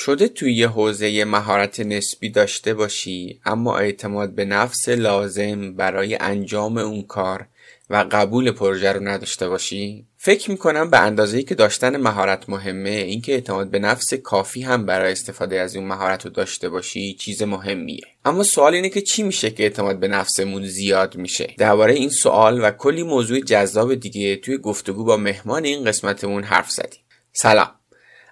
شده 0.00 0.28
توی 0.28 0.54
یه 0.54 0.68
حوزه 0.68 1.24
مهارت 1.24 1.80
نسبی 1.80 2.30
داشته 2.30 2.74
باشی 2.74 3.40
اما 3.44 3.78
اعتماد 3.78 4.34
به 4.34 4.44
نفس 4.44 4.88
لازم 4.88 5.74
برای 5.74 6.14
انجام 6.20 6.78
اون 6.78 7.02
کار 7.02 7.46
و 7.90 8.06
قبول 8.10 8.50
پروژه 8.50 8.92
رو 8.92 9.08
نداشته 9.08 9.48
باشی؟ 9.48 10.06
فکر 10.16 10.50
می‌کنم 10.50 10.90
به 10.90 10.98
اندازه 10.98 11.42
که 11.42 11.54
داشتن 11.54 11.96
مهارت 11.96 12.48
مهمه 12.48 12.90
اینکه 12.90 13.32
اعتماد 13.32 13.70
به 13.70 13.78
نفس 13.78 14.14
کافی 14.14 14.62
هم 14.62 14.86
برای 14.86 15.12
استفاده 15.12 15.60
از 15.60 15.76
اون 15.76 15.86
مهارت 15.86 16.24
رو 16.24 16.30
داشته 16.30 16.68
باشی 16.68 17.14
چیز 17.14 17.42
مهمیه. 17.42 18.00
اما 18.24 18.42
سوال 18.42 18.74
اینه 18.74 18.88
که 18.88 19.00
چی 19.00 19.22
میشه 19.22 19.50
که 19.50 19.62
اعتماد 19.62 19.98
به 19.98 20.08
نفسمون 20.08 20.66
زیاد 20.66 21.16
میشه؟ 21.16 21.54
درباره 21.58 21.94
این 21.94 22.10
سوال 22.10 22.64
و 22.64 22.70
کلی 22.70 23.02
موضوع 23.02 23.40
جذاب 23.40 23.94
دیگه 23.94 24.36
توی 24.36 24.58
گفتگو 24.58 25.04
با 25.04 25.16
مهمان 25.16 25.64
این 25.64 25.84
قسمتمون 25.84 26.42
حرف 26.42 26.70
زدیم. 26.70 27.00
سلام. 27.32 27.79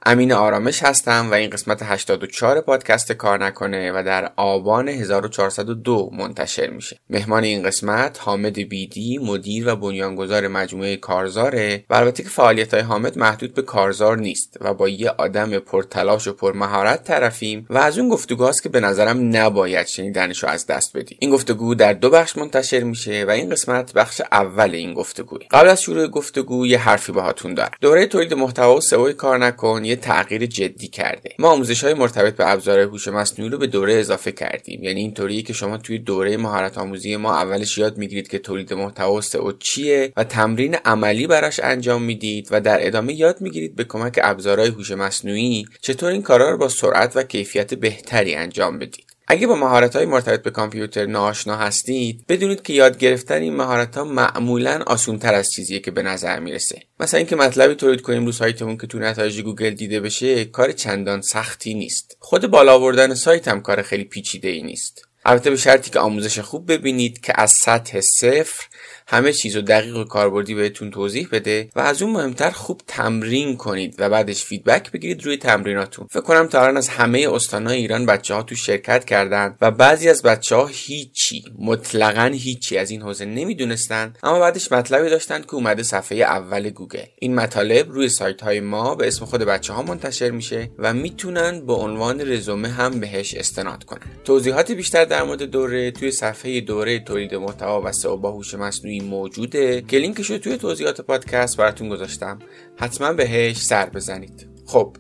امین 0.07 0.33
آرامش 0.33 0.83
هستم 0.83 1.31
و 1.31 1.35
این 1.35 1.51
قسمت 1.51 1.83
84 1.83 2.61
پادکست 2.61 3.13
کار 3.13 3.45
نکنه 3.45 3.93
و 3.93 4.03
در 4.07 4.33
آبان 4.37 4.89
1402 4.89 6.11
منتشر 6.13 6.71
میشه. 6.71 6.99
مهمان 7.11 7.45
این 7.45 7.63
قسمت 7.63 8.19
حامد 8.21 8.55
بیدی 8.55 9.19
مدیر 9.19 9.69
و 9.69 9.77
بنیانگذار 9.77 10.49
مجموعه 10.49 10.97
کارزاره 10.97 11.85
و 11.91 11.95
البته 11.95 12.23
که 12.23 12.29
فعالیت 12.29 12.75
های 12.75 12.83
حامد 12.83 13.19
محدود 13.19 13.55
به 13.55 13.63
کارزار 13.63 14.19
نیست 14.19 14.57
و 14.61 14.75
با 14.75 14.89
یه 14.89 15.11
آدم 15.11 15.59
پرتلاش 15.59 16.29
و 16.29 16.33
پرمهارت 16.33 17.05
طرفیم 17.05 17.67
و 17.71 17.79
از 17.79 17.99
اون 17.99 18.09
گفتگوهاست 18.09 18.63
که 18.63 18.69
به 18.69 18.81
نظرم 18.81 19.37
نباید 19.37 19.87
شنیدنش 19.87 20.43
رو 20.43 20.49
از 20.49 20.67
دست 20.67 20.97
بدی. 20.97 21.17
این 21.21 21.31
گفتگو 21.31 21.75
در 21.75 21.93
دو 21.93 22.11
بخش 22.11 22.37
منتشر 22.37 22.81
میشه 22.81 23.25
و 23.29 23.31
این 23.31 23.51
قسمت 23.51 23.93
بخش 23.93 24.23
اول 24.33 24.71
این 24.75 24.95
گفتگوه. 24.95 25.41
قبل 25.51 25.69
از 25.69 25.83
شروع 25.83 26.07
گفتگو 26.07 26.67
یه 26.67 26.79
حرفی 26.79 27.13
باهاتون 27.13 27.55
دارم. 27.55 27.71
دوره 27.81 28.07
تولید 28.07 28.35
محتوا 28.35 28.77
و 28.77 28.81
سئو 28.81 29.13
کار 29.13 29.39
نکن 29.39 29.85
یه 29.89 29.97
تغییر 29.97 30.47
جدی 30.47 30.89
کرده. 30.89 31.31
ما 31.39 31.49
آموزش 31.49 31.85
های 31.85 31.95
مرتبط 31.95 32.37
به 32.37 32.53
ابزار 32.53 32.79
هوش 32.81 33.09
مصنوعی 33.09 33.51
رو 33.51 33.59
به 33.59 33.67
دوره 33.67 33.95
اضافه 33.95 34.33
کردیم. 34.33 34.83
یعنی 34.83 35.01
اینطوری 35.01 35.43
که 35.43 35.53
شما 35.53 35.79
توی 35.79 35.99
دوره 35.99 36.37
مهارت 36.37 36.79
آموزی 36.79 37.17
ما 37.17 37.35
اولش 37.35 37.79
یاد 37.79 37.99
می‌گیرید 37.99 38.29
که 38.29 38.39
تولید 38.39 38.73
محتوا 38.73 39.21
و 39.45 39.53
چیه 39.53 40.13
و 40.17 40.25
تمرین 40.25 40.75
عملی 40.75 41.27
براش 41.27 41.61
انجام 41.61 42.03
می‌دید 42.03 42.49
و 42.51 42.61
در 42.61 42.87
ادامه 42.87 43.15
یاد 43.15 43.41
می‌گیرید 43.41 43.77
به 43.77 43.85
کمک 43.85 44.21
ابزارهای 44.23 44.69
هوش 44.69 44.91
مصنوعی 44.91 45.67
چطور 45.81 46.11
این 46.11 46.23
کارا 46.23 46.51
رو 46.51 46.59
با 46.59 46.69
سرعت 46.69 47.17
و 47.17 47.23
کیفیت 47.23 47.75
بهتری 47.75 48.35
انجام 48.35 48.79
بدید. 48.79 49.08
اگه 49.31 49.47
با 49.47 49.57
مهارت 49.57 49.97
های 49.97 50.07
مرتبط 50.07 50.43
به 50.43 50.51
کامپیوتر 50.51 51.07
ناآشنا 51.07 51.57
هستید 51.57 52.25
بدونید 52.29 52.63
که 52.63 52.73
یاد 52.73 52.99
گرفتن 52.99 53.43
این 53.43 53.57
مهارت 53.57 53.97
ها 53.97 54.05
معمولا 54.05 54.83
آسون 54.87 55.19
تر 55.19 55.35
از 55.35 55.51
چیزیه 55.51 55.79
که 55.79 55.91
به 55.91 56.03
نظر 56.03 56.39
می‌رسه. 56.39 56.83
مثلا 57.01 57.19
اینکه 57.19 57.37
مطلبی 57.37 57.75
تولید 57.75 58.01
کنیم 58.01 58.27
رو 58.27 58.33
سایتمون 58.33 58.77
که 58.77 58.87
تو 58.87 58.99
نتایج 58.99 59.41
گوگل 59.41 59.71
دیده 59.71 60.01
بشه 60.01 60.45
کار 60.45 60.73
چندان 60.73 61.21
سختی 61.21 61.75
نیست. 61.75 62.17
خود 62.21 62.47
بالا 62.47 62.75
آوردن 62.75 63.15
سایت 63.15 63.49
هم 63.49 63.61
کار 63.61 63.83
خیلی 63.83 64.05
پیچیده 64.05 64.49
ای 64.49 64.63
نیست. 64.63 65.09
البته 65.25 65.51
به 65.51 65.57
شرطی 65.57 65.91
که 65.91 65.99
آموزش 65.99 66.39
خوب 66.39 66.73
ببینید 66.73 67.21
که 67.21 67.33
از 67.37 67.53
سطح 67.65 68.01
صفر 68.01 68.65
همه 69.11 69.33
چیز 69.33 69.57
رو 69.57 69.63
دقیق 69.63 69.97
و 69.97 70.05
کاربردی 70.05 70.55
بهتون 70.55 70.91
توضیح 70.91 71.29
بده 71.33 71.69
و 71.77 71.81
از 71.81 72.03
اون 72.03 72.13
مهمتر 72.13 72.51
خوب 72.51 72.81
تمرین 72.87 73.57
کنید 73.57 73.95
و 73.99 74.11
بعدش 74.11 74.45
feedback 74.45 74.93
بگیرید 74.93 75.25
روی 75.25 75.37
تمریناتون. 75.37 76.07
فکر 76.11 76.21
کنم 76.21 76.47
تا 76.47 76.61
الان 76.63 76.77
از 76.77 76.89
همه 76.89 77.29
استانهای 77.33 77.79
ایران 77.79 78.07
بچه 78.07 78.35
ها 78.35 78.43
تو 78.43 78.55
شرکت 78.55 79.05
کردن 79.05 79.57
و 79.61 79.71
بعضی 79.71 80.09
از 80.09 80.23
بچه 80.23 80.57
ها 80.57 80.67
هیچی 80.67 81.45
مطلقا 81.59 82.31
هیچی 82.35 82.79
از 82.79 82.91
این 82.91 83.03
حوزه 83.03 83.25
نمی‌دونستن 83.25 84.15
اما 84.23 84.41
بعدش 84.41 84.73
مطلبی 84.73 85.11
داشتن 85.11 85.43
که 85.43 85.55
اومده 85.55 85.83
صفحه 85.83 86.19
اول 86.19 86.71
گوگل. 86.71 87.05
این 87.19 87.35
مطالب 87.35 87.91
روی 87.91 88.09
سایت 88.09 88.41
های 88.41 88.61
ما 88.61 88.95
به 88.95 89.09
اسم 89.09 89.25
خود 89.25 89.41
بچه 89.41 89.73
ها 89.73 89.83
منتشر 89.83 90.31
میشه 90.31 90.71
و 90.79 90.95
می‌تونن 90.95 91.67
به 91.67 91.73
عنوان 91.73 92.21
رزومه 92.21 92.69
هم 92.69 93.01
بهش 93.01 93.35
استناد 93.35 93.85
کنن. 93.85 94.07
توضیحات 94.25 94.73
بیشتر 94.73 95.05
در 95.05 95.23
مورد 95.23 95.43
دوره 95.43 95.91
توی 95.91 96.11
صفحه 96.11 96.61
دوره 96.61 96.99
تولید 96.99 97.35
محتوا 97.35 97.83
و 97.83 97.93
سئو 97.93 98.17
با 98.17 98.31
هوش 98.31 98.55
مصنوعی 98.55 98.98
موجوده 99.05 99.83
که 99.83 99.99
لینکش 99.99 100.31
رو 100.31 100.39
توی 100.39 100.57
توضیحات 100.57 101.01
پادکست 101.01 101.57
براتون 101.57 101.89
گذاشتم. 101.89 102.39
حتما 102.77 103.13
بهش 103.13 103.57
سر 103.57 103.89
بزنید. 103.89 104.49
خب 104.67 104.97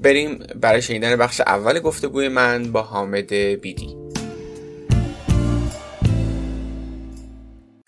بریم 0.00 0.38
برای 0.60 0.82
شنیدن 0.82 1.16
بخش 1.16 1.40
اول 1.40 1.80
گفتگوی 1.80 2.28
من 2.28 2.72
با 2.72 2.82
حامد 2.82 3.34
بیدی. 3.34 3.99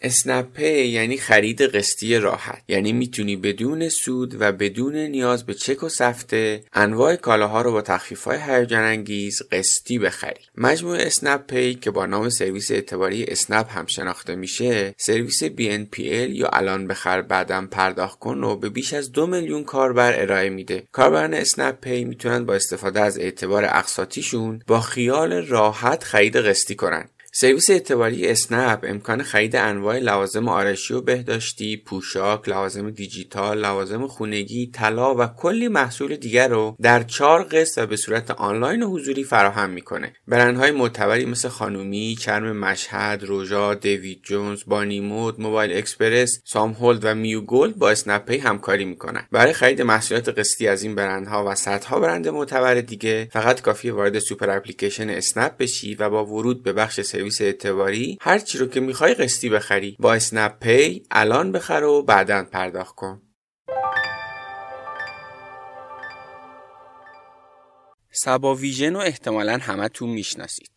اسنپ 0.02 0.60
یعنی 0.60 1.16
خرید 1.16 1.62
قسطی 1.62 2.18
راحت. 2.18 2.62
یعنی 2.68 2.92
می‌تونی 2.92 3.36
بدون 3.36 3.88
سود 3.88 4.40
و 4.40 4.52
بدون 4.52 4.96
نیاز 4.96 5.46
به 5.46 5.54
چک 5.54 5.82
و 5.82 5.88
سفته 5.88 6.64
انواع 6.72 7.16
کالاها 7.16 7.62
رو 7.62 7.72
با 7.72 7.82
تخفیف 7.82 8.24
های 8.24 8.38
هیجان 8.46 8.84
انگیز 8.84 9.42
قسطی 9.52 9.98
بخری. 9.98 10.41
مجموعه 10.56 10.97
اسنپ 10.96 11.46
پی 11.46 11.74
که 11.74 11.91
با 11.91 12.06
نام 12.06 12.28
سرویس 12.28 12.70
اعتباری 12.70 13.24
اسنپ 13.24 13.78
هم 13.78 13.86
شناخته 13.86 14.34
میشه 14.34 14.94
سرویس 14.98 15.44
BNPL 15.44 16.30
یا 16.30 16.48
الان 16.48 16.86
بخر 16.86 17.22
بعدا 17.22 17.66
پرداخت 17.66 18.18
کن 18.18 18.44
رو 18.44 18.56
به 18.56 18.68
بیش 18.68 18.94
از 18.94 19.12
دو 19.12 19.26
میلیون 19.26 19.64
کاربر 19.64 20.20
ارائه 20.20 20.50
میده. 20.50 20.82
کاربران 20.92 21.34
اسنپ 21.34 21.80
پی 21.80 22.04
می‌تونن 22.04 22.44
با 22.44 22.54
استفاده 22.54 23.00
از 23.00 23.18
اعتبار 23.18 23.64
اقساطیشون 23.64 24.62
با 24.66 24.80
خیال 24.80 25.32
راحت 25.32 26.04
خرید 26.04 26.36
قسطی 26.36 26.74
کنن. 26.74 27.08
سرویس 27.34 27.70
اعتباری 27.70 28.28
اسنپ 28.28 28.81
امکان 28.82 29.22
خرید 29.22 29.56
انواع 29.56 29.98
لوازم 29.98 30.48
آرایشی 30.48 30.94
و 30.94 31.00
بهداشتی، 31.00 31.76
پوشاک، 31.76 32.48
لوازم 32.48 32.91
دیجیتال، 32.91 33.60
لوازم 33.60 34.06
خونگی، 34.06 34.70
طلا 34.75 35.15
و 35.15 35.26
کلی 35.26 35.69
محصول 35.69 36.16
دیگر 36.16 36.48
رو 36.48 36.76
در 36.82 37.03
چهار 37.03 37.42
قسط 37.42 37.82
و 37.82 37.87
به 37.87 37.97
صورت 37.97 38.31
آنلاین 38.31 38.82
و 38.82 38.91
حضوری 38.91 39.25
فراهم 39.25 39.71
می‌کنه. 39.71 40.12
برندهای 40.28 40.71
معتبری 40.71 41.25
مثل 41.25 41.48
خانومی، 41.48 42.16
چرم 42.21 42.56
مشهد، 42.56 43.25
روژا، 43.25 43.75
دیوید 43.75 44.21
جونز، 44.22 44.62
بانی 44.66 45.00
مود، 45.00 45.41
موبایل 45.41 45.76
اکسپرس، 45.76 46.41
سام 46.44 46.72
هولد 46.72 47.04
و 47.04 47.15
میو 47.15 47.41
گولد 47.41 47.76
با 47.76 47.91
اسنپ 47.91 48.25
پی 48.25 48.38
همکاری 48.38 48.84
می‌کنن. 48.84 49.26
برای 49.31 49.53
خرید 49.53 49.82
محصولات 49.82 50.28
قسطی 50.28 50.69
از 50.69 50.82
این 50.82 50.94
برندها 50.94 51.44
و 51.48 51.54
صدها 51.54 52.00
برند 52.00 52.28
معتبر 52.28 52.75
دیگه 52.75 53.28
فقط 53.32 53.60
کافیه 53.60 53.91
وارد 53.91 54.19
سوپر 54.19 54.50
اپلیکیشن 54.50 55.10
اسنپ 55.10 55.56
بشی 55.56 55.94
و 55.94 56.10
با 56.10 56.26
ورود 56.26 56.62
به 56.62 56.72
بخش 56.72 57.00
سرویس 57.00 57.22
اعتباری 57.41 58.19
هر 58.21 58.38
چی 58.38 58.59
رو 58.59 58.66
که 58.66 58.81
می‌خوای 58.81 59.15
قسطی 59.15 59.49
بخری. 59.49 59.97
با 60.00 60.15
اسنپ 60.15 60.59
پی 60.59 61.03
الان 61.10 61.53
بخر 61.53 61.84
و 61.84 62.03
بعدا 62.03 62.44
پرداخت 62.53 62.94
کن. 62.94 63.22
سبا 68.12 68.55
ویژن 68.55 68.94
رو 68.94 69.00
احتمالا 69.00 69.59
همه‌تون 69.62 70.06
می‌شناسید. 70.06 70.72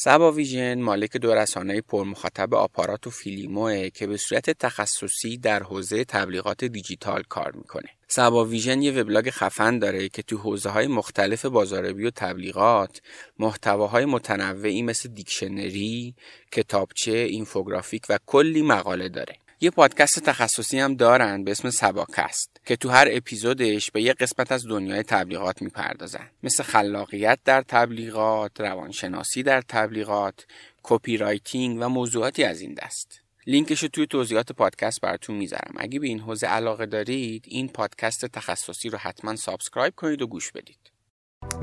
سبا 0.00 0.32
ویژن 0.32 0.80
مالک 0.80 1.16
دو 1.16 1.34
رسانه 1.34 1.80
پرمخاطب 1.80 2.54
آپارات 2.54 3.06
و 3.06 3.10
فیلیموه 3.10 3.90
که 3.90 4.06
به 4.06 4.16
صورت 4.16 4.50
تخصصی 4.50 5.38
در 5.38 5.62
حوزه 5.62 6.04
تبلیغات 6.04 6.64
دیجیتال 6.64 7.22
کار 7.28 7.52
می‌کنه. 7.52 7.88
سبا 8.08 8.44
ویژن 8.44 8.82
یه 8.82 8.92
وبلاگ 8.92 9.30
خفن 9.30 9.78
داره 9.78 10.08
که 10.08 10.22
تو 10.22 10.36
حوزه 10.36 10.70
های 10.70 10.86
مختلف 10.86 11.44
بازاریابی 11.44 12.04
و 12.04 12.10
تبلیغات 12.10 13.00
محتواهای 13.38 14.04
متنوعی 14.04 14.82
مثل 14.82 15.08
دیکشنری، 15.08 16.14
کتابچه، 16.52 17.12
اینفوگرافیک 17.12 18.02
و 18.08 18.18
کلی 18.26 18.62
مقاله 18.62 19.08
داره. 19.08 19.36
یه 19.60 19.70
پادکست 19.70 20.18
تخصصی 20.18 20.78
هم 20.78 20.94
دارن 20.94 21.44
به 21.44 21.50
اسم 21.50 21.70
سباکست 21.70 22.57
که 22.68 22.76
تو 22.76 22.88
هر 22.88 23.08
اپیزودش 23.10 23.90
به 23.90 24.02
یه 24.02 24.12
قسمت 24.12 24.52
از 24.52 24.66
دنیای 24.66 25.02
تبلیغات 25.02 25.62
می‌پردازن 25.62 26.30
مثل 26.42 26.62
خلاقیت 26.62 27.38
در 27.44 27.62
تبلیغات، 27.62 28.60
روانشناسی 28.60 29.42
در 29.42 29.60
تبلیغات، 29.60 30.46
copywriting 30.82 31.78
و 31.80 31.88
موضوعاتی 31.88 32.44
از 32.44 32.60
این 32.60 32.74
دست. 32.74 33.20
لینکش 33.46 33.82
رو 33.82 33.88
توی 33.88 34.06
توضیحات 34.06 34.52
پادکست 34.52 35.00
براتون 35.00 35.36
می‌ذارم. 35.36 35.74
اگه 35.76 36.00
به 36.00 36.06
این 36.06 36.20
حوزه 36.20 36.46
علاقه 36.46 36.86
دارید 36.86 37.44
این 37.48 37.68
پادکست 37.68 38.26
تخصصی 38.26 38.88
رو 38.88 38.98
حتما 38.98 39.36
subscribe 39.36 39.94
کنید 39.96 40.22
و 40.22 40.26
گوش 40.26 40.52
بدید. 40.52 40.92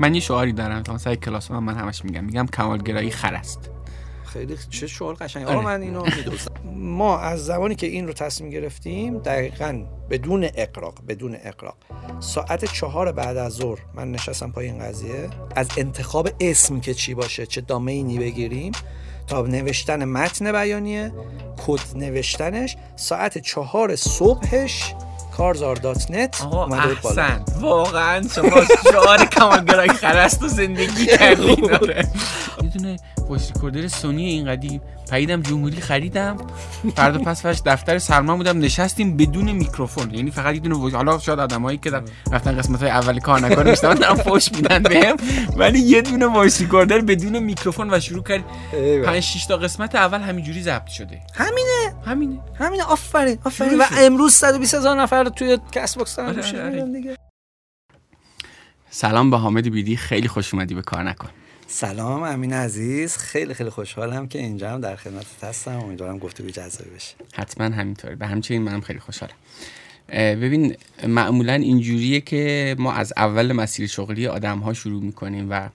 من 0.00 0.14
یه 0.14 0.20
شعاری 0.20 0.52
دارم 0.52 0.82
تا 0.82 0.98
سعی 0.98 1.16
کلاس 1.16 1.50
من, 1.50 1.58
من 1.58 1.74
همش 1.74 2.04
میگم 2.04 2.24
میگم 2.24 2.46
کمالگرایی 2.46 3.10
خر 3.10 3.34
است. 3.34 3.75
خیلی 4.36 4.56
چه 4.70 4.86
شعار 4.86 5.14
قشنگ. 5.14 5.46
آره. 5.46 5.60
من 5.60 5.82
اینو 5.82 6.04
میدوزم 6.04 6.50
ما 6.74 7.18
از 7.18 7.46
زمانی 7.46 7.74
که 7.74 7.86
این 7.86 8.06
رو 8.06 8.12
تصمیم 8.12 8.50
گرفتیم 8.50 9.18
دقیقا 9.18 9.82
بدون 10.10 10.48
اغراق 10.54 10.94
بدون 11.08 11.36
اغراق. 11.44 11.76
ساعت 12.20 12.64
چهار 12.64 13.12
بعد 13.12 13.36
از 13.36 13.52
ظهر 13.52 13.78
من 13.94 14.12
نشستم 14.12 14.52
پای 14.52 14.66
این 14.66 14.78
قضیه. 14.78 15.30
از 15.56 15.68
انتخاب 15.76 16.28
اسم 16.40 16.80
که 16.80 16.94
چی 16.94 17.14
باشه 17.14 17.46
چه 17.46 17.60
domain 17.60 18.10
ی 18.10 18.18
بگیریم. 18.18 18.72
تا 19.26 19.42
نوشتن 19.42 20.04
متن 20.04 20.52
بیانیه 20.52 21.12
کد 21.66 21.80
نوشتنش. 21.96 22.76
ساعت 22.96 23.38
چهار 23.38 23.96
صبحش 23.96 24.94
کارزار 25.36 25.76
dot 25.76 26.10
net 26.10 26.46
احسن. 26.72 27.44
واقعا 27.60 28.28
شما 28.34 28.64
شعار 28.92 29.24
کمالگرایی 29.24 29.90
خر 29.90 30.21
است 30.21 30.42
رو 30.42 30.48
زندگی 30.48 31.06
کردین. 31.06 31.64
یه 32.62 32.70
دونه 32.74 32.96
voice 33.28 33.52
recorder 33.54 33.88
سونی 33.88 34.26
این 34.26 34.46
قدیم 34.46 34.80
پیدم 35.10 35.42
جمهوری 35.42 35.80
خریدم. 35.80 36.36
فردا 36.96 37.18
پس 37.18 37.42
فرداش 37.42 37.62
دفتر 37.66 37.98
سرما 37.98 38.36
بودم. 38.36 38.58
نشستیم 38.58 39.16
بدون 39.16 39.52
میکروفون. 39.52 40.14
یعنی 40.14 40.30
فقط 40.30 40.54
یه 40.54 40.60
دونه 40.60 40.96
حالا 40.96 41.18
شاید 41.18 41.38
آدمایی 41.38 41.78
که 41.78 41.90
رفتن 42.32 42.58
قسمت 42.58 42.80
های 42.80 42.90
اولی 42.90 43.20
کار 43.20 43.40
نکردن 43.40 43.70
نشستن 43.70 43.94
دارم 43.94 44.14
فوش 44.14 44.52
میدن 44.52 44.82
بهم. 44.82 45.16
ولی 45.56 45.78
یه 45.78 46.02
دونه 46.02 46.26
voice 46.26 46.60
recorder 46.60 47.00
بدون 47.00 47.38
میکروفون 47.38 47.94
و 47.94 48.00
شروع 48.00 48.22
کرد 48.22 48.44
5 49.04 49.20
6 49.20 49.46
تا 49.46 49.56
قسمت 49.56 49.94
اول 49.94 50.20
همینجوری 50.20 50.62
ضبط 50.62 50.88
شده. 50.88 51.20
همینه. 51.34 51.94
همینه. 52.06 52.40
همینه. 52.54 52.84
آفرین 52.84 53.38
آفرین. 53.44 53.78
و 53.78 53.84
امروز 53.98 54.32
120 54.32 54.74
هزار 54.74 55.00
نفر 55.00 55.24
توی 55.24 55.58
کست 55.72 55.98
باکس 55.98 56.16
دارن 56.16 56.28
آره 56.28 56.62
آره. 56.62 57.16
سلام 58.90 59.30
به 59.30 59.36
حامد 59.36 59.68
بیدی. 59.68 59.96
خیلی 59.96 60.28
خوش 60.28 60.54
اومدی 60.54 60.74
به 60.74 60.82
کار 60.82 61.02
نکن. 61.02 61.28
سلام 61.68 62.22
امین 62.22 62.52
عزیز. 62.52 63.16
خیلی 63.16 63.54
خیلی 63.54 63.70
خوشحالم 63.70 64.28
که 64.28 64.38
اینجا 64.38 64.70
هم 64.70 64.80
در 64.80 64.96
خدمت 64.96 65.26
هستم. 65.42 65.78
امیدوارم 65.78 66.18
گفتگو 66.18 66.50
جذابی 66.50 66.90
بشه 66.90 67.14
حتما 67.34 67.76
همینطوره. 67.76 68.14
به 68.14 68.26
همچنین 68.26 68.62
منم 68.62 68.80
خیلی 68.80 68.98
خوشحالم. 68.98 69.34
ببین 70.12 70.76
معمولا 71.08 71.52
اینجوریه 71.52 72.20
که 72.20 72.74
ما 72.78 72.92
از 72.92 73.12
اول 73.16 73.52
مسیر 73.52 73.86
شغلی 73.86 74.26
آدم 74.26 74.58
ها 74.58 74.74
شروع 74.74 75.02
می‌کنیم 75.02 75.46
و 75.50 75.68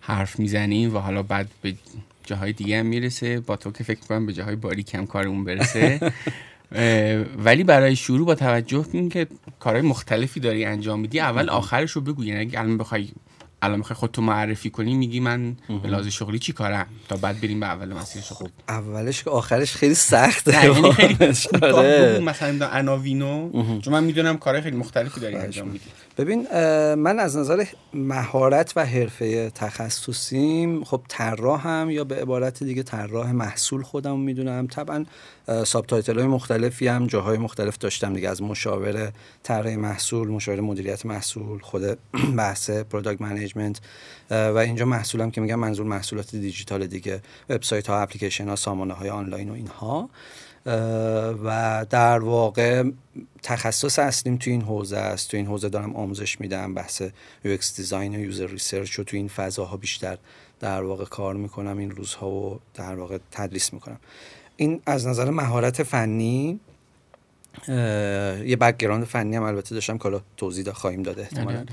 حرف 0.00 0.38
می‌زنیم 0.38 0.96
و 0.96 0.98
حالا 0.98 1.22
بعد 1.22 1.48
به 1.62 1.74
جاهای 2.24 2.52
دیگه 2.52 2.78
هم 2.78 2.86
می‌رسه. 2.86 3.40
با 3.40 3.56
تو 3.56 3.72
که 3.72 3.84
فکر 3.84 4.00
کنم 4.00 4.26
به 4.26 4.32
جاهای 4.32 4.56
باریک 4.56 4.94
هم 4.94 5.06
کارمون 5.06 5.44
برسه. 5.44 6.12
ولی 7.44 7.64
برای 7.64 7.96
شروع 7.96 8.26
با 8.26 8.34
توجه 8.34 8.86
به 8.92 9.08
که 9.08 9.26
کارهای 9.60 9.82
مختلفی 9.82 10.40
داری 10.40 10.64
انجام 10.64 11.00
میدی 11.00 11.20
اول 11.20 11.48
آخرش 11.48 11.90
رو 11.90 12.00
بگو. 12.00 12.24
یعنی 12.24 12.40
اگه 12.40 12.60
الان 12.60 12.78
بخوای 12.78 13.08
الان 13.64 13.78
می‌خوای 13.78 13.96
خودتو 13.96 14.22
معرفی 14.22 14.70
کنی 14.70 14.94
میگی 14.94 15.20
من 15.20 15.56
به 15.82 15.88
لحاظ 15.88 16.06
شغلی 16.06 16.38
چی 16.38 16.52
کارم؟ 16.52 16.86
تا 17.08 17.16
بعد 17.16 17.40
بریم 17.40 17.60
به 17.60 17.66
اول 17.66 17.92
مسیر 17.92 18.22
شغل. 18.22 18.48
اولش 18.68 19.24
که 19.24 19.30
آخرش 19.30 19.72
خیلی 19.72 19.94
سخته. 19.94 20.64
یعنی 20.64 20.92
خیلی 20.92 21.16
آره. 21.62 22.20
مثلا 22.20 22.66
عناوینو 22.66 23.50
چون 23.80 23.92
من 23.92 24.04
می‌دونم 24.04 24.38
کارهای 24.38 24.62
خیلی 24.62 24.76
مختلفی 24.76 25.20
داری 25.20 25.36
انجام 25.36 25.68
میدی. 25.68 25.84
ببین 26.18 26.46
من 26.94 27.20
از 27.20 27.36
نظر 27.36 27.64
مهارت 27.94 28.72
و 28.76 28.86
حرفه 28.86 29.50
تخصصیم 29.50 30.84
خب 30.84 31.02
طراحم 31.08 31.90
یا 31.90 32.04
به 32.04 32.14
عبارت 32.14 32.62
دیگه 32.62 32.82
طراح 32.82 33.32
محصول 33.32 33.82
خودم 33.82 34.20
می‌دونم. 34.20 34.66
طبعا 34.66 35.04
subtitle 35.66 36.18
های 36.18 36.28
مختلفی 36.28 36.88
هم 36.88 37.06
جاهای 37.06 37.38
مختلف 37.38 37.78
داشتم 37.78 38.14
دیگه 38.14 38.28
از 38.28 38.42
مشاور 38.42 39.12
طراح 39.42 39.76
محصول 39.76 40.28
مشاور 40.28 40.60
مدیریت 40.60 41.06
محصول 41.06 41.58
خود 41.58 41.98
بحث 42.36 42.70
product 42.70 43.20
management 43.20 43.80
و 44.30 44.56
اینجا 44.56 44.84
محصولم 44.84 45.30
که 45.30 45.40
میگم 45.40 45.58
منظور 45.58 45.86
محصولات 45.86 46.36
دیجیتال 46.36 46.86
دیگه 46.86 47.22
وبسایت 47.48 47.86
ها 47.86 48.00
اپلیکیشن 48.00 48.48
ها 48.48 48.56
سامانه 48.56 48.94
های 48.94 49.10
آنلاین 49.10 49.50
و 49.50 49.52
اینها. 49.52 50.10
و 51.44 51.86
در 51.90 52.18
واقع 52.18 52.84
تخصص 53.42 53.98
اصلیم 53.98 54.36
تو 54.36 54.50
این 54.50 54.62
حوزه 54.62 54.96
است. 54.96 55.30
تو 55.30 55.36
این 55.36 55.46
حوزه 55.46 55.68
دارم 55.68 55.96
آموزش 55.96 56.40
میدم 56.40 56.74
بحث 56.74 57.02
UX 57.44 57.76
design 57.76 58.14
و 58.14 58.18
user 58.18 58.46
research 58.46 58.98
و 58.98 59.04
تو 59.04 59.16
این 59.16 59.28
فضاها 59.28 59.76
بیشتر 59.76 60.18
در 60.60 60.82
واقع 60.82 61.04
کار 61.04 61.34
می‌کنم 61.34 61.78
این 61.78 61.90
روزها 61.90 62.30
و 62.30 62.60
در 62.74 62.94
واقع 62.94 63.18
تدریس 63.30 63.72
می‌کنم. 63.72 64.00
این 64.56 64.80
از 64.86 65.06
نظر 65.06 65.30
مهارت 65.30 65.82
فنی 65.82 66.60
یه 67.68 68.56
background 68.60 69.04
فنی 69.04 69.36
هم 69.36 69.42
البته 69.42 69.74
داشتم 69.74 69.98
که 69.98 70.20
توضیح 70.36 70.72
خواهیم 70.72 71.02
داده 71.02 71.22
احتمالا. 71.22 71.64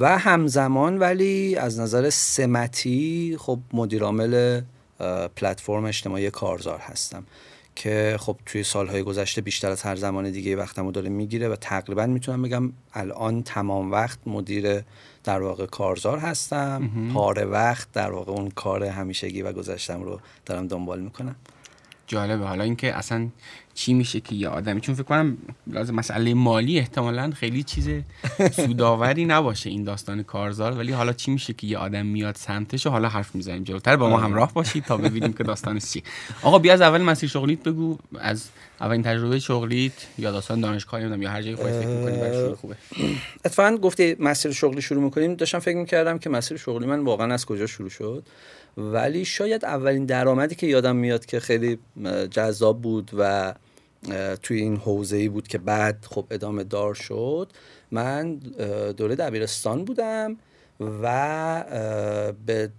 و 0.00 0.18
همزمان 0.18 0.98
ولی 0.98 1.56
از 1.56 1.80
نظر 1.80 2.10
سمتی 2.10 3.36
خب 3.40 3.58
مدیرعامل 3.72 4.60
پلتفرم 5.36 5.84
اجتماعی 5.84 6.30
کارزار 6.30 6.78
هستم 6.78 7.24
که 7.76 8.16
خب 8.20 8.36
توی 8.46 8.62
سالهای 8.62 9.02
گذشته 9.02 9.40
بیشتر 9.40 9.70
از 9.70 9.82
هر 9.82 9.96
زمان 9.96 10.30
دیگه 10.30 10.56
وقتمو 10.56 10.92
داره 10.92 11.08
می‌گیره 11.08 11.48
و 11.48 11.56
تقریبا 11.56 12.06
می‌تونم 12.06 12.42
بگم 12.42 12.72
الان 12.94 13.42
تمام 13.42 13.92
وقت 13.92 14.18
مدیر 14.26 14.82
در 15.28 15.42
واقع 15.42 15.66
کارزار 15.66 16.18
هستم. 16.18 16.90
پاره 17.14 17.44
وقت 17.44 17.92
در 17.92 18.10
واقع 18.10 18.32
اون 18.32 18.50
کار 18.50 18.84
همیشگی 18.84 19.42
و 19.42 19.52
گذشتم 19.52 20.02
رو 20.02 20.20
دارم 20.46 20.66
دنبال 20.66 21.00
می‌کنم. 21.00 21.36
جالبه. 22.06 22.44
حالا 22.44 22.64
اینکه 22.64 22.94
اصلا 22.94 23.28
چی 23.78 23.94
میشه 23.94 24.20
که 24.20 24.34
یه 24.34 24.48
آدمی 24.48 24.80
چون 24.80 24.94
فکر 24.94 25.04
کنم 25.04 25.38
لازم 25.66 25.94
مسئله 25.94 26.34
مالی 26.34 26.78
احتمالا 26.78 27.30
خیلی 27.30 27.62
چیز 27.62 27.88
سوداوری 28.52 29.24
نباشه 29.24 29.70
این 29.70 29.84
داستان 29.84 30.22
کارزار 30.22 30.72
ولی 30.72 30.92
حالا 30.92 31.12
چی 31.12 31.30
میشه 31.30 31.52
که 31.52 31.66
یه 31.66 31.78
آدم 31.78 32.06
میاد 32.06 32.36
سمتش 32.36 32.86
و 32.86 32.90
حالا 32.90 33.08
حرف 33.08 33.34
می‌زنیم 33.34 33.64
جلوتر؟ 33.64 33.96
با 33.96 34.08
ما 34.08 34.16
آره. 34.16 34.24
همراه 34.24 34.52
باشید 34.52 34.84
تا 34.84 34.96
ببینیم 34.96 35.32
که 35.32 35.44
داستانش 35.44 35.84
چی 35.92 36.02
آقا 36.42 36.58
بیا 36.58 36.72
از 36.72 36.80
اول 36.80 37.02
مسیر 37.02 37.28
شغلیت 37.28 37.62
بگو. 37.62 37.98
از 38.20 38.48
اولین 38.80 39.02
تجربه 39.02 39.38
شغلیت 39.38 39.92
یا 40.18 40.32
داستان 40.32 40.60
دانشگاهی 40.60 41.04
نمی‌دونم 41.04 41.22
یا 41.22 41.30
هر 41.30 41.42
جایی 41.42 41.56
خودت 41.56 41.80
فکر 41.80 41.88
می‌کنی 41.88 42.16
برای 42.16 42.54
خوبه. 42.54 42.76
اتفاقا 43.44 43.76
گفتی 43.76 44.16
مسیر 44.18 44.52
شغلی 44.52 44.82
شروع 44.82 45.02
می‌کنیم. 45.02 45.34
داشتم 45.34 45.58
فکر 45.58 45.76
می‌کردم 45.76 46.18
که 46.18 46.30
مسیر 46.30 46.56
شغلی 46.56 46.86
من 46.86 47.00
واقعا 47.00 47.34
از 47.34 47.46
کجا 47.46 47.66
شروع 47.66 47.90
شد. 47.90 48.22
ولی 48.76 49.24
شاید 49.24 49.64
اولین 49.64 50.06
درآمدی 50.06 50.54
که 50.54 50.66
یادم 50.66 50.96
میاد 50.96 51.26
که 51.26 51.40
خیلی 51.40 51.78
جذاب 52.30 52.82
بود 52.82 53.10
و 53.18 53.54
توی 54.42 54.60
این 54.60 54.76
حوزه 54.76 55.16
ای 55.16 55.28
بود 55.28 55.48
که 55.48 55.58
بعد 55.58 56.06
خب 56.10 56.26
ادامه 56.30 56.64
دار 56.64 56.94
شد. 56.94 57.52
من 57.90 58.34
دوره 58.96 59.16
دبیرستان 59.16 59.84
بودم 59.84 60.36
و 61.02 62.34
به 62.46 62.70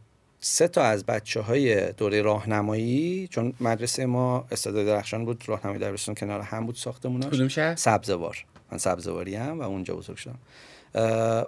سه 0.41 0.67
تا 0.67 0.83
از 0.83 1.05
بچه 1.05 1.41
های 1.41 1.91
دوره 1.91 2.21
راهنمایی 2.21 3.27
چون 3.31 3.53
مدرسه 3.59 4.05
ما 4.05 4.47
استاد 4.51 4.73
درخشان 4.73 5.25
بود 5.25 5.43
راهنمایی 5.47 5.79
دبیرستان 5.79 6.15
کنار 6.15 6.41
هم 6.41 6.65
بود 6.65 6.75
ساختموناش. 6.75 7.33
کدوم 7.33 7.47
شهر؟ 7.47 7.75
سبزوار. 7.75 8.45
من 8.71 8.77
سبزواری 8.77 9.35
هم 9.35 9.59
و 9.59 9.63
اونجا 9.63 9.95
بزرگ 9.95 10.17
شدم. 10.17 10.39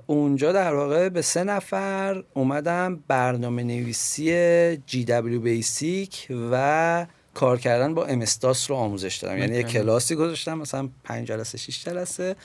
اونجا 0.05 0.51
در 0.51 0.73
واقع 0.73 1.09
به 1.09 1.21
سه 1.21 1.43
نفر 1.43 2.23
اومدم 2.33 3.03
برنامه 3.07 3.63
نویسی 3.63 4.77
جی 4.77 5.05
دبلیو 5.05 5.39
بیسیک 5.39 6.27
و 6.51 7.05
کار 7.33 7.59
کردن 7.59 7.93
با 7.93 8.05
امستاس 8.05 8.69
رو 8.69 8.75
آموزش 8.75 9.15
دادم. 9.15 9.37
یعنی 9.37 9.55
یه 9.55 9.63
کلاسی 9.63 10.15
گذاشتم 10.15 10.57
مثلا 10.57 10.89
پنج 11.03 11.27
جلسه 11.27 11.57
شش 11.57 11.85
جلسه. 11.85 12.35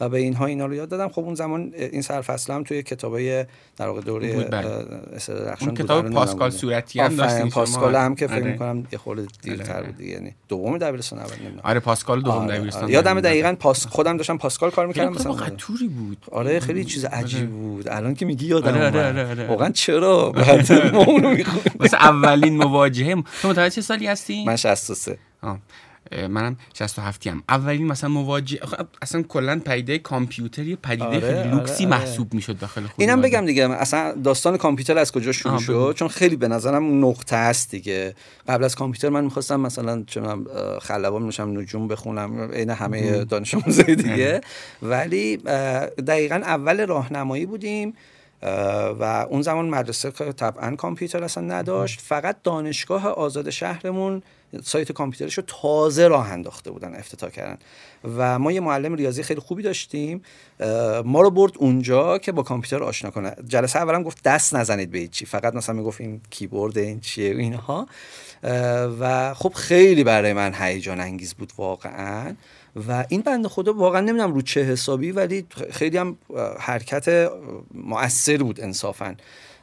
و 0.00 0.08
به 0.08 0.18
اینها 0.18 0.46
اینا 0.46 0.66
رو 0.66 0.74
یاد 0.74 0.88
دادم. 0.88 1.08
خب 1.08 1.20
اون 1.20 1.34
زمان 1.34 1.72
این 1.76 2.02
سرفصل 2.02 2.52
هم 2.52 2.62
توی 2.62 2.82
کتابای 2.82 3.46
در 3.76 3.88
واقع 3.88 4.00
دوره 4.00 4.44
بله. 4.44 4.66
اون 5.60 5.74
کتاب 5.74 6.10
پاسکال 6.10 6.50
صورتی 6.50 7.00
هم 7.00 7.16
داشتیم 7.16 7.48
پاسکال 7.48 7.94
هم 7.94 8.14
که 8.14 8.26
فکر 8.26 8.36
آره. 8.36 8.52
می‌کنم 8.52 8.86
یه 8.92 8.98
خورده 8.98 9.26
دیرتر 9.42 9.76
آره. 9.76 9.86
بود 9.86 10.00
یعنی 10.00 10.34
دوم 10.48 10.78
دبیرستان 10.78 11.18
اول 11.18 11.36
نمی‌دونم. 11.40 11.60
آره 11.64 11.80
پاسکال 11.80 12.22
دوم 12.22 12.34
آره. 12.34 12.58
دبیرستان 12.58 12.88
یادم 12.88 13.20
دقیقاً 13.20 13.56
پاس 13.60 13.86
خودم 13.86 14.16
داشتم 14.16 14.38
پاسکال 14.38 14.70
کار 14.70 14.86
می‌کردم 14.86 15.12
مثلا 15.12 15.32
قطوری 15.32 15.88
بود. 15.88 16.26
آره 16.32 16.60
خیلی 16.60 16.84
چیز 16.84 17.04
عجیب 17.04 17.50
بود. 17.50 17.88
الان 17.88 18.14
که 18.14 18.26
میگی 18.26 18.46
یادم 18.46 18.78
آره 18.78 19.46
واقعا 19.48 19.70
چرا؟ 19.70 20.30
بعد 20.30 20.72
ما 20.72 21.04
اونو 21.04 21.36
مثلا 21.80 22.00
اولین 22.00 22.56
مواجهه. 22.56 23.22
تو 23.42 23.48
متوجه 23.48 23.82
سالی 23.82 24.06
هستی؟ 24.06 24.44
من 24.44 24.56
63 24.56 25.18
منم 26.12 26.56
67 26.74 27.26
هم 27.26 27.42
اولین 27.48 27.86
مثلا 27.86 28.10
مواجه 28.10 28.58
اصلا 29.02 29.22
کلا 29.22 29.60
پدیده 29.64 29.98
کامپیوتر 29.98 30.62
یه 30.62 30.76
پدیده 30.76 31.04
آره، 31.04 31.20
خیلی 31.20 31.54
لوکسی 31.54 31.84
آره، 31.84 31.94
آره. 31.94 32.04
محسوب 32.04 32.34
می‌شد 32.34 32.58
داخل 32.58 32.82
خود 32.82 32.94
اینم 32.98 33.20
بگم 33.20 33.46
دیگه 33.46 33.70
اصلا 33.70 34.14
داستان 34.24 34.56
کامپیوتر 34.56 34.98
از 34.98 35.12
کجا 35.12 35.32
شروع 35.32 35.58
شد؟ 35.58 35.94
چون 35.96 36.08
خیلی 36.08 36.36
به 36.36 36.48
نظرم 36.48 37.04
نقطه 37.04 37.36
است 37.36 37.70
دیگه. 37.70 38.14
قبل 38.48 38.64
از 38.64 38.74
کامپیوتر 38.76 39.08
من 39.08 39.24
می‌خواستم 39.24 39.60
مثلا 39.60 40.02
چون 40.06 40.46
خلبان 40.82 41.22
میشم 41.22 41.58
نجوم 41.58 41.88
بخونم 41.88 42.50
عین 42.52 42.70
همه 42.70 43.24
دانش 43.24 43.54
آموزای 43.54 43.96
دیگه. 43.96 44.40
ولی 44.82 45.36
دقیقا 46.06 46.36
اول 46.36 46.86
راهنمایی 46.86 47.46
بودیم 47.46 47.94
و 49.00 49.26
اون 49.30 49.42
زمان 49.42 49.68
مدرسه 49.68 50.10
طبعا 50.10 50.76
کامپیوتر 50.76 51.24
اصلا 51.24 51.44
نداشت. 51.44 52.00
فقط 52.00 52.36
دانشگاه 52.42 53.06
آزاد 53.06 53.50
شهرمون 53.50 54.22
سایت 54.62 54.92
کامپیوترش 54.92 55.34
رو 55.34 55.44
تازه 55.46 56.08
راه 56.08 56.32
انداخته 56.32 56.70
بودن 56.70 56.94
افتتاح 56.94 57.30
کردن. 57.30 57.58
و 58.16 58.38
ما 58.38 58.52
یه 58.52 58.60
معلم 58.60 58.94
ریاضی 58.94 59.22
خیلی 59.22 59.40
خوبی 59.40 59.62
داشتیم. 59.62 60.22
ما 61.04 61.20
رو 61.20 61.30
برد 61.30 61.52
اونجا 61.58 62.18
که 62.18 62.32
با 62.32 62.42
کامپیوتر 62.42 62.84
آشنا 62.84 63.10
کنه. 63.10 63.36
جلسه 63.46 63.78
اولم 63.78 64.02
گفت 64.02 64.22
دست 64.22 64.54
نزنید 64.54 64.90
به 64.90 65.08
چی 65.08 65.26
فقط 65.26 65.54
مثلا 65.54 65.74
می‌گفت 65.74 66.00
این 66.00 66.20
کیبورد 66.30 66.78
این 66.78 67.00
چیه 67.00 67.30
اینها. 67.30 67.86
و 69.00 69.34
خب 69.34 69.52
خیلی 69.52 70.04
برای 70.04 70.32
من 70.32 70.54
هیجان 70.54 71.00
انگیز 71.00 71.34
بود 71.34 71.52
واقعا. 71.58 72.34
و 72.88 73.04
این 73.08 73.20
بنده 73.20 73.48
خدا 73.48 73.72
واقعا 73.72 74.00
نمی‌دونم 74.00 74.34
رو 74.34 74.42
چه 74.42 74.62
حسابی 74.62 75.12
ولی 75.12 75.46
خیلی 75.70 75.96
هم 75.96 76.18
حرکت 76.58 77.30
مؤثر 77.74 78.36
بود 78.36 78.60
انصافا. 78.60 79.14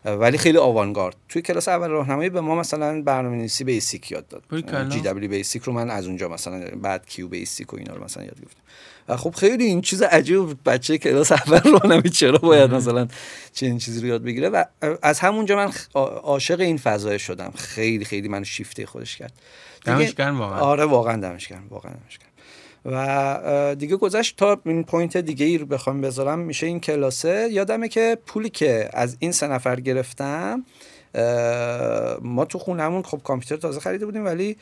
ولی 0.05 0.37
خیلی 0.37 0.57
آوانگارد. 0.57 1.15
توی 1.29 1.41
کلاس 1.41 1.67
اول 1.67 1.89
راهنمایی 1.89 2.29
به 2.29 2.41
ما 2.41 2.55
مثلا 2.55 3.01
برنامه‌نویسی 3.01 3.63
BASIC 3.63 4.11
یاد 4.11 4.27
داد. 4.27 4.89
GW-BASIC 4.89 5.63
رو 5.63 5.73
من 5.73 5.89
از 5.89 6.07
اونجا 6.07 6.29
مثلا 6.29 6.69
بعد 6.81 7.05
QBasic 7.05 7.73
و 7.73 7.77
اینا 7.77 7.93
رو 7.93 8.03
مثلا 8.03 8.23
یاد 8.23 8.39
گرفتم. 8.39 8.61
و 9.07 9.17
خب 9.17 9.35
خیلی 9.35 9.65
این 9.65 9.81
چیز 9.81 10.01
عجیب 10.01 10.57
بچه 10.65 10.97
کلاس 10.97 11.31
اول 11.31 11.71
راهنمایی 11.71 12.09
چرا 12.09 12.37
باید 12.37 12.73
مثلا 12.73 13.07
چنین 13.53 13.77
چیزی 13.77 14.01
رو 14.01 14.07
یاد 14.07 14.23
بگیره؟ 14.23 14.49
و 14.49 14.63
از 15.01 15.19
همونجا 15.19 15.55
من 15.55 15.71
عاشق 16.23 16.59
این 16.59 16.77
فضای 16.77 17.19
شدم. 17.19 17.53
خیلی 17.55 18.05
خیلی 18.05 18.27
منو 18.27 18.43
شیفته 18.43 18.85
خودش 18.85 19.17
کرد. 19.17 19.33
دمش 19.85 20.19
واقعا. 20.19 20.59
آره 20.59 20.85
واقعا 20.85 21.17
دمش 21.17 21.51
واقعا 21.69 21.91
دمش 21.91 22.19
و 22.85 23.75
دیگه 23.79 23.95
گذشت 23.95 24.37
تا 24.37 24.61
این 24.65 24.83
point 24.83 25.17
دیگه 25.17 25.45
ای 25.45 25.57
رو 25.57 25.65
بخوام 25.65 26.01
بذارم. 26.01 26.39
میشه 26.39 26.67
این 26.67 26.79
کلاسه. 26.79 27.49
یادمه 27.51 27.87
که 27.87 28.17
پولی 28.25 28.49
که 28.49 28.89
از 28.93 29.17
این 29.19 29.31
سه 29.31 29.47
نفر 29.47 29.79
گرفتم 29.79 30.65
ما 32.21 32.45
تو 32.49 32.59
خونهمون 32.59 33.03
خب 33.03 33.21
کامپیوتر 33.23 33.57
تازه 33.57 33.79
خریده 33.79 34.05
بودیم 34.05 34.25
ولی 34.25 34.57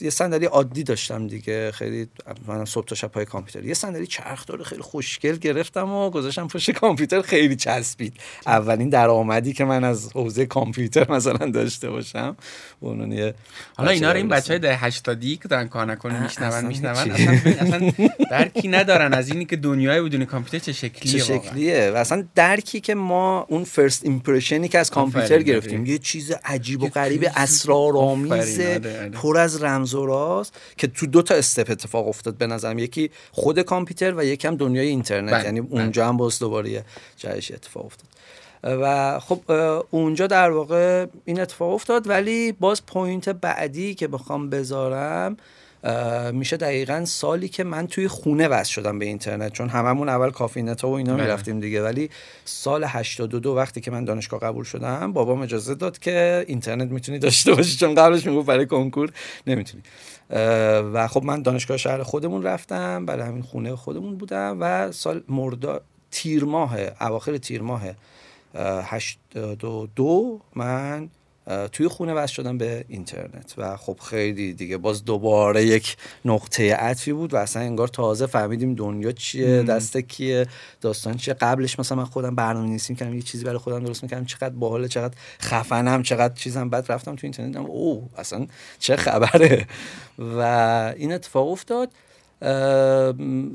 یه 0.00 0.10
صندلی 0.10 0.46
عادی 0.46 0.82
داشتم 0.82 1.26
دیگه 1.26 1.72
خیلی 1.72 2.08
من 2.46 2.64
صبح 2.64 2.86
تا 2.86 2.94
شب 2.94 3.08
پای 3.08 3.24
کامپیوتر. 3.24 3.68
یه 3.68 3.74
صندلی 3.74 4.06
چرخ 4.06 4.46
داره 4.46 4.64
خیلی 4.64 4.82
خوشگل 4.82 5.36
گرفتم 5.36 5.92
و 5.92 6.10
گذاشتم 6.10 6.48
پشت 6.48 6.70
کامپیوتر 6.70 7.22
خیلی 7.22 7.56
چسبید. 7.56 8.14
اولین 8.46 8.88
درآمدی 8.88 9.52
که 9.52 9.64
من 9.64 9.84
از 9.84 10.12
حوزه 10.12 10.46
کامپیوتر 10.46 11.12
مثلا 11.12 11.50
داشته 11.50 11.90
باشم 11.90 12.36
اونون 12.80 13.32
حالا 13.76 13.90
اینا 13.90 14.10
رو 14.10 14.16
این 14.16 14.28
بچهای 14.28 14.58
ده 14.58 14.76
80 14.76 15.20
که 15.20 15.48
دارن 15.48 15.68
کار 15.68 15.86
نکنه 15.86 16.22
میشنون 16.22 16.64
میشنون 16.64 16.90
اصلا 16.90 17.92
درکی 18.30 18.68
ندارن 18.68 19.14
از 19.14 19.28
اینی 19.28 19.44
که 19.44 19.56
دنیای 19.56 20.02
بدون 20.02 20.24
کامپیوتر 20.24 20.58
چه 20.58 20.72
شکلیه 20.72 21.12
چه 21.12 21.18
شکلیه؟ 21.18 21.90
و 21.90 21.96
اصلا 21.96 22.24
درکی 22.34 22.80
که 22.80 22.94
ما 22.94 23.46
اون 23.48 23.64
فرست 23.64 24.04
ایمپرشنی 24.04 24.68
که 24.68 24.78
از 24.78 24.90
کامپیوتر 24.90 25.42
گرفتیم. 25.42 25.86
یه 25.86 25.98
چیز 25.98 26.32
عجیب 26.44 26.82
و 26.82 26.88
غریب 26.88 27.30
اسرارآمیز 27.36 28.60
آره. 28.96 29.08
پر 29.08 29.38
از 29.38 29.62
رمز 29.62 29.94
و 29.94 30.06
راز 30.06 30.52
که 30.76 30.86
تو 30.86 31.06
دو 31.06 31.22
تا 31.22 31.34
استپ 31.34 31.70
اتفاق 31.70 32.08
افتاد 32.08 32.34
به 32.34 32.46
نظرم 32.46 32.78
یکی 32.78 33.10
خود 33.32 33.60
کامپیوتر 33.60 34.14
و 34.16 34.24
یکم 34.24 34.56
دنیای 34.56 34.86
اینترنت 34.86 35.32
بله، 35.32 35.44
یعنی 35.44 35.60
بله. 35.60 35.80
اونجا 35.80 36.08
هم 36.08 36.16
باز 36.16 36.38
دوباره 36.38 36.84
جایش 37.16 37.52
اتفاق 37.52 37.86
افتاد 37.86 38.08
و 38.64 39.18
خب 39.20 39.40
اونجا 39.90 40.26
در 40.26 40.50
واقع 40.50 41.06
این 41.24 41.40
اتفاق 41.40 41.72
افتاد 41.72 42.08
ولی 42.08 42.52
باز 42.52 42.86
point 42.86 43.28
بعدی 43.28 43.94
که 43.94 44.08
بخوام 44.08 44.50
بذارم 44.50 45.36
میشه 46.32 46.56
دقیقا 46.56 47.04
سالی 47.04 47.48
که 47.48 47.64
من 47.64 47.86
توی 47.86 48.08
خونه 48.08 48.48
وصل 48.48 48.72
شدم 48.72 48.98
به 48.98 49.04
اینترنت 49.04 49.52
چون 49.52 49.68
هممون 49.68 50.08
اول 50.08 50.30
کافی 50.30 50.62
نتا 50.62 50.88
و 50.88 50.92
اینا 50.92 51.14
بله. 51.14 51.22
می‌رفتیم 51.22 51.60
دیگه 51.60 51.82
ولی 51.82 52.10
سال 52.44 52.84
82 52.84 53.54
وقتی 53.54 53.80
که 53.80 53.90
من 53.90 54.04
دانشگاه 54.04 54.40
قبول 54.40 54.64
شدم 54.64 55.12
بابام 55.12 55.42
اجازه 55.42 55.74
داد 55.74 55.98
که 55.98 56.44
اینترنت 56.48 56.90
می‌تونی 56.90 57.18
داشته 57.18 57.54
باشی 57.54 57.76
چون 57.76 57.94
قبلش 57.94 58.26
می‌گفت 58.26 58.46
برای 58.46 58.66
کنکور 58.66 59.10
نمی‌تونی 59.46 59.82
و 60.94 61.08
خب 61.08 61.24
من 61.24 61.42
دانشگاه 61.42 61.76
شهر 61.76 62.02
خودمون 62.02 62.42
رفتم 62.42 63.06
برای 63.06 63.22
همین 63.22 63.42
خونه 63.42 63.76
خودمون 63.76 64.16
بودم 64.16 64.56
و 64.60 64.92
سال 64.92 65.22
مردا 65.28 65.80
تیر 66.10 66.44
ماه 66.44 66.76
اواخر 67.00 67.36
تیر 67.36 67.62
ماه 67.62 67.82
82 68.54 70.40
من 70.54 71.08
توی 71.72 71.88
خونه 71.88 72.14
وصل 72.14 72.32
شدم 72.32 72.58
به 72.58 72.84
اینترنت. 72.88 73.54
و 73.56 73.76
خب 73.76 73.98
خیلی 74.10 74.52
دیگه 74.52 74.76
باز 74.76 75.04
دوباره 75.04 75.64
یک 75.64 75.96
نقطه 76.24 76.74
عطفی 76.74 77.12
بود 77.12 77.34
و 77.34 77.36
اصلا 77.36 77.62
انگار 77.62 77.88
تازه 77.88 78.26
فهمیدیم 78.26 78.74
دنیا 78.74 79.12
چیه 79.12 79.62
دست 79.62 79.96
کیه 79.96 80.46
داستان 80.80 81.16
چیه. 81.16 81.34
قبلش 81.34 81.78
مثلا 81.78 81.98
من 81.98 82.04
خودم 82.04 82.34
برنامه 82.34 82.68
نویسی 82.68 82.94
کردم 82.94 83.14
یه 83.14 83.22
چیزی 83.22 83.44
برای 83.44 83.58
خودم 83.58 83.84
درست 83.84 84.02
می‌کردم. 84.02 84.24
چقدر 84.24 84.54
باحال 84.54 84.88
چقدر 84.88 85.14
خفنم 85.40 86.02
چقدر 86.02 86.34
چیزم 86.34 86.68
بعد 86.68 86.92
رفتم 86.92 87.14
تو 87.14 87.20
اینترنت. 87.22 87.56
او 87.56 88.08
اصلا 88.16 88.46
چه 88.78 88.96
خبره. 88.96 89.66
و 90.18 90.40
این 90.96 91.12
اتفاق 91.12 91.48
افتاد. 91.48 91.90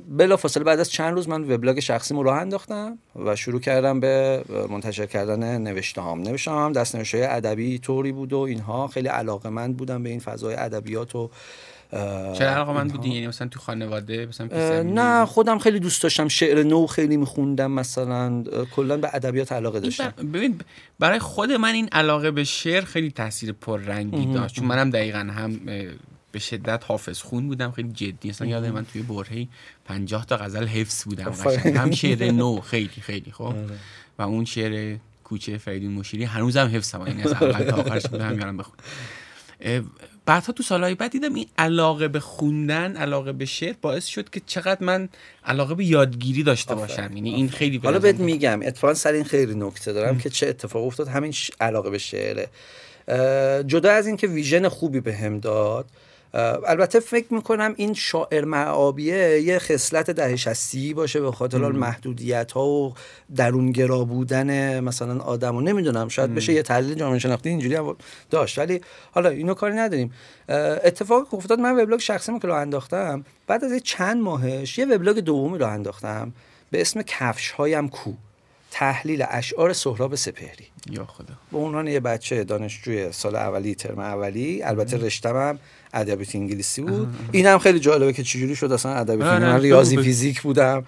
بلا 0.10 0.38
فاصله 0.38 0.64
بعد 0.64 0.80
از 0.80 0.92
چند 0.92 1.14
روز 1.14 1.30
من 1.30 1.52
وبلاگ 1.52 1.80
شخصیمو 1.80 2.24
راه 2.24 2.38
انداختم 2.38 2.98
و 3.26 3.36
شروع 3.36 3.60
کردم 3.60 4.00
به 4.00 4.44
منتشر 4.70 5.06
کردن 5.06 5.62
نوشته 5.62 6.02
هام. 6.02 6.22
نوشته 6.22 6.52
هم 6.52 6.72
دست 6.72 6.96
نوشته 6.96 7.28
ادبی 7.30 7.80
طوری 7.80 8.12
بود 8.12 8.34
و 8.34 8.38
اینها 8.38 8.88
خیلی 8.88 9.08
علاقه 9.08 9.50
من 9.50 9.74
بودم 9.74 10.04
به 10.04 10.10
این 10.10 10.20
فضای 10.20 10.56
ادبیات 10.56 11.16
و 11.16 11.30
چرا 12.34 12.50
علاقه 12.50 12.74
من 12.74 12.88
بودی 12.88 13.10
یعنی 13.10 13.28
مثلا 13.28 13.48
تو 13.48 13.60
خانواده 13.60 14.26
مثلا 14.26 14.84
نه 14.84 15.26
خودم 15.26 15.60
خیلی 15.60 15.80
دوست 15.80 16.04
داشتم. 16.04 16.28
شعر 16.28 16.64
نو 16.64 16.88
خیلی 16.88 17.18
میخوندم 17.18 17.72
مثلا. 17.72 18.44
کلا 18.76 18.98
به 18.98 19.10
ادبیات 19.14 19.52
علاقه 19.52 19.80
داشتم. 19.80 20.14
ببین 20.34 20.60
برای 21.00 21.20
خود 21.20 21.52
من 21.52 21.74
این 21.74 21.90
علاقه 21.92 22.32
به 22.32 22.44
شعر 22.44 22.82
خیلی 22.82 23.12
تاثیر 23.12 23.52
پررنگی 23.52 24.34
داشت. 24.34 24.56
چون 24.56 24.66
منم 24.66 24.90
دقیقا 24.90 25.20
هم 25.20 25.60
به 26.34 26.40
شدت 26.40 26.84
حافظ 26.88 27.22
خون 27.22 27.48
بودم 27.48 27.72
خیلی 27.72 27.92
جدی. 27.92 28.30
اصلا 28.30 28.48
یادم 28.48 28.72
من 28.72 28.86
توی 28.86 29.02
برهی 29.02 29.50
50 29.86 30.26
تا 30.26 30.38
غزل 30.38 30.68
حفظ 30.68 31.04
بودم 31.04 31.34
هم 31.76 31.92
شعر 31.92 32.32
نو 32.42 32.62
خیلی 32.62 33.02
خیلی 33.02 33.32
خب. 33.32 33.44
آره. 33.44 33.80
و 34.20 34.22
اون 34.22 34.46
شعر 34.46 34.98
کوچه 35.24 35.58
فریدون 35.58 35.92
مشیری 35.92 36.24
هنوزم 36.24 36.72
حفظم. 36.74 37.02
این 37.02 37.24
از 37.24 37.34
اول 37.34 37.64
تا 37.72 37.76
آخرش 37.76 38.08
بودم 38.08 38.40
یارم 38.40 38.58
بخون 38.58 38.76
بعدها 40.26 40.54
تو 40.54 40.64
سالهای 40.64 40.96
بعد 40.96 41.12
دیدم 41.12 41.34
این 41.34 41.48
علاقه 41.58 42.08
به 42.08 42.20
خوندن 42.20 42.98
علاقه 42.98 43.32
به 43.32 43.46
شعر 43.46 43.76
باعث 43.82 44.06
شد 44.06 44.30
که 44.30 44.42
چقدر 44.46 44.84
من 44.84 45.10
علاقه 45.46 45.76
به 45.76 45.86
یادگیری 45.86 46.44
داشته 46.44 46.76
باشم. 46.76 47.12
یعنی 47.16 47.34
این 47.34 47.50
خیلی 47.50 47.78
حالا 47.78 48.00
بهت 48.00 48.20
میگم 48.20 48.60
اتفاقا 48.64 48.94
سر 48.94 49.12
این 49.12 49.24
خیلی 49.24 49.56
نکته 49.56 49.94
دارم 49.94 50.18
که 50.18 50.30
چه 50.30 50.48
اتفاق 50.48 50.86
افتاد. 50.86 51.08
همین 51.08 51.34
علاقه 51.62 51.90
به 51.90 51.98
شعره. 51.98 52.50
جدا 53.68 53.92
از 53.92 54.08
اینکه 54.08 54.28
ویژن 54.28 54.68
خوبی 54.68 55.00
بهم 55.00 55.34
به 55.34 55.40
داد 55.40 55.86
البته 56.34 57.00
فکر 57.00 57.34
می‌کنم 57.34 57.74
این 57.78 57.94
شاعر 57.94 58.46
معابیه 58.46 59.42
یه 59.42 59.60
خصلت 59.60 60.12
دهه 60.12 60.36
شستی 60.36 60.94
باشه 60.94 61.22
به 61.22 61.32
خاطر 61.32 61.58
محدودیت 61.58 62.52
ها 62.52 62.68
و 62.68 62.94
درونگرا 63.36 64.04
بودن 64.04 64.80
مثلا 64.80 65.20
آدم 65.20 65.56
و 65.56 65.62
نمی‌دونم 65.62 66.08
شاید 66.08 66.36
بشه 66.36 66.54
یه 66.54 66.64
تحلیل 66.64 66.94
جامعه 66.94 67.20
شناختی 67.20 67.50
اینجوری 67.50 67.76
هم 67.76 67.96
داشت. 68.30 68.60
ولی 68.60 68.82
حالا 69.12 69.30
اینو 69.30 69.54
کاری 69.54 69.76
نداریم. 69.76 70.14
اتفاقی 70.50 71.26
که 71.32 71.36
افتاد 71.36 71.60
من 71.60 71.80
وبلاگ 71.80 72.00
شخصی 72.00 72.40
که 72.40 72.48
رو 72.48 72.54
انداختم. 72.54 73.26
بعد 73.48 73.64
از 73.64 73.72
چند 73.84 74.22
ماهش 74.22 74.78
یه 74.78 74.86
وبلاگ 74.86 75.20
دومی 75.20 75.58
رو 75.58 75.68
انداختم. 75.68 76.34
به 76.72 76.82
اسم 76.82 77.02
کفش 77.02 77.52
هایم 77.52 77.90
کو. 77.90 78.12
تحلیل 78.76 79.26
اشعار 79.30 79.74
سهراب 79.74 80.16
سپهری. 80.16 80.68
یا 80.90 81.06
خدا. 81.06 81.34
به 81.52 81.58
عنوان 81.58 81.88
یه 81.88 82.00
بچه 82.00 82.44
دانشجوی 82.44 83.12
سال 83.12 83.36
اولی 83.36 83.76
ترم 83.76 84.00
اولی 84.00 84.64
البته 84.64 84.98
رشتم 84.98 85.60
ادبیات 85.94 86.36
انگلیسی 86.36 86.82
بود. 86.82 87.16
اینم 87.32 87.58
خیلی 87.58 87.80
جالبه 87.80 88.14
که 88.14 88.24
چجوری 88.24 88.56
شد 88.56 88.72
اصلا 88.72 88.94
ادبیات 88.94 89.42
من 89.42 89.62
ریاضی 89.62 89.98
فیزیک 89.98 90.42
بودم. 90.42 90.86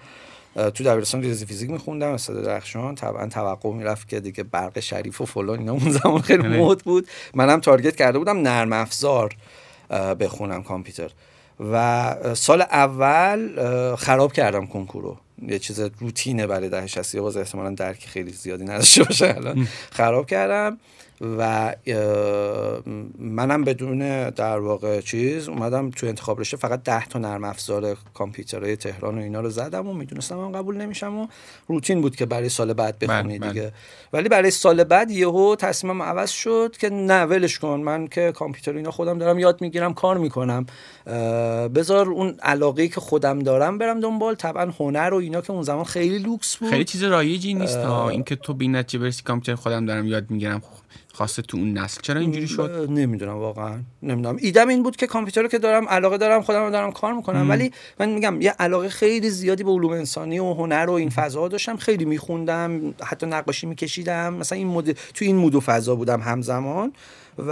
تو 0.54 0.84
دبیرستان 0.84 1.22
ریاضی 1.22 1.46
فیزیک 1.46 1.70
میخوندم 1.70 2.12
استاد 2.12 2.44
درخشان. 2.44 2.94
طبعا 2.94 3.26
توقع 3.26 3.72
می‌رفت 3.72 4.08
که 4.08 4.20
دیگه 4.20 4.42
برق 4.42 4.80
شریف 4.80 5.20
و 5.20 5.24
فلان 5.24 5.58
اینا 5.58 5.72
اون 5.72 5.90
زمان 5.90 6.20
خیلی 6.20 6.42
آره. 6.42 6.56
مود 6.56 6.82
بود. 6.82 7.08
منم 7.34 7.60
تارگت 7.60 7.96
کرده 7.96 8.18
بودم 8.18 8.38
نرم 8.38 8.72
افزار 8.72 9.36
بخونم 10.20 10.62
کامپیوتر. 10.62 11.10
و 11.60 12.14
سال 12.34 12.60
اول 12.60 13.56
خراب 13.96 14.32
کردم 14.32 14.66
کنکورو. 14.66 15.16
یه 15.42 15.58
چیز 15.58 15.80
روتینه 16.00 16.46
برای 16.46 16.68
ده 16.68 16.86
شستی 16.86 17.20
باز 17.20 17.36
احتمالا 17.36 17.70
درک 17.70 18.06
خیلی 18.06 18.32
زیادی 18.32 18.64
نداشته 18.64 19.04
باشه 19.04 19.34
الان. 19.36 19.68
خراب 19.90 20.26
کردم. 20.26 20.78
و 21.20 21.74
منم 23.18 23.64
بدون 23.64 24.30
در 24.30 24.58
واقع 24.58 25.00
چیز 25.00 25.48
اومدم 25.48 25.90
تو 25.90 26.06
انتخاب 26.06 26.40
رشته 26.40 26.56
فقط 26.56 26.82
ده 26.82 27.06
تا 27.06 27.18
نرم 27.18 27.44
افزار 27.44 27.96
کامپیوترهای 28.14 28.76
تهران 28.76 29.18
و 29.18 29.22
اینا 29.22 29.40
رو 29.40 29.50
زدم 29.50 29.88
و 29.88 29.94
می‌دونستم 29.94 30.36
من 30.36 30.52
قبول 30.52 30.76
نمیشم 30.76 31.18
و 31.18 31.26
روتین 31.66 32.00
بود 32.00 32.16
که 32.16 32.26
برای 32.26 32.48
سال 32.48 32.72
بعد 32.72 32.98
بخونی 32.98 33.38
بله، 33.38 33.48
دیگه. 33.48 33.62
بله. 33.62 33.72
ولی 34.12 34.28
برای 34.28 34.50
سال 34.50 34.84
بعد 34.84 35.10
یهو 35.10 35.56
تصمیمم 35.56 36.02
عوض 36.02 36.30
شد 36.30 36.76
که 36.80 36.90
نه 36.90 37.24
ولش 37.24 37.58
کن 37.58 37.80
من 37.80 38.06
که 38.06 38.32
کامپیوتر 38.32 38.76
اینا 38.76 38.90
خودم 38.90 39.18
دارم 39.18 39.38
یاد 39.38 39.60
می‌گیرم 39.60 39.94
کار 39.94 40.18
می‌کنم. 40.18 40.66
بذار 41.74 42.08
اون 42.08 42.36
علاقه 42.42 42.88
که 42.88 43.00
خودم 43.00 43.38
دارم 43.38 43.78
برم 43.78 44.00
دنبال 44.00 44.34
طبعا 44.34 44.72
هنر 44.78 45.10
و 45.12 45.16
اینا 45.16 45.40
که 45.40 45.50
اون 45.50 45.62
زمان 45.62 45.84
خیلی 45.84 46.18
لوکس 46.18 46.56
بود. 46.56 46.70
خیلی 46.70 46.84
چیز 46.84 47.02
رایجی 47.02 47.54
نیست 47.54 47.78
اینکه 47.78 48.36
تو 48.36 48.54
بی 48.54 48.68
برسی 48.68 49.22
کامپیوتر 49.22 49.62
خودم 49.62 49.86
دارم 49.86 50.06
یاد 50.06 50.30
می‌گیرم. 50.30 50.62
خاصه 51.12 51.42
تو 51.42 51.56
اون 51.56 51.78
نسل 51.78 52.00
چرا 52.00 52.20
اینجوری 52.20 52.48
شد؟ 52.48 52.86
نمی‌دونم 52.90 53.38
واقعا. 53.38 53.80
نمی‌دونم. 54.02 54.36
ایدم 54.40 54.68
این 54.68 54.82
بود 54.82 54.96
که 54.96 55.06
کامپیوتر 55.06 55.42
رو 55.42 55.48
که 55.48 55.58
دارم 55.58 55.88
علاقه 55.88 56.18
دارم 56.18 56.42
خودم 56.42 56.64
رو 56.64 56.70
دارم 56.70 56.92
کار 56.92 57.12
می‌کنم. 57.12 57.50
ولی 57.50 57.72
من 58.00 58.08
میگم 58.08 58.40
یه 58.40 58.50
علاقه 58.50 58.88
خیلی 58.88 59.30
زیادی 59.30 59.64
به 59.64 59.70
علوم 59.70 59.92
انسانی 59.92 60.38
و 60.38 60.52
هنر 60.54 60.86
و 60.88 60.92
این 60.92 61.10
فضا 61.10 61.48
داشتم. 61.48 61.76
خیلی 61.76 62.04
میخوندم 62.04 62.94
حتی 63.04 63.26
نقاشی 63.26 63.66
میکشیدم. 63.66 64.34
مثلا 64.34 64.58
این 64.58 64.66
مود 64.66 64.90
تو 64.92 65.24
این 65.24 65.36
مود 65.36 65.54
و 65.54 65.60
فضا 65.60 65.94
بودم 65.94 66.20
همزمان. 66.20 66.92
و 67.38 67.50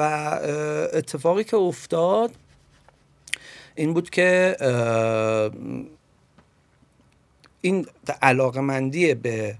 اتفاقی 0.92 1.44
که 1.44 1.56
افتاد 1.56 2.30
این 3.74 3.94
بود 3.94 4.10
که 4.10 4.56
این 7.60 7.86
علاقه 8.22 9.14
به 9.14 9.56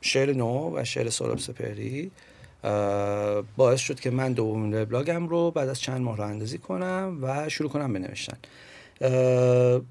شعر 0.00 0.32
نو 0.32 0.76
و 0.76 0.84
شعر 0.84 1.10
سراب 1.10 1.38
سپری 1.38 2.10
باعث 3.56 3.80
شد 3.80 4.00
که 4.00 4.10
من 4.10 4.32
دومین 4.32 4.82
وبلاگم 4.82 5.28
رو 5.28 5.50
بعد 5.50 5.68
از 5.68 5.80
چند 5.80 6.00
ماه 6.00 6.16
رو 6.16 6.24
اندازی 6.24 6.58
کنم 6.58 7.18
و 7.22 7.48
شروع 7.48 7.70
کنم 7.70 7.92
بنوشتن 7.92 8.38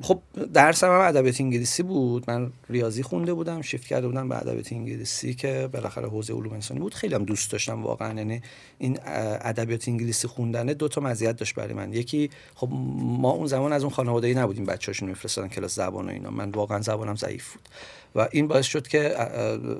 خب 0.02 0.20
درسم 0.54 0.88
هم 0.88 1.00
ادبیات 1.02 1.42
انگلیسی 1.42 1.84
بود. 1.84 2.32
من 2.32 2.52
ریاضی 2.70 3.04
خونده 3.04 3.34
بودم 3.34 3.62
شیفت 3.62 3.88
کرده 3.88 4.08
بودم 4.08 4.30
به 4.30 4.38
ادبیات 4.38 4.74
انگلیسی 4.74 5.34
که 5.34 5.70
بالاخره 5.74 6.08
حوزه 6.08 6.34
علوم 6.34 6.54
انسانی 6.54 6.80
بود. 6.80 6.94
خیلی 6.94 7.16
هم 7.16 7.26
دوست 7.26 7.52
داشتم 7.52 7.84
واقعا. 7.84 8.18
یعنی 8.18 8.42
این 8.78 9.00
ادبیات 9.06 9.88
انگلیسی 9.88 10.28
خوندنه 10.28 10.74
دو 10.74 10.88
تا 10.88 11.02
مزیت 11.02 11.36
داشت 11.36 11.56
برای 11.56 11.74
من. 11.74 11.94
یکی 11.94 12.30
خب 12.56 12.70
ما 12.72 13.32
اون 13.32 13.48
زمان 13.48 13.74
از 13.74 13.84
اون 13.84 13.94
خانواده 13.94 14.28
ای 14.28 14.34
نبودیم 14.34 14.66
بچه‌هاشون 14.66 15.10
میفرستادن 15.10 15.48
کلاس 15.48 15.76
زبان 15.76 16.06
و 16.06 16.10
اینا. 16.10 16.30
من 16.30 16.50
واقعا 16.50 16.82
زبانم 16.82 17.16
ضعیف 17.16 17.54
بود. 17.54 17.70
و 18.16 18.28
این 18.32 18.48
باعث 18.48 18.66
شد 18.66 18.88
که 18.88 19.16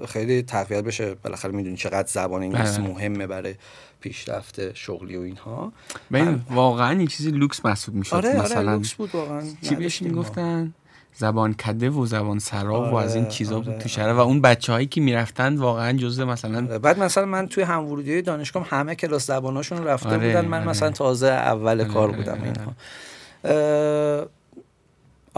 خیلی 0.08 0.42
تقویت 0.42 0.84
بشه. 0.84 1.16
بالاخره 1.16 1.52
می‌دونی 1.52 1.78
چقدر 1.78 2.08
زبان 2.08 2.42
انگلیسی 2.42 2.82
بله. 2.82 2.90
مهمه 2.90 3.28
برای 3.28 3.56
پیشرفت 4.02 4.74
شغلی 4.74 5.18
و 5.18 5.22
اینها. 5.22 5.72
این 6.14 6.42
واقعا 6.50 7.02
یه 7.02 7.08
چیزی 7.08 7.32
لوکس 7.32 7.66
محسوب 7.66 7.96
می‌شد. 7.96 8.16
آره،, 8.16 8.30
آره 8.30 8.42
مثلا 8.42 8.74
لوکس 8.74 8.94
بود 8.94 9.16
واقعا. 9.16 9.42
چی 9.62 9.76
بهش 9.76 10.02
می‌گفتن؟ 10.02 10.74
زبان 11.16 11.54
کده 11.54 11.90
و 11.90 12.06
زبانسرا 12.06 12.84
آره، 12.84 12.94
و 12.94 12.96
از 12.96 13.16
این 13.16 13.24
آره، 13.24 13.34
چیزا 13.34 13.56
آره، 13.56 13.66
بود 13.66 13.78
تو 13.78 13.90
شهر 13.90 14.14
و 14.14 14.20
اون 14.20 14.42
بچه 14.42 14.74
هایی 14.74 14.88
که 14.88 15.02
می‌رفتن 15.02 15.58
واقعا 15.58 15.98
جزء 15.98 16.26
مثلا 16.26 16.68
آره، 16.68 16.80
بعد 16.80 17.00
مثلا 17.00 17.26
من 17.26 17.48
توی 17.48 17.64
هم 17.64 17.86
ورودی 17.86 18.22
دانشگاه 18.22 18.68
همه 18.70 18.96
کلاس 18.96 19.28
زباناشون 19.28 19.84
رفته 19.84 20.10
آره، 20.10 20.18
بودن. 20.18 20.46
من 20.46 20.68
مثلا 20.68 20.92
تازه 20.92 21.28
اول 21.28 21.84
کار 21.84 22.12
بودم 22.12 22.38
اینها. 22.44 22.76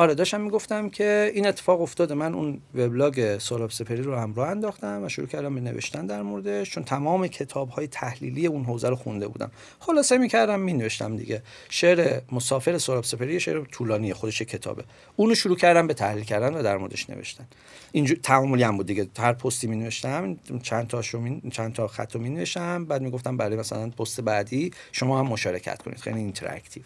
آره 0.02 0.16
داشتم 0.16 0.42
می‌گفتم 0.42 0.90
که 0.90 1.32
این 1.34 1.48
اتفاق 1.48 1.82
افتاده. 1.82 2.14
من 2.14 2.34
اون 2.34 2.62
وبلاگ 2.76 3.38
سولاب 3.38 3.70
سپری 3.70 4.02
رو 4.02 4.16
هم 4.16 4.34
راه 4.34 4.50
انداختم 4.50 5.04
و 5.04 5.10
شروع 5.10 5.28
کردم 5.28 5.56
به 5.56 5.62
نوشتن 5.62 6.06
در 6.06 6.22
موردش 6.22 6.70
چون 6.70 6.84
تمام 6.84 7.28
کتاب 7.28 7.70
های 7.70 7.88
تحلیلی 7.88 8.48
اون 8.48 8.64
حوزه 8.64 8.90
رو 8.90 8.96
خونده 8.96 9.28
بودم. 9.28 9.52
خلاصه 9.80 10.18
می‌کردم 10.18 10.60
مینوشتم 10.60 11.16
دیگه. 11.16 11.42
شعر 11.70 12.22
مسافر 12.32 12.78
سولاب 12.78 13.04
سپری 13.04 13.40
شعر 13.40 13.64
طولانی 13.66 14.14
خودش 14.14 14.42
کتابه. 14.42 14.84
اونو 15.16 15.36
شروع 15.36 15.58
کردم 15.58 15.88
به 15.88 15.94
تحلیل 15.94 16.24
کردن 16.24 16.54
و 16.54 16.64
در 16.64 16.78
موردش 16.78 17.10
نوشتن. 17.10 17.48
اینجور 17.92 18.18
تعاملی 18.24 18.64
هم 18.64 18.78
بود 18.78 18.86
دیگه. 18.86 19.08
هر 19.18 19.34
پستی 19.34 19.68
می 19.68 19.76
نوشتم 19.76 20.38
چند 20.64 20.88
تاشو 20.88 21.20
می... 21.20 21.42
چند 21.52 21.74
تا 21.74 21.88
خط 21.88 22.16
می 22.16 22.30
نوشتم 22.30 22.86
بعد 22.86 23.02
می‌گفتم 23.02 23.38
برای 23.38 23.56
مثلا 23.56 23.90
پست 23.90 24.22
بعدی 24.22 24.72
شما 24.92 25.20
هم 25.20 25.28
مشارکت 25.28 25.82
کنید. 25.82 25.98
خیلی 25.98 26.20
interactive 26.20 26.84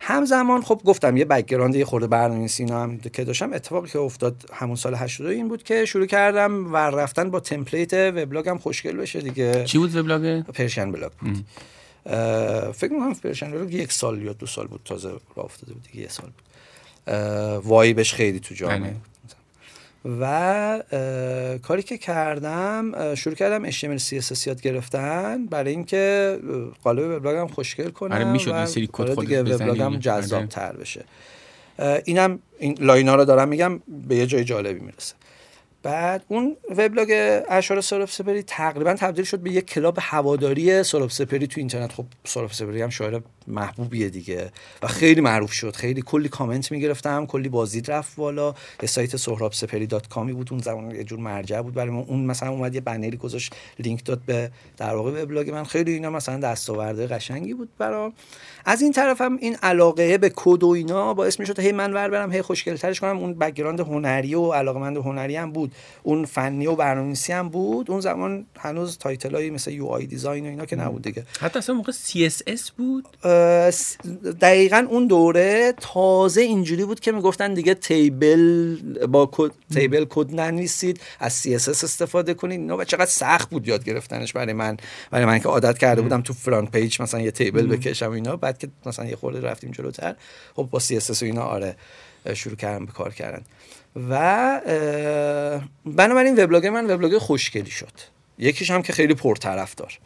همزمان 0.00 0.62
خب 0.62 0.80
گفتم 0.84 1.16
یه 1.16 1.24
background 1.24 1.74
یه 1.74 1.84
خورده 1.84 2.06
برنامه‌نویسی 2.06 2.62
اینا 2.62 2.82
هم 2.82 2.98
که 2.98 3.24
داشتم 3.24 3.52
اتفاقی 3.52 3.88
که 3.88 3.98
افتاد 3.98 4.50
همون 4.52 4.76
سال 4.76 4.94
82 4.94 5.30
این 5.30 5.48
بود 5.48 5.62
که 5.62 5.84
شروع 5.84 6.06
کردم 6.06 6.72
و 6.72 6.76
رفتن 6.76 7.30
با 7.30 7.40
template 7.40 7.94
وبلاگم 7.94 8.58
خوشگل 8.58 8.96
بشه 8.96 9.20
دیگه. 9.20 9.64
چی 9.64 9.78
بود 9.78 9.96
وبلاگ؟ 9.96 10.42
پرشن 10.42 10.92
بلاگ 10.92 11.12
بود. 11.12 11.44
فکر 12.72 12.92
می‌کنم 12.92 13.14
پرشن 13.14 13.50
بلاگ 13.50 13.74
یک 13.74 13.92
سال 13.92 14.22
یا 14.22 14.32
دو 14.32 14.46
سال 14.46 14.66
بود 14.66 14.80
تازه 14.84 15.08
راه 15.08 15.44
افتاده 15.44 15.72
بود 15.72 15.82
دیگه 15.82 16.00
یه 16.00 16.08
سال 16.08 16.26
بود. 16.26 16.42
vibe 17.64 17.97
ش 17.97 18.14
خیلی 18.14 18.40
تو 18.40 18.54
جامعه. 18.54 18.78
بله. 18.78 18.96
و 20.20 20.82
کاری 21.62 21.82
که 21.82 21.98
کردم 21.98 23.14
شروع 23.14 23.34
کردم 23.34 23.70
HTML 23.70 24.00
CSS 24.00 24.46
یاد 24.46 24.60
گرفتن. 24.60 25.46
برای 25.46 25.70
اینکه 25.70 26.38
قالب 26.84 27.16
وبلاگم 27.16 27.46
خوشگل 27.46 27.90
کنم 27.90 28.12
آره 28.12 28.32
می‌شد. 28.32 28.54
یه 28.54 28.66
سری 28.66 28.88
کد 28.92 29.20
دیگه 29.20 29.42
وبلاگم 29.42 29.98
جذاب 29.98 30.38
آره. 30.38 30.46
تر 30.46 30.72
بشه. 30.72 31.04
اینم 32.04 32.38
این 32.58 32.76
line 32.80 33.07
ا 33.07 33.14
رو 33.14 33.24
دارم 33.24 33.48
میگم 33.48 33.80
به 34.08 34.16
یه 34.16 34.26
جای 34.26 34.44
جالبی 34.44 34.80
می‌رسه. 34.80 35.14
بعد 35.82 36.24
اون 36.28 36.56
وبلاگ 36.70 37.42
اشعار 37.48 37.80
سهراب 37.80 38.12
سپهری 38.12 38.42
تقریبا 38.42 38.94
تبدیل 38.94 39.24
شد 39.24 39.38
به 39.38 39.50
یک 39.50 39.66
کلاب 39.66 39.98
هواداری 40.00 40.82
سهراب 40.82 41.12
سپهری 41.12 41.46
تو 41.46 41.60
اینترنت. 41.60 41.92
خب 41.92 42.04
سهراب 42.24 42.54
سپهری 42.54 42.82
هم 42.82 42.90
شاعر 42.90 43.20
محبوبیه 43.48 44.08
دیگه. 44.08 44.50
و 44.82 44.86
خیلی 44.86 45.20
معروف 45.20 45.52
شد. 45.52 45.76
خیلی 45.76 46.02
کلی 46.02 46.28
کامنت 46.28 46.72
می‌گرفتم. 46.72 47.26
کلی 47.26 47.48
بازدید 47.48 47.90
رفت 47.90 48.16
بالا 48.16 48.54
یه 48.82 48.88
سایت 48.88 49.16
سهراب 49.16 49.52
سپهری 49.52 49.86
dot 49.86 50.08
com 50.08 50.26
ی 50.26 50.32
بود. 50.32 50.48
اون 50.50 50.60
زمان 50.60 50.90
یه 50.90 51.04
جور 51.04 51.18
مرجع 51.18 51.60
بود 51.62 51.74
برای 51.74 51.90
من 51.90 52.04
اون 52.06 52.24
مثلا 52.24 52.50
اومد 52.50 52.74
یه 52.74 52.80
banner 52.80 53.11
ی 53.11 53.16
گذاشت 53.16 53.54
لینک 53.78 54.04
داد 54.04 54.20
به 54.26 54.50
در 54.76 54.94
واقع 54.94 55.22
وبلاگ 55.22 55.50
من. 55.50 55.64
خیلی 55.64 55.92
اینا 55.92 56.10
مثلا 56.10 56.38
دستاورد 56.38 57.06
قشنگی 57.06 57.54
بود 57.54 57.68
برام. 57.78 58.12
از 58.64 58.82
این 58.82 58.92
طرف 58.92 59.20
هم 59.20 59.36
این 59.36 59.56
علاقه 59.62 60.18
به 60.18 60.32
کد 60.36 60.62
و 60.62 60.68
اینا 60.68 61.14
باعث 61.14 61.40
می‌شد 61.40 61.60
هی 61.60 61.72
من 61.72 61.92
ور 61.92 62.08
برم 62.08 62.32
هی 62.32 62.42
خوشگل 62.42 62.76
ترش 62.76 63.00
کنم. 63.00 63.18
اون 63.18 63.34
background 63.34 63.80
هنری 63.80 64.34
و 64.34 64.52
علاقمند 64.52 64.96
هنری 64.96 65.36
هم 65.36 65.52
بود. 65.52 65.72
اون 66.02 66.24
فنی 66.24 66.66
و 66.66 66.74
برنامه‌نویسی 66.74 67.32
هم 67.32 67.48
بود. 67.48 67.90
اون 67.90 68.00
زمان 68.00 68.46
هنوز 68.58 68.98
title 68.98 69.31
هایی 69.31 69.50
مثل 69.50 69.72
UI 69.72 69.86
design 69.86 70.46
و 70.46 70.48
اینا 70.48 70.66
که 70.66 70.76
نبود 70.76 71.02
دیگه. 71.02 71.24
حتی 71.40 71.58
اصلا 71.58 71.74
موقع 71.74 71.92
CSS 72.46 72.70
بود؟ 72.70 73.04
دقیقا 74.40 74.86
اون 74.90 75.06
دوره 75.06 75.74
تازه 75.80 76.40
اینجوری 76.40 76.84
بود 76.84 77.00
که 77.00 77.12
می‌گفتن 77.12 77.54
دیگه 77.54 77.74
table 77.74 78.76
با 79.06 79.30
کد 79.32 79.50
table 79.74 80.06
کد 80.10 80.34
ننویسید 80.34 81.00
از 81.20 81.46
CSS 81.46 81.84
استفاده 81.84 82.34
کنید. 82.34 82.60
اینا 82.60 82.84
چقدر 82.84 83.06
سخت 83.06 83.50
بود 83.50 83.68
یاد 83.68 83.84
گرفتنش 83.84 84.32
برای 84.32 84.52
من. 84.52 84.76
برای 85.10 85.24
من 85.24 85.38
که 85.38 85.48
عادت 85.48 85.78
کرده 85.78 86.02
بودم 86.02 86.22
تو 86.22 86.32
FrontPage 86.32 87.02
مثلا 87.02 87.20
یه 87.20 87.30
table 87.30 87.66
بکشم 87.66 88.10
اینا. 88.10 88.36
بعد 88.36 88.58
که 88.58 88.68
مثلا 88.86 89.04
یه 89.04 89.16
خورده 89.16 89.40
رفتیم 89.40 89.70
جلوتر 89.70 90.14
خب 90.56 90.68
با 90.70 90.78
CSS 90.78 91.22
و 91.22 91.24
اینا 91.24 91.42
آره 91.42 91.76
شروع 92.34 92.56
کردم 92.56 92.86
به 92.86 92.92
کار 92.92 93.14
کردن. 93.14 93.42
و 94.10 94.60
بنابراین 95.86 96.44
وبلاگ 96.44 96.66
من 96.66 96.90
وبلاگ 96.90 97.18
خوشگلی 97.18 97.70
شد. 97.70 97.92
یکیش 98.38 98.70
هم 98.70 98.82
که 98.82 98.92
خیلی 98.92 99.14
پرطرفدار. 99.14 99.98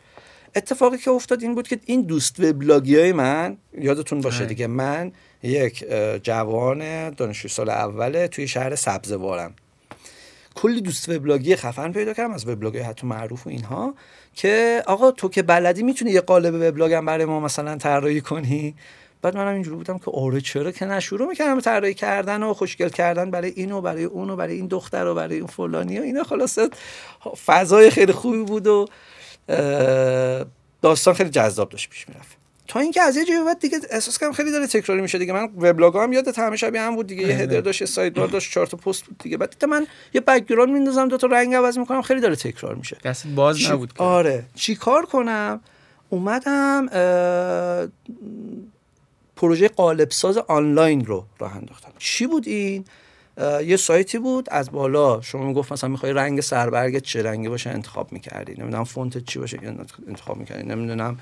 اتفاقی 0.57 0.99
که 0.99 1.11
افتاد 1.11 1.43
این 1.43 1.55
بود 1.55 1.69
که 1.69 1.81
این 1.87 2.03
دوست 2.03 2.41
وبلاگی 2.41 2.99
های 2.99 3.13
من 3.13 3.57
یادتون 3.79 4.21
باشه 4.21 4.45
دیگه 4.45 4.67
من 4.67 5.13
یک 5.43 5.85
جوان 6.23 7.11
دانشجو 7.11 7.49
سال 7.49 7.71
اوله 7.71 8.29
توی 8.29 8.49
شهر 8.49 8.75
سبزوارم. 8.75 9.55
کلی 10.55 10.81
دوست 10.81 11.09
وبلاگی 11.09 11.57
خفن 11.57 11.93
پیدا 11.93 12.13
کردم 12.15 12.33
از 12.33 12.49
وبلاگ 12.49 12.79
حتی 12.79 13.07
معروف 13.07 13.47
و 13.47 13.51
اینها 13.51 13.95
که 14.35 14.83
آقا 14.87 15.11
تو 15.11 15.29
که 15.29 15.43
بلدی 15.43 15.83
می‌تونی 15.83 16.11
یه 16.11 16.21
قالب 16.21 16.55
وبلاگم 16.55 17.07
برای 17.07 17.25
ما 17.25 17.41
مثلا 17.41 17.77
طراحی 17.77 18.21
کنی؟ 18.21 18.75
بعد 19.23 19.37
منم 19.37 19.55
اینجوری 19.55 19.77
بودم 19.77 19.99
که 19.99 20.11
آره 20.11 20.41
چرا 20.41 20.73
که 20.73 20.85
نه 20.85 21.01
شروع 21.01 21.29
می‌کردم 21.29 21.61
طراحی 21.61 21.95
کردن 21.95 22.43
و 22.43 22.55
خوشگل 22.55 22.89
کردن 22.89 23.31
برای 23.31 23.53
اینو 23.57 23.81
برای 23.81 24.05
اونو 24.05 24.37
برای 24.37 24.57
این 24.57 24.67
دختر 24.67 25.07
و 25.07 25.15
برای 25.15 25.39
اون 25.39 25.47
فلانی 25.47 25.99
و 25.99 26.03
اینا. 26.03 26.25
خلاص 26.25 26.59
فضای 27.47 27.91
خیلی 27.91 28.13
خوبی 28.13 28.43
بود 28.43 28.67
و 28.67 28.87
داستان 30.83 31.15
خیلی 31.15 31.31
جذاب 31.31 31.69
داشت 31.69 31.91
پیش 31.91 32.09
می‌رفت. 32.09 32.37
تا 32.69 32.81
اینکه 32.81 33.03
از 33.03 33.17
یه 33.17 33.25
جایی 33.25 33.45
بعد 33.45 33.59
دیگه 33.59 33.79
احساس 33.91 34.19
کردم 34.19 34.33
خیلی 34.33 34.51
داره 34.51 34.67
تکراری 34.67 35.01
میشه 35.01 35.19
دیگه. 35.19 35.33
من 35.33 35.45
وبلاگ 35.59 35.97
هم 35.97 36.13
یادت 36.13 36.39
همه 36.39 36.57
شبیه 36.57 36.81
هم 36.81 36.97
بود 36.97 37.07
دیگه. 37.07 37.29
یه 37.29 37.35
هدر 37.35 37.61
داشت 37.61 37.81
یه 37.81 37.87
سایت 37.87 38.15
بار 38.15 38.29
داشت 38.29 38.53
چهار 38.53 38.67
تا 38.67 38.77
پست 38.77 39.05
بود 39.05 39.19
دیگه. 39.19 39.37
بعد 39.37 39.65
من 39.65 39.87
یه 40.15 40.21
بک‌گراند 40.21 40.73
میندازم 40.73 41.09
دو 41.09 41.17
تا 41.17 41.27
رنگ 41.27 41.55
عوض 41.55 41.79
می‌کنم 41.79 42.03
خیلی 42.03 42.21
داره 42.21 42.37
تکرار 42.37 42.75
میشه. 42.75 42.97
دست 43.05 43.27
باز 43.27 43.71
نبود 43.71 43.93
آره. 43.99 44.45
چی 44.55 44.75
کار 44.75 45.07
کنم؟ 45.07 45.61
اومدم 46.11 46.87
پروژه 49.37 49.69
قالب 49.69 50.11
ساز 50.11 50.39
آنلاین 50.39 51.05
رو 51.05 51.25
راه 51.39 51.57
انداختم. 51.57 51.93
چی 51.99 52.27
بود 52.27 52.49
این؟ 52.49 52.85
یه 53.67 53.77
سایتی 53.77 54.19
بود 54.19 54.47
از 54.51 54.71
بالا 54.71 55.21
شما 55.21 55.47
می‌گفت 55.47 55.73
مثلا 55.73 55.91
می‌خوای 55.91 56.13
رنگ 56.13 56.41
سربرگت 56.41 57.03
چه 57.03 57.23
رنگی 57.23 57.49
باشه 57.49 57.71
انتخاب 57.71 58.13
می‌کردی 58.13 58.55
نمی‌دونم 58.59 58.85
font 58.85 59.25
چی 59.25 59.39
باشه 59.39 59.59
انتخاب 60.09 60.37
می‌کردی 60.37 60.69
نمی‌دونم 60.69 61.19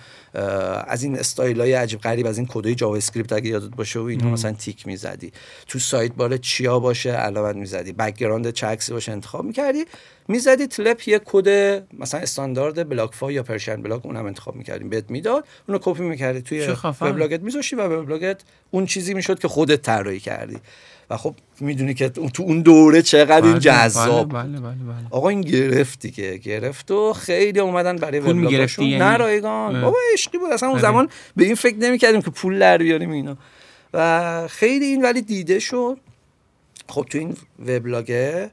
از 0.87 1.03
این 1.03 1.19
استایل 1.19 1.61
های 1.61 1.73
عجیب 1.73 2.01
غریب 2.01 2.27
از 2.27 2.39
این 2.39 2.47
کدای 2.47 2.75
JavaScript 2.75 3.33
اگه 3.33 3.49
یادت 3.49 3.77
باشه 3.77 3.99
و 3.99 4.03
اینها 4.03 4.31
مثلا 4.31 4.53
تیک 4.53 4.87
می‌زدی. 4.87 5.33
تو 5.67 5.79
sidebar 5.79 6.37
چیا 6.37 6.79
باشه 6.79 7.11
علامت 7.11 7.57
می‌زدی. 7.57 7.93
background 7.93 8.51
چه 8.51 8.67
عکسی 8.67 8.93
باشه 8.93 9.13
انتخاب 9.13 9.45
می‌کردی. 9.45 9.85
می‌زدی 10.29 10.67
تلپ 10.67 11.09
یه 11.09 11.21
کد 11.25 11.49
مثلا 11.99 12.21
استاندارد 12.21 12.89
بلاگفا 12.89 13.33
یا 13.33 13.43
پرشن 13.43 13.83
بلاگ 13.83 14.07
اونم 14.07 14.27
انتخاب 14.27 14.57
می‌کردیم. 14.57 14.89
بهت 14.89 15.11
می‌داد 15.11 15.45
اونو 15.69 15.79
کپی 15.83 16.03
می‌کردی. 16.03 16.43
توی 16.43 16.67
وبلاگت 17.01 17.41
میذاشتی 17.41 17.77
و 17.77 17.83
وبلاگت 17.83 18.41
اون 18.71 18.87
چیزی 18.87 19.15
می‌شد 19.15 19.39
که 19.39 19.49
خودت 19.49 19.83
طراحی 19.83 20.21
کردی. 20.21 20.59
و 21.11 21.17
خب 21.17 21.35
می‌دونی 21.61 21.95
که 21.95 22.09
تو 22.09 22.43
اون 22.43 22.61
دوره 22.61 23.03
چقدر 23.03 23.43
این 23.43 23.53
بله، 23.53 23.61
جذاب. 23.61 24.33
بله 24.33 24.43
بله 24.43 24.61
بله 24.61 24.75
بله. 24.75 25.07
آقا 25.11 25.29
این 25.29 25.41
گرفت 25.41 26.01
دیگه 26.01 26.37
گرفت 26.37 26.91
و 26.91 27.13
خیلی 27.13 27.61
اومدن 27.61 27.97
برای 27.97 28.21
وبلاگشون 28.21 28.85
یعنی؟ 28.85 29.05
نه 29.05 29.17
رایگان. 29.17 29.81
بابا 29.81 29.97
عشقی 30.13 30.39
بود. 30.39 30.53
اصلا 30.53 30.69
اون 30.69 30.79
بله. 30.79 30.89
زمان 30.89 31.09
به 31.37 31.45
این 31.45 31.55
فکر 31.55 31.77
نمی‌کردیم 31.77 32.23
که 32.23 32.31
پول 32.31 32.59
در 32.59 32.79
بیاریم 32.79 33.11
اینا. 33.11 33.37
و 33.95 34.49
خیلی 34.49 34.85
این 34.85 35.03
ولی 35.03 35.23
دیده 35.23 35.59
شد. 35.59 35.97
خب 36.89 37.07
تو 37.11 37.19
این 37.19 37.37
وبلاگه 37.67 38.51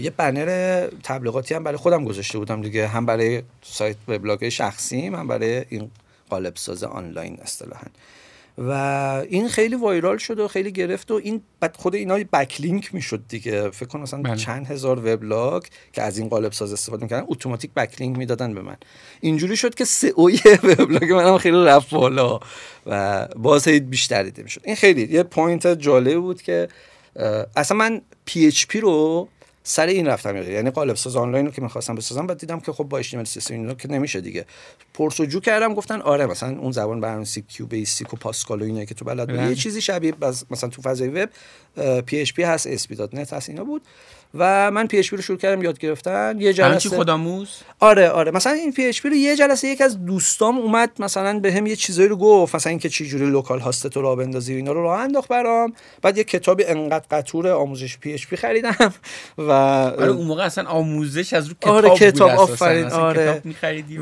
یه 0.00 0.12
بنر 0.16 0.86
تبلیغاتی 1.02 1.54
هم 1.54 1.64
برای 1.64 1.76
خودم 1.76 2.04
گذاشته 2.04 2.38
بودم 2.38 2.62
دیگه. 2.62 2.86
هم 2.86 3.06
برای 3.06 3.42
سایت 3.62 3.96
وبلاگ 4.08 4.48
شخصی 4.48 5.06
هم 5.06 5.28
برای 5.28 5.64
این 5.68 5.90
قالب 6.30 6.56
ساز 6.56 6.84
آنلاین 6.84 7.38
اصطلاحا. 7.42 7.86
و 8.58 8.70
این 9.28 9.48
خیلی 9.48 9.74
viral 9.74 10.18
شد 10.18 10.38
و 10.38 10.48
خیلی 10.48 10.72
گرفت 10.72 11.10
و 11.10 11.14
این 11.14 11.42
بعد 11.60 11.76
خود 11.76 11.94
اینا 11.94 12.18
backlink 12.32 12.94
می‌شد 12.94 13.22
دیگه. 13.28 13.70
فکر 13.70 13.88
کنم 13.88 14.02
مثلا 14.02 14.22
بله. 14.22 14.36
چند 14.36 14.66
هزار 14.66 15.14
وبلاگ 15.14 15.62
که 15.92 16.02
از 16.02 16.18
این 16.18 16.28
قالب 16.28 16.52
ساز 16.52 16.72
استفاده 16.72 17.02
می‌کردن 17.02 17.26
اتوماتیک 17.28 17.70
backlink 17.74 18.18
می‌دادن 18.18 18.54
به 18.54 18.62
من. 18.62 18.76
اینجوری 19.20 19.56
شد 19.56 19.74
که 19.74 19.84
SEO 19.84 20.30
وبلاگ 20.78 21.12
منم 21.12 21.38
خیلی 21.38 21.64
رفت 21.64 21.90
بالا 21.90 22.40
و 22.86 23.28
باز 23.36 23.68
بیشتر 23.68 24.22
دیده 24.22 24.42
می‌شد. 24.42 24.60
این 24.64 24.76
خیلی 24.76 25.14
یه 25.14 25.22
point 25.22 25.66
جالب 25.66 26.20
بود 26.20 26.42
که 26.42 26.68
اصلا 27.56 27.76
من 27.76 28.00
PHP 28.24 28.80
رو 28.80 29.28
سر 29.68 29.86
این 29.86 30.06
رفتم. 30.06 30.36
یعنی 30.36 30.70
قالب 30.70 30.96
ساز 30.96 31.16
آنلاین 31.16 31.46
رو 31.46 31.52
که 31.52 31.62
می‌خواستم 31.62 31.94
بسازم 31.94 32.26
بعد 32.26 32.38
دیدم 32.38 32.60
که 32.60 32.72
خب 32.72 32.84
با 32.84 33.02
HTML 33.02 33.26
CSS 33.26 33.50
اینا 33.50 33.74
که 33.74 33.88
نمیشه 33.88 34.20
دیگه. 34.20 34.46
پرس‌وجو 34.94 35.40
کردم 35.40 35.74
گفتن 35.74 36.00
آره 36.00 36.26
مثلا 36.26 36.58
اون 36.58 36.72
زبان 36.72 37.00
برنامه‌نویسی 37.00 37.42
QBasic 37.42 38.14
و 38.14 38.16
Pascal 38.16 38.62
و 38.62 38.64
اینا 38.64 38.84
که 38.84 38.94
تو 38.94 39.04
بلدی 39.04 39.48
یه 39.48 39.54
چیزی 39.54 39.80
شبیه 39.80 40.14
مثلا 40.50 40.70
تو 40.70 40.82
فضای 40.82 41.08
وب 41.08 41.28
پی 42.00 42.20
اچ 42.20 42.32
پی 42.32 42.42
هست 42.42 42.66
اس 42.66 42.88
پی 42.88 42.96
نت 43.12 43.32
هست 43.32 43.48
اینا 43.48 43.64
بود. 43.64 43.82
و 44.34 44.70
من 44.70 44.86
PHP 44.86 45.16
رو 45.16 45.22
شروع 45.22 45.38
کردم 45.38 45.62
یاد 45.62 45.78
گرفتن. 45.78 46.36
یه 46.40 46.52
جلسه 46.52 46.88
خودآموز 46.88 47.48
آره 47.80 48.08
آره. 48.08 48.30
مثلا 48.30 48.52
این 48.52 48.72
PHP 48.72 49.08
رو 49.08 49.16
یه 49.16 49.36
جلسه 49.36 49.68
یکی 49.68 49.80
از 49.80 50.04
دوستام 50.04 50.58
اومد 50.58 50.90
مثلا 50.98 51.40
بهم 51.40 51.66
یه 51.66 51.76
چیزایی 51.76 52.08
رو 52.08 52.16
گفت. 52.16 52.54
مثلا 52.54 52.70
اینکه 52.70 52.88
چه 52.88 53.04
جوری 53.04 53.26
localhost 53.26 53.86
تو 53.86 54.02
راه 54.02 54.16
بندازی 54.16 54.54
اینا 54.54 54.72
رو 54.72 54.82
راه 54.82 55.00
انداخت 55.00 55.28
برام. 55.28 55.72
بعد 56.02 56.18
یه 56.18 56.24
کتابی 56.24 56.64
انقدر 56.64 57.04
قطور 57.10 57.48
آموزش 57.48 57.98
PHP 57.98 58.36
خریدم 58.36 58.92
و 59.38 59.50
آره 59.50 60.06
اون 60.06 60.26
موقع 60.26 60.44
اصلا 60.44 60.64
آموزش 60.64 61.32
از 61.32 61.48
رو 61.48 61.54
کتاب 61.60 61.74
آره 61.74 61.90
کتاب 61.90 62.30
آفرین 62.30 62.86
آره. 62.86 63.42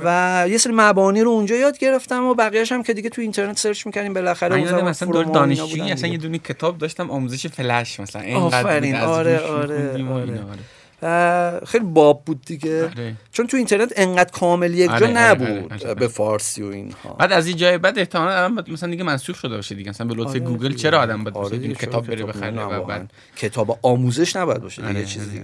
و... 0.04 0.46
یه 0.50 0.58
سری 0.58 0.72
مبانی 0.76 1.20
رو 1.20 1.30
اونجا 1.30 1.56
یاد 1.56 1.78
گرفتم 1.78 2.24
و 2.24 2.34
بقیه‌اش 2.34 2.72
هم 2.72 2.82
که 2.82 2.94
دیگه 2.94 3.08
تو 3.08 3.20
اینترنت 3.22 3.58
search 3.58 3.86
می‌کردیم 3.86 4.14
بالاخره 4.14 4.56
اون 4.56 4.66
زمان 4.66 4.84
مثلا 4.84 5.22
دانشجویی 5.22 5.92
اصلا 5.92 6.08
یه 6.08 6.18
دونه 6.18 6.38
کتاب 6.38 6.78
داشتم 6.78 7.10
آموزش 7.10 7.46
فلش 7.46 8.00
مثلا. 8.00 8.38
آفرین 8.38 8.96
آره 8.96 9.38
آره, 9.38 9.92
آره. 10.14 11.60
خیلی 11.66 11.84
باب 11.84 12.24
بود 12.24 12.42
دیگه. 12.44 12.84
آره. 12.84 13.14
چون 13.32 13.46
تو 13.46 13.56
اینترنت 13.56 13.92
انقدر 13.96 14.30
کامل 14.30 14.74
یک 14.74 14.86
جا 14.86 14.94
آره، 14.94 15.06
آره، 15.06 15.18
نبود 15.18 15.96
به 15.98 16.08
فارسی 16.08 16.62
و 16.62 16.66
اینها. 16.66 17.14
بعد 17.18 17.32
از 17.32 17.46
این 17.46 17.56
جای 17.56 17.78
بعد 17.78 17.98
احتمالاً 17.98 18.48
مثلا 18.68 18.90
دیگه 18.90 19.04
منسوخ 19.04 19.36
شده 19.36 19.56
باشه 19.56 19.74
دیگه. 19.74 19.90
مثلا 19.90 20.06
به 20.06 20.14
لطف 20.14 20.36
گوگل 20.36 20.74
چرا 20.74 21.00
آدم 21.00 21.24
باید 21.24 21.76
کتاب 21.78 22.06
بره 22.06 22.24
بخره؟ 22.24 22.64
و 22.64 22.84
بعد 22.84 23.10
کتاب 23.36 23.78
آموزش 23.82 24.36
نباید 24.36 24.62
باشه 24.62 24.82
دیگه 24.88 25.04
چیزی 25.04 25.40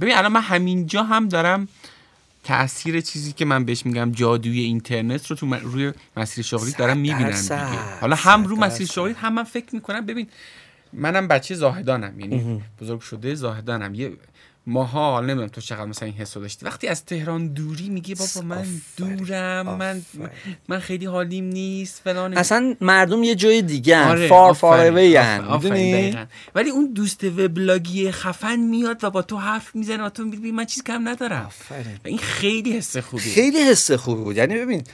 ببین 0.00 0.16
الان 0.16 0.32
من 0.32 0.40
همینجا 0.40 1.02
هم 1.02 1.28
دارم 1.28 1.68
تاثیر 2.44 3.00
چیزی 3.00 3.32
که 3.32 3.44
من 3.44 3.64
بهش 3.64 3.86
میگم 3.86 4.12
جادوی 4.12 4.60
اینترنت 4.60 5.26
رو 5.26 5.36
تو 5.36 5.54
روی 5.54 5.92
مسیر 6.16 6.44
شغلی 6.44 6.72
دارم 6.72 6.96
می‌بینم 6.98 7.30
دیگه. 7.30 7.66
حالا 8.00 8.16
هم 8.16 8.44
رو 8.44 8.56
مسیر 8.56 8.86
شغلی 8.86 9.12
هم 9.12 9.34
من 9.34 9.44
فکر 9.44 9.74
می‌کنم 9.74 10.06
ببین 10.06 10.26
منم 10.92 11.28
بچه 11.28 11.54
زاهدانم 11.54 12.20
یعنی 12.20 12.62
بزرگ 12.80 13.00
شده 13.00 13.34
زاهدانم. 13.34 13.94
یه 13.94 14.12
ماها 14.66 15.12
حالا 15.12 15.26
نمی‌دونم 15.26 15.48
تو 15.48 15.60
چقدر 15.60 15.84
مثلا 15.84 16.06
این 16.06 16.16
حسو 16.16 16.40
داشتی. 16.40 16.66
وقتی 16.66 16.88
از 16.88 17.04
تهران 17.04 17.48
دوری 17.48 17.88
میگی 17.88 18.14
بابا 18.14 18.40
من 18.46 18.66
دورم 18.96 19.76
من 19.76 20.02
من 20.68 20.78
خیلی 20.78 21.06
حالیم 21.06 21.44
نیست 21.44 22.00
فلان. 22.04 22.36
اصلا 22.38 22.74
مردم 22.80 23.22
یه 23.22 23.34
جای 23.34 23.62
دیگه 23.62 24.04
آره 24.04 24.28
فار 24.28 24.52
فار 24.52 24.90
ولی 26.54 26.70
اون 26.70 26.92
دوست 26.92 27.24
وبلاگی 27.24 28.10
خفن 28.10 28.56
میاد 28.56 29.04
و 29.04 29.10
با 29.10 29.22
تو 29.22 29.36
حرف 29.36 29.74
می‌زنه 29.76 30.04
و 30.04 30.08
تو 30.08 30.24
میگی 30.24 30.52
من 30.52 30.64
چیز 30.64 30.82
کم 30.82 31.08
ندارم. 31.08 31.50
این 32.04 32.18
خیلی 32.18 32.72
حس 32.72 32.96
خوبی 32.96 33.22
خیلی 33.22 33.58
حس 33.58 33.90
خوبی 33.90 34.22
بود. 34.24 34.36
یعنی 34.36 34.54
ببین 34.54 34.84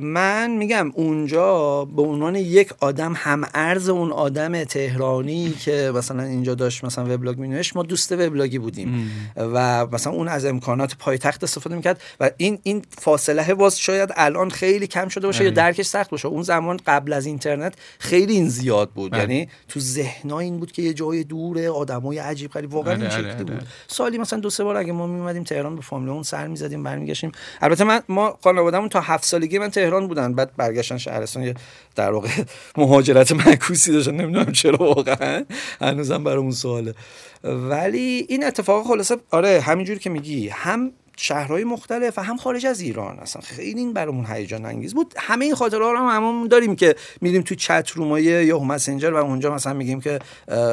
من 0.00 0.50
میگم 0.50 0.90
اونجا 0.94 1.84
به 1.84 2.02
عنوان 2.02 2.36
یک 2.36 2.72
آدم 2.80 3.12
هم 3.16 3.48
ارز 3.54 3.88
اون 3.88 4.12
آدم 4.12 4.64
تهرانی 4.64 5.52
که 5.52 5.92
مثلا 5.94 6.22
اینجا 6.22 6.54
داشت 6.54 6.84
مثلا 6.84 7.14
وبلاگ 7.14 7.38
مینوشت 7.38 7.76
ما 7.76 7.82
دوست 7.82 8.12
وبلاگی 8.12 8.58
بودیم. 8.58 8.85
و 9.36 9.86
مثلا 9.86 10.12
اون 10.12 10.28
از 10.28 10.44
امکانات 10.44 10.96
پایتخت 10.98 11.44
استفاده 11.44 11.76
می‌کرد 11.76 12.00
و 12.20 12.30
این 12.36 12.58
این 12.62 12.82
فاصله 12.98 13.54
باز 13.54 13.78
شاید 13.78 14.10
الان 14.16 14.50
خیلی 14.50 14.86
کم 14.86 15.08
شده 15.08 15.26
باشه 15.26 15.44
یا 15.44 15.50
آره. 15.50 15.56
درکش 15.56 15.86
سخت 15.86 16.10
باشه. 16.10 16.28
اون 16.28 16.42
زمان 16.42 16.80
قبل 16.86 17.12
از 17.12 17.26
اینترنت 17.26 17.74
خیلی 17.98 18.32
این 18.32 18.48
زیاد 18.48 18.90
بود. 18.90 19.14
آره. 19.14 19.22
یعنی 19.22 19.48
تو 19.68 19.80
ذهنا 19.80 20.38
این 20.38 20.58
بود 20.58 20.72
که 20.72 20.82
یه 20.82 20.94
جای 20.94 21.24
دوره 21.24 21.70
آدمای 21.70 22.18
عجیب 22.18 22.50
غریب. 22.50 22.74
واقعا 22.74 22.94
این 22.94 23.02
آره، 23.02 23.10
شکلی 23.10 23.44
بود. 23.44 23.66
سالی 23.88 24.18
مثلا 24.18 24.40
دو 24.40 24.50
سه 24.50 24.64
بار 24.64 24.76
اگه 24.76 24.92
ما 24.92 25.06
میومدیم 25.06 25.44
تهران 25.44 25.76
به 25.76 25.82
فامیل 25.82 26.08
اون 26.08 26.22
سر 26.22 26.46
می‌زدیم 26.46 26.82
برمیگشتیم. 26.82 27.32
البته 27.60 27.84
من 27.84 28.00
ما 28.08 28.38
خانوادهمون 28.42 28.88
تا 28.88 29.00
هفت 29.00 29.24
سالگی 29.24 29.58
من 29.58 29.70
تهران 29.70 30.08
بودن. 30.08 30.34
بعد 30.34 30.56
برگشتن 30.56 30.98
شهرستان 30.98 31.42
یه 31.42 31.54
در 31.96 32.10
واقع 32.10 32.28
مهاجرت 32.76 33.32
معکوسی 33.32 33.92
داشتن. 33.92 34.14
نمی‌دونم 34.14 34.52
چرا 34.52 34.76
واقعا. 34.76 35.44
هنوزم 35.80 36.24
برامون 36.24 36.50
سواله. 36.50 36.94
ولی 37.44 38.26
این 38.28 38.44
اتفاق 38.44 38.86
خلاصه 38.86 39.16
آره 39.30 39.60
همینجوری 39.60 39.98
که 39.98 40.10
میگی. 40.10 40.48
هم 40.48 40.92
شهرهای 41.16 41.64
مختلف 41.64 42.18
و 42.18 42.22
هم 42.22 42.36
خارج 42.36 42.66
از 42.66 42.80
ایران 42.80 43.18
اصلا 43.18 43.42
خیلی 43.42 43.80
این 43.80 43.92
برامون 43.92 44.26
هیجان 44.26 44.64
انگیز 44.64 44.94
بود. 44.94 45.14
همه 45.16 45.44
این 45.44 45.54
خاطره 45.54 45.84
ها 45.84 45.92
رو 45.92 45.98
هم 45.98 46.16
همون 46.16 46.48
داریم 46.48 46.76
که 46.76 46.96
میریم 47.20 47.42
تو 47.42 47.54
چت 47.54 47.90
رومای 47.90 48.24
یا 48.24 48.58
مسنجر 48.58 49.10
و 49.10 49.16
اونجا 49.16 49.54
مثلا 49.54 49.72
میگیم 49.72 50.00
که 50.00 50.18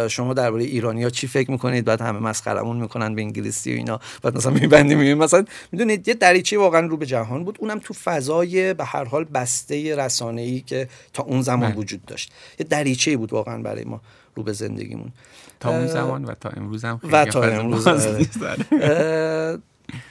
شما 0.10 0.34
درباره 0.34 0.64
ایرانی 0.64 1.04
ها 1.04 1.10
چی 1.10 1.28
فکر 1.28 1.52
می‌کنید؟ 1.52 1.86
بعد 1.86 2.02
همه 2.02 2.20
مسخرمون 2.20 2.78
می‌کنن 2.78 3.16
به 3.16 3.22
انگلیسی 3.22 3.74
و 3.74 3.78
اینا. 3.78 4.00
بعد 4.22 4.38
مثلا 4.38 4.52
میبندیم 4.52 4.98
می‌بینیم. 4.98 5.18
مثلا 5.18 5.46
می‌دونید 5.72 6.08
یه 6.08 6.14
دریچه 6.14 6.58
واقعا 6.58 6.88
رو 6.88 6.98
به 6.98 7.06
جهان 7.06 7.44
بود. 7.44 7.58
اونم 7.60 7.80
تو 7.80 7.94
فضای 7.94 8.74
به 8.74 8.86
هر 8.86 9.04
حال 9.04 9.24
بسته 9.24 9.96
رسانه 9.96 10.42
ای 10.42 10.60
که 10.62 10.88
تا 11.14 11.24
اون 11.24 11.42
زمان 11.42 11.72
نه. 11.72 11.78
وجود 11.78 12.06
داشت. 12.06 12.32
یه 12.60 12.66
دریچه 12.66 13.18
بود 13.18 13.34
واقعا 13.34 13.58
برای 13.62 13.84
ما 13.84 14.02
رو 14.36 14.44
به 14.44 14.54
زندگیمون. 14.54 15.12
تا 15.60 15.70
اون 15.70 15.88
زمان 15.88 16.26
و 16.26 16.34
تا 16.34 16.50
امروز 16.50 16.86
هم 16.86 17.00
و 17.12 17.26
تا 17.26 17.44
امروز 17.44 17.88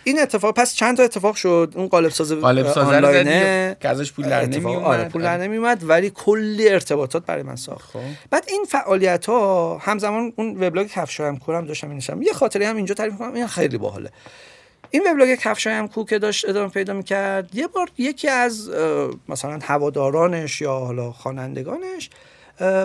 این 0.05 0.21
اتفاق 0.21 0.55
پس 0.55 0.75
چند 0.75 0.97
تا 0.97 1.03
اتفاق 1.03 1.35
شد؟ 1.35 1.73
اون 1.77 1.87
قالب 1.87 2.09
ساز 2.09 2.33
قالب 2.33 2.67
ساز 2.67 2.89
آنلاینه. 2.89 3.77
که 3.81 3.89
ازش 3.89 4.13
پول 4.13 4.29
در 4.29 4.47
نمی 4.47 4.75
اومد 4.75 4.85
آره 4.85 5.09
پول 5.09 5.23
در 5.23 5.37
نمی 5.37 5.57
اومد 5.57 5.85
ولی 5.89 6.13
کلی 6.15 6.69
ارتباطات 6.69 7.27
برای 7.27 7.43
من 7.43 7.57
ساخت. 7.57 7.91
خب. 7.91 8.01
بعد 8.31 8.45
این 8.49 8.65
فعالیت 8.69 9.27
ها 9.27 9.79
همزمان 9.79 10.33
اون 10.37 10.65
وبلاگ 10.65 10.87
کفشایم 10.87 11.39
کورم 11.39 11.65
داشتم 11.65 11.91
اینشم 11.91 12.23
یه 12.23 12.33
خاطره 12.33 12.67
هم 12.67 12.77
اینجا 12.77 12.95
تعریف 12.95 13.19
کنم 13.19 13.35
این 13.35 13.47
خیلی 13.47 13.79
باحاله. 13.79 14.11
این 14.91 15.03
وبلاگ 15.11 15.35
کفشایم 15.35 15.89
کو 15.89 16.05
که 16.05 16.19
داشت 16.19 16.49
ادامه 16.49 16.69
پیدا 16.69 16.93
می‌کرد 16.93 17.55
یه 17.55 17.67
بار 17.67 17.91
یکی 17.99 18.29
از 18.29 18.71
مثلا 19.29 19.59
هوادارانش 19.63 20.61
یا 20.61 20.73
حالا 20.73 21.13
خوانندگانش 21.13 22.11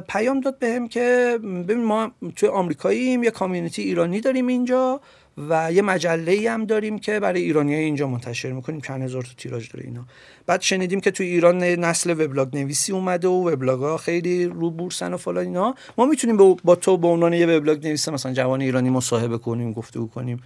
پیام 0.09 0.39
داد 0.39 0.59
بهم 0.59 0.87
که 0.87 1.39
ببین 1.43 1.83
ما 1.83 2.11
توی 2.35 2.49
آمریکاییم 2.49 3.23
یه 3.23 3.31
کامیونیتی 3.31 3.81
ایرانی 3.81 4.21
داریم 4.21 4.47
اینجا. 4.47 5.01
و 5.49 5.71
یه 5.73 5.81
مجله 5.81 6.31
ای 6.31 6.47
هم 6.47 6.65
داریم 6.65 6.99
که 6.99 7.19
برای 7.19 7.41
ایرانی 7.41 7.73
های 7.73 7.83
اینجا 7.83 8.07
منتشر 8.07 8.51
می‌کنیم 8.51 8.81
چند 8.81 9.01
هزار 9.01 9.23
تا 9.23 9.29
تیراژ 9.37 9.71
داره 9.71 9.85
اینا. 9.85 10.05
بعد 10.45 10.61
شنیدیم 10.61 10.99
که 10.99 11.11
تو 11.11 11.23
ایران 11.23 11.63
نسل 11.63 12.11
وبلاگ 12.11 12.55
نویسی 12.57 12.91
اومده 12.91 13.27
و 13.27 13.49
وبلاگ 13.49 13.79
ها 13.79 13.97
خیلی 13.97 14.45
رو 14.45 14.71
بورسن 14.71 15.13
و 15.13 15.17
فلان 15.17 15.45
اینا. 15.45 15.75
ما 15.97 16.05
می‌تونیم 16.05 16.37
با 16.63 16.75
تو 16.75 16.97
به 16.97 17.07
عنوان 17.07 17.33
یه 17.33 17.45
وبلاگ 17.45 17.87
نویس 17.87 18.09
مثلا 18.09 18.33
جوان 18.33 18.61
ایرانی 18.61 18.89
مصاحبه 18.89 19.37
کنیم 19.37 19.73
گفتگو 19.73 20.07
کنیم. 20.07 20.43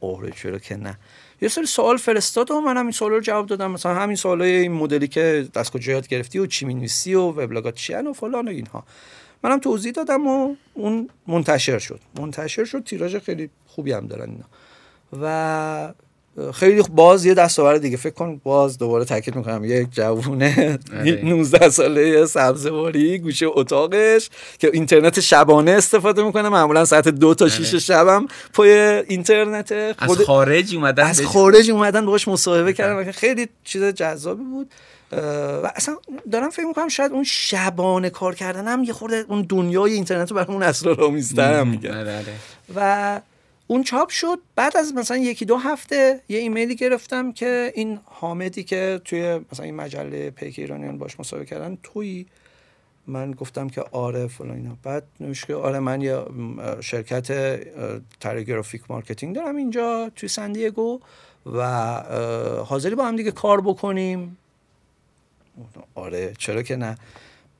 اوه 0.00 0.30
چرا 0.30 0.58
که 0.58 0.76
نه. 0.76 0.98
یه 1.40 1.48
سری 1.48 1.66
سوال 1.66 1.96
فرستاد 1.96 2.50
و 2.50 2.60
من 2.60 2.76
همین 2.76 2.92
سوال 2.92 3.10
رو 3.10 3.20
جواب 3.20 3.46
دادم. 3.46 3.70
مثلا 3.70 3.94
همین 3.94 4.16
سوالای 4.16 4.50
این 4.50 4.72
مدلی 4.72 5.08
که 5.08 5.48
دست 5.54 5.72
کجا 5.72 5.92
یاد 5.92 6.08
گرفتی 6.08 6.38
و 6.38 6.46
چی 6.46 6.64
می‌نویسی 6.64 7.14
و 7.14 7.20
وبلاگات 7.20 7.74
چی 7.74 7.94
و 7.94 8.12
فلان 8.12 8.48
و 8.48 8.50
اینها. 8.50 8.84
منم 9.44 9.58
توضیح 9.58 9.92
دادم 9.92 10.26
و 10.26 10.54
اون 10.74 11.08
منتشر 11.26 11.78
شد. 11.78 12.00
منتشر 12.18 12.64
شد 12.64 12.84
تیراژ 12.84 13.16
خیلی 13.16 13.50
خوبی 13.66 13.92
هم 13.92 14.06
دارن 14.06 14.30
اینا. 14.30 14.44
و 15.22 15.92
خیلی 16.52 16.82
باز 16.82 17.24
یه 17.24 17.34
دستاورد 17.34 17.80
دیگه. 17.80 17.96
فکر 17.96 18.14
کن 18.14 18.40
باز 18.44 18.78
دوباره 18.78 19.04
تاکید 19.04 19.36
می‌کنم 19.36 19.64
یک 19.64 19.88
جوونه 19.92 20.78
19 21.22 21.58
آره. 21.58 21.68
ساله 21.68 22.26
سبزواری 22.26 23.18
گوشه 23.18 23.46
اتاقش 23.48 24.30
که 24.58 24.70
اینترنت 24.72 25.20
شبانه 25.20 25.70
استفاده 25.70 26.22
می‌کنه. 26.22 26.48
معمولا 26.48 26.84
ساعت 26.84 27.08
دو 27.08 27.34
تا 27.34 27.48
شیش 27.48 27.68
آره. 27.68 27.78
شبم 27.78 28.26
پای 28.52 28.70
اینترنت. 29.08 29.92
خود... 30.06 30.20
از 30.20 30.26
خارج 30.26 30.74
اومدن 30.74 31.06
از 31.06 31.20
خارج 31.20 31.70
اومدن 31.70 32.06
باش 32.06 32.28
مصاحبه 32.28 32.72
کردن. 32.72 33.12
خیلی 33.12 33.48
چیز 33.64 33.82
جذابی 33.82 34.44
بود. 34.44 34.70
و 35.12 35.72
اصلا 35.76 35.96
دارم 36.32 36.50
فکر 36.50 36.66
می‌کنم 36.66 36.88
شاید 36.88 37.12
اون 37.12 37.24
شبانه 37.24 38.10
کار 38.10 38.34
کردن 38.34 38.68
هم 38.68 38.84
یه 38.84 38.92
خورده 38.92 39.24
اون 39.28 39.42
دنیای 39.42 39.92
اینترنت 39.92 40.30
رو 40.30 40.36
برامون 40.36 40.62
اسرارآمیزتر 40.62 41.64
میگه 41.64 41.98
آره، 41.98 42.24
و 42.76 43.20
اون 43.66 43.82
چاپ 43.82 44.08
شد. 44.08 44.38
بعد 44.56 44.76
از 44.76 44.94
مثلا 44.94 45.16
یکی 45.16 45.44
دو 45.44 45.56
هفته 45.56 46.20
یه 46.28 46.38
ایمیلی 46.38 46.76
گرفتم 46.76 47.32
که 47.32 47.72
این 47.74 48.00
حامدی 48.04 48.64
که 48.64 49.00
توی 49.04 49.40
مثلا 49.52 49.64
این 49.64 49.74
مجله 49.74 50.30
پیک 50.30 50.58
ایرانیان 50.58 50.98
باش 50.98 51.20
مسابقه 51.20 51.46
کردن 51.46 51.78
توی 51.82 52.26
من 53.06 53.32
گفتم 53.32 53.68
که 53.68 53.84
آره 53.92 54.26
فلان 54.26 54.56
اینا. 54.56 54.76
بعد 54.82 55.02
نوشته 55.20 55.54
آره 55.54 55.78
من 55.78 56.00
یه 56.00 56.24
شرکت 56.80 57.58
تری 58.20 58.39
graphic 58.39 58.82
marketing 58.88 59.36
دارم 59.36 59.56
اینجا 59.56 60.10
توی 60.16 60.28
سن‌دیگو 60.28 61.00
و 61.46 61.62
حاضری 62.66 62.94
با 62.94 63.04
هم 63.06 63.16
دیگه 63.16 63.30
کار 63.30 63.60
بکنیم. 63.60 64.36
آره 65.94 66.32
چرا 66.38 66.62
که 66.62 66.76
نه. 66.76 66.98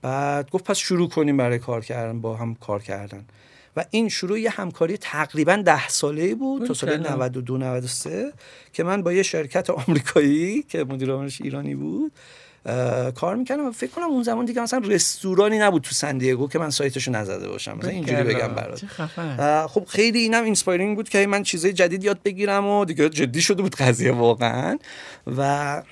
بعد 0.02 0.50
گفت 0.50 0.64
پس 0.64 0.78
شروع 0.78 1.08
کنیم 1.08 1.36
برای 1.36 1.58
کار 1.58 1.84
کردن 1.84 2.20
با 2.20 2.36
هم 2.36 2.54
کار 2.54 2.82
کردن. 2.82 3.24
و 3.76 3.84
این 3.90 4.08
شروع 4.08 4.40
یه 4.40 4.50
همکاری 4.50 4.96
تقریبا 4.96 5.56
ده 5.56 5.88
ساله 5.88 6.34
بود 6.34 6.66
تا 6.66 6.74
سال 6.74 6.96
92 6.96 7.58
93 7.58 8.32
که 8.72 8.84
من 8.84 9.02
با 9.02 9.12
یه 9.12 9.22
شرکت 9.22 9.70
آمریکایی 9.70 10.62
که 10.62 10.84
مدیر 10.84 11.10
عاملش 11.10 11.40
ایرانی 11.40 11.74
بود 11.74 12.12
کار 13.14 13.36
می‌کردم 13.36 13.66
و 13.66 13.70
فکر 13.70 13.90
کنم 13.90 14.04
اون 14.04 14.22
زمان 14.22 14.44
دیگه 14.44 14.62
مثلا 14.62 14.82
رستورانی 14.84 15.58
نبود 15.58 15.82
تو 15.82 15.94
سن‌دیگو 15.94 16.48
که 16.48 16.58
من 16.58 16.70
سایتشو 16.70 17.10
نزده 17.10 17.48
باشم. 17.48 17.78
مثلا 17.78 17.90
اینجوری 17.90 18.22
بگم 18.22 18.54
برات. 18.54 18.84
خب 19.66 19.84
خیلی 19.84 20.18
اینم 20.18 20.44
inspiring 20.44 20.96
بود 20.96 21.08
که 21.08 21.26
من 21.26 21.42
چیزای 21.42 21.72
جدید 21.72 22.04
یاد 22.04 22.22
بگیرم 22.22 22.66
و 22.66 22.84
دیگه 22.84 23.08
جدی 23.08 23.42
شده 23.42 23.62
بود 23.62 23.74
قضیه 23.74 24.12
واقعا. 24.12 24.78
و 25.36 25.82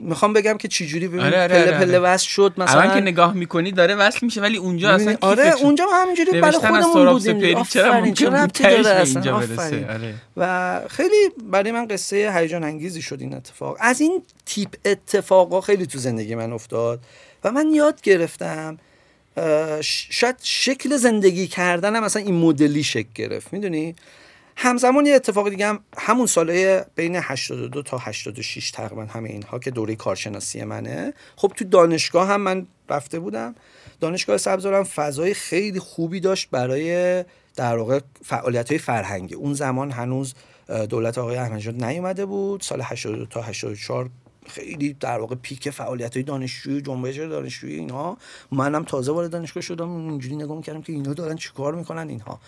می‌خوام 0.00 0.32
بگم 0.32 0.56
که 0.56 0.68
چی 0.68 0.86
جوری 0.86 1.08
ببین 1.08 1.20
آره 1.20 1.42
آره 1.42 1.48
پله 1.48 1.78
پله 1.78 1.98
آره. 1.98 1.98
وصل 1.98 2.26
شد 2.26 2.52
مثلا 2.58 2.80
الان 2.80 2.94
که 2.94 3.00
نگاه 3.00 3.34
می‌کنی 3.34 3.72
داره 3.72 3.94
وصل 3.94 4.18
میشه 4.22 4.40
ولی 4.40 4.56
اونجا 4.56 4.90
اصلا 4.90 5.16
آره 5.20 5.54
اونجا 5.62 5.86
همینجوری 5.92 6.40
برای 6.40 6.58
خودمون 6.58 7.12
بودیم. 7.12 7.62
چرا 7.62 8.00
ممکن 8.00 8.30
بود 8.30 8.66
اینجا 9.06 9.38
برسه؟ 9.38 9.86
آره. 9.92 10.14
و 10.36 10.80
خیلی 10.88 11.30
برای 11.50 11.72
من 11.72 11.86
قصه 11.86 12.32
هیجان 12.36 12.64
انگیزی 12.64 13.02
شد 13.02 13.20
این 13.20 13.34
اتفاق. 13.34 13.76
از 13.80 14.00
این 14.00 14.22
تیپ 14.46 14.74
اتفاقا 14.84 15.60
خیلی 15.60 15.86
تو 15.86 15.98
زندگی 15.98 16.34
من 16.34 16.52
افتاد 16.52 17.00
و 17.44 17.52
من 17.52 17.70
یاد 17.74 18.00
گرفتم 18.00 18.78
شاید 19.80 20.36
شکل 20.42 20.96
زندگی 20.96 21.46
کردنم 21.46 22.04
مثلا 22.04 22.22
این 22.22 22.34
مدلی 22.34 22.82
شکل 22.82 23.08
گرفت. 23.14 23.52
می‌دونی؟ 23.52 23.94
همزمان 24.62 25.06
یه 25.06 25.14
اتفاق 25.14 25.48
دیگه 25.48 25.66
هم 25.66 25.80
همون 25.98 26.26
سالهای 26.26 26.82
بین 26.94 27.16
82 27.16 27.82
تا 27.82 27.98
86 27.98 28.70
تقریبا 28.70 29.04
همه 29.04 29.28
اینها 29.28 29.58
که 29.58 29.70
دوره 29.70 29.96
کارشناسی 29.96 30.64
منه. 30.64 31.14
خب 31.36 31.52
تو 31.56 31.64
دانشگاه 31.64 32.28
هم 32.28 32.40
من 32.40 32.66
رفته 32.88 33.18
بودم. 33.18 33.54
دانشگاه 34.00 34.36
سبزوارم 34.36 34.84
فضای 34.84 35.34
خیلی 35.34 35.78
خوبی 35.78 36.20
داشت 36.20 36.50
برای 36.50 37.24
در 37.56 37.76
واقع 37.76 38.00
فعالیت 38.24 38.68
های 38.68 38.78
فرهنگی. 38.78 39.34
اون 39.34 39.54
زمان 39.54 39.90
هنوز 39.90 40.34
دولت 40.88 41.18
آقای 41.18 41.36
احمدی 41.36 41.72
نیومده 41.72 42.26
بود. 42.26 42.60
سال 42.60 42.80
82 42.84 43.26
تا 43.26 43.42
84 43.42 44.10
خیلی 44.46 44.92
در 44.92 45.18
واقع 45.18 45.34
پیک 45.34 45.70
فعالیت 45.70 46.14
های 46.14 46.22
دانشجویی 46.22 46.82
جنبش 46.82 47.16
دانشجویی 47.16 47.76
اینها. 47.76 48.18
منم 48.52 48.84
تازه 48.84 49.12
وارد 49.12 49.30
دانشگاه 49.30 49.62
شدم. 49.62 49.90
اینجوری 49.90 50.36
نگاه 50.36 50.56
می‌کردم 50.56 50.82
که 50.82 50.92
اینا 50.92 51.14
دارن 51.14 51.36
چیکار 51.36 51.74
می‌کنن 51.74 52.08
اینها. 52.08 52.40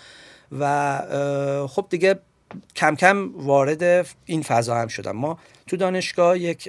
و 0.60 1.66
خب 1.70 1.86
دیگه 1.90 2.18
کم 2.76 2.96
کم 2.96 3.30
وارد 3.34 4.06
این 4.24 4.42
فضا 4.42 4.76
هم 4.76 4.88
شدم. 4.88 5.16
ما 5.16 5.38
تو 5.66 5.76
دانشگاه 5.76 6.38
یک 6.38 6.68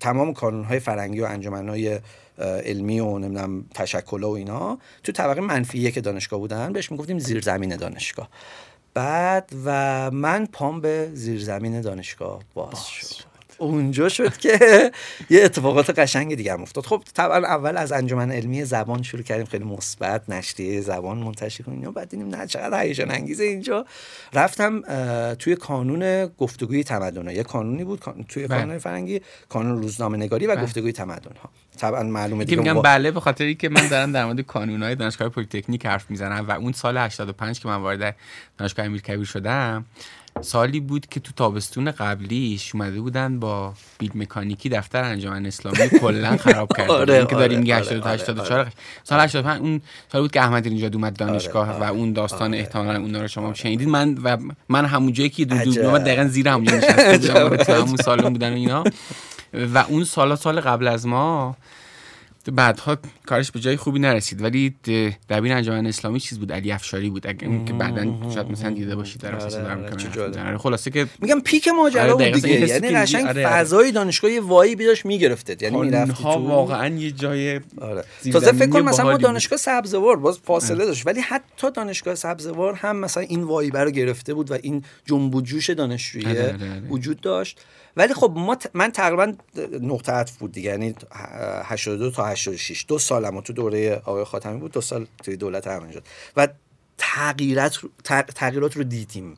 تمام 0.00 0.32
های 0.32 0.80
فرنگی 0.80 1.20
و 1.20 1.24
انجمنهای 1.24 2.00
علمی 2.38 3.00
و 3.00 3.18
نمی‌دونم 3.18 3.64
تشکل 3.74 4.24
و 4.24 4.28
اینا 4.30 4.78
تو 5.02 5.12
طبقه 5.12 5.40
منفی 5.40 5.78
یک 5.78 5.98
دانشگاه 5.98 6.40
بودن 6.40 6.72
بهش 6.72 6.90
می‌گفتیم 6.90 7.18
زیرزمین 7.18 7.76
دانشگاه. 7.76 8.28
بعد 8.94 9.50
و 9.64 10.10
من 10.10 10.46
پام 10.46 10.80
به 10.80 11.10
زیرزمین 11.12 11.80
دانشگاه 11.80 12.42
باز 12.54 12.86
شد. 12.86 13.29
اونجا 13.60 14.08
شد 14.08 14.36
که 14.36 14.90
یه 15.30 15.44
اتفاقات 15.44 15.98
قشنگ 15.98 16.34
دیگه 16.34 16.52
هم 16.52 16.62
افتاد. 16.62 16.86
خب 16.86 17.02
طبعا 17.14 17.36
اول 17.36 17.76
از 17.76 17.92
انجمن 17.92 18.32
علمی 18.32 18.64
زبان 18.64 19.02
شروع 19.02 19.22
کردیم. 19.22 19.46
خیلی 19.46 19.64
مثلا 19.64 20.30
نشریه 20.30 20.80
زبان 20.80 21.18
منتشر 21.18 21.64
کنیم. 21.64 21.90
بعد 21.90 22.08
دیدیم 22.08 22.28
نه 22.28 22.46
چقدر 22.46 22.82
هیجان 22.82 23.10
انگیزه 23.10 23.44
اینجا. 23.44 23.86
رفتم 24.32 24.82
توی 25.34 25.56
کانون 25.56 26.26
گفتگوی 26.26 26.84
تمدن 26.84 27.30
یه 27.30 27.42
کانونی 27.42 27.84
بود 27.84 28.02
توی 28.28 28.46
بله. 28.46 28.60
کانون 28.60 28.78
فرهنگی 28.78 29.20
کانون 29.48 29.82
روزنامه 29.82 30.16
نگاری 30.16 30.46
و 30.46 30.54
بله. 30.54 30.64
گفتگوی 30.64 30.92
تمدن 30.92 31.36
ها 31.42 31.50
طبعا 31.78 32.02
معلومه 32.02 32.44
دیگه 32.44 32.58
میگم 32.58 32.82
بله 32.82 33.10
به 33.10 33.20
خاطر 33.20 33.52
که 33.52 33.68
من 33.68 33.88
دارم 33.88 34.12
در 34.12 34.24
مورد 34.24 34.40
کانونهای 34.40 34.94
دانشگاه 34.94 35.28
پلیتکنیک 35.28 35.86
حرف 35.86 36.10
می‌زنم 36.10 36.48
و 36.48 36.52
اون 36.52 36.72
سال 36.72 36.98
85 36.98 37.60
که 37.60 37.68
من 37.68 37.76
وارد 37.76 38.16
دانشگاه 38.58 38.86
امیرکبیر 38.86 39.24
شدم 39.24 39.84
سالی 40.42 40.80
بود 40.80 41.06
که 41.06 41.20
تو 41.20 41.32
تابستون 41.36 41.90
قبلیش 41.90 42.74
اومده 42.74 43.00
بودن 43.00 43.40
با 43.40 43.74
بیل 43.98 44.10
مکانیکی 44.14 44.68
دفتر 44.68 45.04
انجمن 45.04 45.46
اسلامی 45.46 45.88
کلا 46.00 46.36
خراب 46.36 46.76
کردن 46.76 46.94
آره، 47.00 47.26
که 47.26 47.34
داریم 47.34 47.58
میگه 47.58 47.76
84 47.76 48.58
آره، 48.60 48.72
سال 49.04 49.20
85 49.20 49.60
اون 49.60 49.80
سال 50.12 50.20
بود 50.20 50.30
که 50.30 50.40
احمد 50.40 50.68
نژاد 50.68 50.94
اومد 50.94 51.16
دانشگاه 51.16 51.70
آره، 51.70 51.90
و 51.90 51.92
اون 51.92 52.12
داستان 52.12 52.54
احتمالاً 52.54 53.00
اون 53.00 53.14
رو 53.14 53.28
شما 53.28 53.54
شنیدید. 53.54 53.88
من 53.88 54.18
و 54.24 54.36
من 54.68 54.84
همون 54.84 55.12
جایی 55.12 55.30
که 55.30 55.44
دو 55.44 55.74
دو 55.74 55.98
دقیقاً 55.98 56.24
زیر 56.24 56.48
همونجا 56.48 56.76
نشسته 56.76 57.18
بودم 57.18 57.56
تو 57.64 57.72
همون 57.72 57.96
سالن 57.96 58.30
بودن 58.30 58.52
و 58.52 58.56
اینا. 58.56 58.84
و 59.54 59.78
اون 59.78 60.04
سالا 60.04 60.36
سال 60.36 60.60
قبل 60.60 60.88
از 60.88 61.06
ما 61.06 61.56
بعدها 62.52 62.98
کارش 63.26 63.50
به 63.50 63.60
جای 63.60 63.76
خوبی 63.76 63.98
نرسید. 63.98 64.42
ولی 64.42 64.74
دبیر 65.28 65.52
انجمن 65.52 65.86
اسلامی 65.86 66.20
چیز 66.20 66.38
بود 66.38 66.52
علی 66.52 66.72
افشاری 66.72 67.10
بود. 67.10 67.26
اگه 67.26 67.46
اون 67.48 67.64
که 67.64 67.72
بعدا 67.72 68.30
شاید 68.34 68.50
مثلا 68.50 68.70
دیده 68.70 68.96
باشید 68.96 69.20
در 69.20 69.34
اساس 69.34 69.54
دارم 69.54 69.84
آره، 70.46 70.58
خلاصه 70.58 70.90
که 70.90 71.06
میگم 71.18 71.40
پیک 71.40 71.68
ماجرا 71.68 72.02
آره، 72.02 72.32
بود 72.32 72.42
دیگه. 72.42 72.68
یعنی 72.68 72.88
قشنگ 72.88 73.26
آره، 73.26 73.46
فضای 73.46 73.92
دانشگاه 73.92 74.40
وایی 74.40 74.76
بیداش 74.76 75.06
می‌گرفته 75.06 75.56
یعنی 75.60 75.80
می‌رفتی 75.80 76.22
تو 76.22 76.28
واقعا 76.28 76.94
یه 76.94 77.10
جای 77.10 77.60
تازه 78.32 78.52
فکر 78.52 78.70
کن 78.70 78.80
مثلا 78.80 79.10
ما 79.10 79.16
دانشگاه 79.16 79.58
سبزوار 79.58 80.16
باز 80.16 80.38
فاصله 80.38 80.86
داشت. 80.86 81.06
ولی 81.06 81.20
حتی 81.20 81.70
دانشگاه 81.70 82.14
سبزوار 82.14 82.74
هم 82.74 82.96
مثلا 82.96 83.22
این 83.22 83.42
وایی 83.42 83.70
برو 83.70 83.90
گرفته 83.90 84.34
بود 84.34 84.50
و 84.50 84.54
این 84.62 84.84
جنب 85.04 85.34
و 85.34 85.40
جوش 85.42 85.70
دانشجویی 85.70 86.26
وجود 86.88 87.20
داشت. 87.20 87.60
ولی 87.96 88.14
خب 88.14 88.32
ما 88.36 88.56
من 88.74 88.92
تقریبا 88.92 89.34
نقطه 89.80 90.12
عطف 90.12 90.36
بود 90.36 90.52
دیگه 90.52 90.70
یعنی 90.70 90.94
82 91.64 92.10
تا 92.10 92.26
86 92.26 92.84
دو 92.88 92.98
سالم 92.98 93.40
تو 93.40 93.52
دوره 93.52 93.94
آقای 93.94 94.24
خاتمی 94.24 94.60
بود 94.60 94.72
دو 94.72 94.80
سال 94.80 95.06
توی 95.24 95.36
دولت 95.36 95.66
همین 95.66 95.92
شد. 95.92 96.04
و 96.36 96.48
تغییرات 96.98 97.78
تغییرات 98.34 98.76
رو 98.76 98.84
دیدیم. 98.84 99.36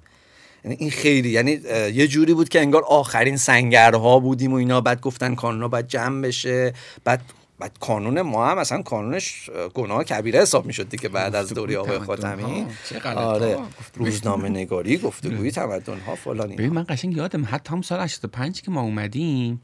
یعنی 0.64 0.76
این 0.80 0.90
خیلی 0.90 1.30
یعنی 1.30 1.50
یه 1.94 2.08
جوری 2.08 2.34
بود 2.34 2.48
که 2.48 2.60
انگار 2.60 2.82
آخرین 2.84 3.36
سنگرها 3.36 4.18
بودیم 4.18 4.52
و 4.52 4.56
اینا 4.56 4.80
بعد 4.80 5.00
گفتن 5.00 5.34
کانونا 5.34 5.68
باید 5.68 5.86
جمع 5.86 6.22
بشه 6.22 6.72
بعد 7.04 7.20
بعد 7.62 7.78
کانون 7.80 8.20
ما 8.20 8.46
هم 8.46 8.58
اصلا 8.58 8.82
کانونش 8.82 9.50
گناه 9.74 10.04
کبیره 10.04 10.40
حساب 10.40 10.66
می‌شد 10.66 10.88
دیگه 10.88 11.08
بعد 11.08 11.34
از 11.34 11.48
دوری 11.48 11.76
آقای 11.76 11.98
خاتمی. 11.98 12.66
آره 13.04 13.58
روزنامه 13.94 14.48
نگاری 14.48 14.98
گفتگوی 14.98 15.50
تمدن 15.50 16.00
ها 16.00 16.14
فلان 16.14 16.48
ببین 16.48 16.72
من 16.72 16.86
قشنگ 16.88 17.16
یادم 17.16 17.44
حتی 17.50 17.72
هم 17.72 17.82
سال 17.82 18.00
85 18.00 18.62
که 18.62 18.70
ما 18.70 18.80
اومدیم 18.80 19.60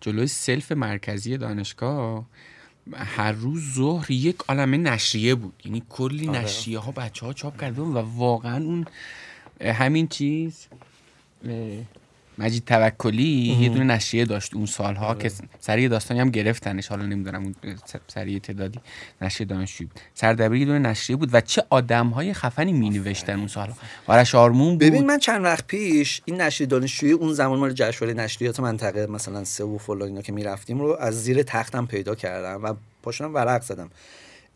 جلوی 0.00 0.26
سلف 0.26 0.72
مرکزی 0.72 1.36
دانشگاه 1.36 2.24
هر 2.94 3.32
روز 3.32 3.74
ظهر 3.74 4.10
یک 4.10 4.36
عالمه 4.48 4.76
نشریه 4.76 5.34
بود. 5.34 5.62
یعنی 5.64 5.82
کلی 5.88 6.28
آره. 6.28 6.38
نشریه 6.38 6.78
ها 6.78 6.92
بچه 6.92 7.26
ها 7.26 7.32
چاپ 7.32 7.60
کرده 7.60 7.82
و 7.82 7.98
واقعا 7.98 8.64
اون 8.64 8.84
همین 9.60 10.08
چیز 10.08 10.66
مجید 12.38 12.64
توکلی 12.64 13.56
یه 13.60 13.68
دونه 13.68 13.84
نشریه 13.84 14.24
داشت 14.24 14.54
اون 14.54 14.66
سالها 14.66 15.06
آره. 15.06 15.18
که 15.18 15.30
سریع 15.60 15.88
داستانی 15.88 16.20
هم 16.20 16.30
گرفتنش. 16.30 16.88
حالا 16.88 17.06
نمی‌دونم 17.06 17.42
اون 17.42 17.54
سریع 18.08 18.38
تعدادی 18.38 18.80
نشریه 19.22 19.46
دانشجویی 19.46 19.90
بود. 19.92 20.00
سردبیر 20.14 20.60
یه 20.60 20.66
دونه 20.66 20.78
نشریه 20.78 21.16
بود 21.16 21.30
و 21.32 21.40
چه 21.40 21.64
آدم 21.70 22.06
های 22.06 22.34
خفنی 22.34 22.72
می 22.72 22.90
نوشتن 22.90 23.38
اون 23.38 23.48
سالها. 23.48 23.76
آرش 24.06 24.34
آرمون 24.34 24.70
بود. 24.70 24.78
ببین 24.78 25.06
من 25.06 25.18
چند 25.18 25.44
وقت 25.44 25.66
پیش 25.66 26.22
این 26.24 26.40
نشریه 26.40 26.66
دانشجویی 26.66 27.12
اون 27.12 27.32
زمان 27.32 27.58
مال 27.58 27.72
جشنواره 27.72 28.14
نشریات 28.14 28.60
منطقه 28.60 29.06
مثلا 29.06 29.44
سه 29.44 29.64
و 29.64 29.78
فلان 29.78 30.08
اینا 30.08 30.22
که 30.22 30.32
می‌رفتیم 30.32 30.80
رو 30.80 30.96
از 31.00 31.24
زیر 31.24 31.42
تختم 31.42 31.86
پیدا 31.86 32.14
کردم 32.14 32.64
و 32.64 32.74
پاشونم 33.02 33.34
ورق 33.34 33.62
زدم. 33.62 33.90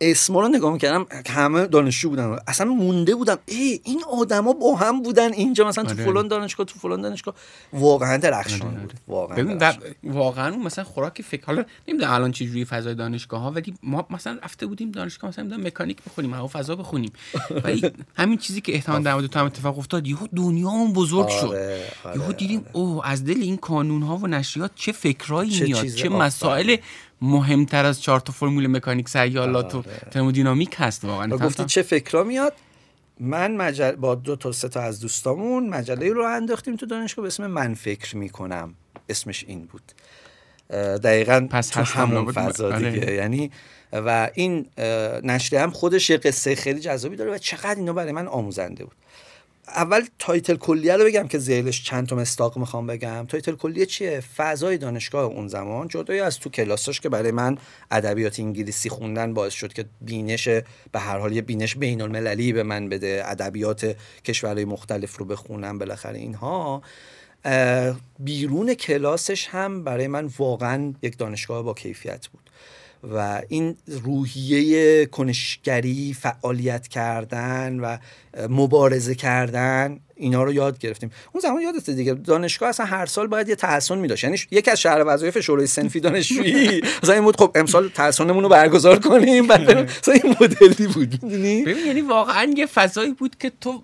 اسما 0.00 0.40
رو 0.40 0.48
نگاه 0.48 0.72
می‌کردم 0.72 1.06
همه 1.28 1.66
دانشجو 1.66 2.08
بودن 2.08 2.38
اصلا 2.46 2.66
مونده 2.66 3.14
بودم 3.14 3.38
ای 3.46 3.80
این 3.84 4.02
آدما 4.10 4.52
با 4.52 4.76
هم 4.76 5.02
بودن 5.02 5.32
اینجا 5.32 5.68
مثلا 5.68 5.84
تو 5.84 5.90
آره. 5.90 6.04
فلان 6.04 6.28
دانشگاه 6.28 6.66
تو 6.66 6.78
فلان 6.78 7.02
دانشگاه 7.02 7.34
واقعا 7.72 8.16
درخشان 8.16 8.68
آره. 8.68 8.80
بود 8.80 8.92
واقعا 9.08 9.36
ببین 9.36 9.58
واقعا 10.04 10.56
مثلا 10.56 10.84
خوراک 10.84 11.22
فکر 11.22 11.46
حالا 11.46 11.64
نمی‌دونم 11.88 12.12
الان 12.12 12.32
چه 12.32 12.46
جوری 12.46 12.64
فضای 12.64 12.94
دانشگاه 12.94 13.40
ها 13.40 13.50
ولی 13.50 13.74
ما 13.82 14.06
مثلا 14.10 14.38
رفته 14.42 14.66
بودیم 14.66 14.90
دانشگاه 14.90 15.30
مثلا 15.30 15.56
مکانیک 15.56 15.98
بخونیم 16.06 16.34
هوا 16.34 16.46
فضا 16.46 16.76
بخونیم 16.76 17.12
ولی 17.64 17.90
همین 18.16 18.38
چیزی 18.38 18.60
که 18.60 18.74
احتمال 18.74 19.02
در 19.02 19.14
مورد 19.14 19.26
تو 19.26 19.38
هم 19.38 19.46
اتفاق 19.46 19.78
افتاد 19.78 20.06
یهو 20.06 20.26
دنیامون 20.36 20.92
بزرگ 20.92 21.26
آره. 21.26 21.40
شد 21.40 21.46
آره. 21.46 22.16
یهو 22.16 22.32
دیدیم 22.32 22.66
اوه 22.72 23.08
از 23.08 23.24
دل 23.24 23.40
این 23.40 23.56
کانون 23.56 24.02
ها 24.02 24.16
و 24.16 24.26
نشریات 24.26 24.70
چه 24.74 24.92
فکرایی 24.92 25.60
میاد 25.60 25.86
چه 25.86 26.08
مسائل 26.08 26.76
مهمتر 27.20 27.84
از 27.86 28.02
چهار 28.02 28.20
تا 28.20 28.32
فرمول 28.32 28.66
مکانیک 28.66 29.08
سیالات 29.08 29.74
و 29.74 29.78
آره. 29.78 29.86
ترمودینامیک 30.10 30.74
هست 30.78 31.04
واقعا. 31.04 31.28
گفتی 31.28 31.64
چه 31.64 31.82
فکرا 31.82 32.24
میاد؟ 32.24 32.52
من 33.20 33.56
مجل... 33.56 33.92
با 33.92 34.14
دو 34.14 34.36
تا 34.36 34.52
سه 34.52 34.68
تا 34.68 34.80
از 34.80 35.00
دوستامون 35.00 35.68
مجله 35.68 36.12
رو 36.12 36.24
انداختیم 36.24 36.76
تو 36.76 36.86
دانشگاه 36.86 37.22
به 37.22 37.26
اسم 37.26 37.46
من 37.46 37.74
فکر 37.74 38.16
می‌کنم. 38.16 38.74
اسمش 39.08 39.44
این 39.48 39.66
بود. 39.66 39.82
دقیقا 40.98 41.48
پس 41.50 41.68
تو 41.68 41.80
همون 41.80 42.32
فضا 42.32 42.66
آره. 42.66 42.90
دیگه. 42.90 43.12
یعنی 43.12 43.50
و 43.92 44.30
این 44.34 44.66
نشریه 45.22 45.62
هم 45.62 45.70
خودش 45.70 46.10
یه 46.10 46.16
قصه 46.16 46.54
خیلی 46.54 46.80
جذابی 46.80 47.16
داره 47.16 47.30
و 47.30 47.38
چقدر 47.38 47.74
اینا 47.74 47.92
برای 47.92 48.12
من 48.12 48.26
آموزنده 48.26 48.84
بود. 48.84 48.96
اول 49.68 50.02
title 50.18 50.56
کلیه 50.56 50.96
رو 50.96 51.04
بگم 51.04 51.28
که 51.28 51.38
ذیلش 51.38 51.84
چند 51.84 52.06
تا 52.06 52.16
مصداق 52.16 52.58
می‌خوام 52.58 52.86
بگم. 52.86 53.26
title 53.28 53.54
کلیه 53.54 53.86
چیه؟ 53.86 54.20
فضای 54.36 54.78
دانشگاه 54.78 55.24
اون 55.24 55.48
زمان 55.48 55.88
جدای 55.88 56.20
از 56.20 56.38
تو 56.38 56.50
کلاساش 56.50 57.00
که 57.00 57.08
برای 57.08 57.30
من 57.30 57.58
ادبیات 57.90 58.40
انگلیسی 58.40 58.88
خوندن 58.88 59.34
باعث 59.34 59.52
شد 59.52 59.72
که 59.72 59.84
بینش 60.00 60.48
به 60.92 60.98
هر 60.98 61.18
حال 61.18 61.32
یه 61.32 61.42
بینش 61.42 61.76
بین 61.76 62.02
المللی 62.02 62.52
به 62.52 62.62
من 62.62 62.88
بده 62.88 63.22
ادبیات 63.26 63.96
کشورهای 64.24 64.64
مختلف 64.64 65.16
رو 65.16 65.24
بخونم 65.24 65.78
بالاخره 65.78 66.18
اینها. 66.18 66.82
بیرون 68.18 68.74
کلاسش 68.74 69.48
هم 69.48 69.84
برای 69.84 70.06
من 70.06 70.30
واقعا 70.38 70.94
یک 71.02 71.18
دانشگاه 71.18 71.62
با 71.62 71.74
کیفیت 71.74 72.26
بود. 72.26 72.50
و 73.14 73.42
این 73.48 73.76
روحیه 74.04 75.06
کنشگری 75.06 76.16
فعالیت 76.20 76.88
کردن 76.88 77.80
و 77.80 77.96
مبارزه 78.48 79.14
کردن 79.14 80.00
اینا 80.16 80.42
رو 80.42 80.52
یاد 80.52 80.78
گرفتیم. 80.78 81.10
اون 81.32 81.40
زمان 81.40 81.62
یادته 81.62 81.92
دیگه 81.92 82.14
دانشگاه 82.14 82.68
اصلا 82.68 82.86
هر 82.86 83.06
سال 83.06 83.26
باید 83.26 83.48
یه 83.48 83.54
تحسن 83.54 83.98
می 83.98 84.08
داشت 84.08 84.24
یعنی 84.24 84.36
یکی 84.50 84.70
از 84.70 84.80
شهر 84.80 85.04
وظایف 85.06 85.40
شورای 85.40 85.66
سنفی 85.66 86.00
دانشجویی 86.00 86.80
مثلا 87.02 87.14
این 87.14 87.24
بود 87.24 87.36
خب 87.36 87.50
امسال 87.54 87.88
تحسنمون 87.88 88.42
رو 88.42 88.48
برگزار 88.48 88.98
کنیم. 88.98 89.46
بعد 89.46 89.78
مثلا 89.78 90.14
این 90.14 90.36
مدلی 90.40 90.86
بود. 90.86 91.20
ببین 91.20 91.86
یعنی 91.86 92.00
واقعا 92.00 92.54
یه 92.56 92.66
فضایی 92.66 93.12
بود 93.12 93.36
که 93.38 93.52
تو 93.60 93.82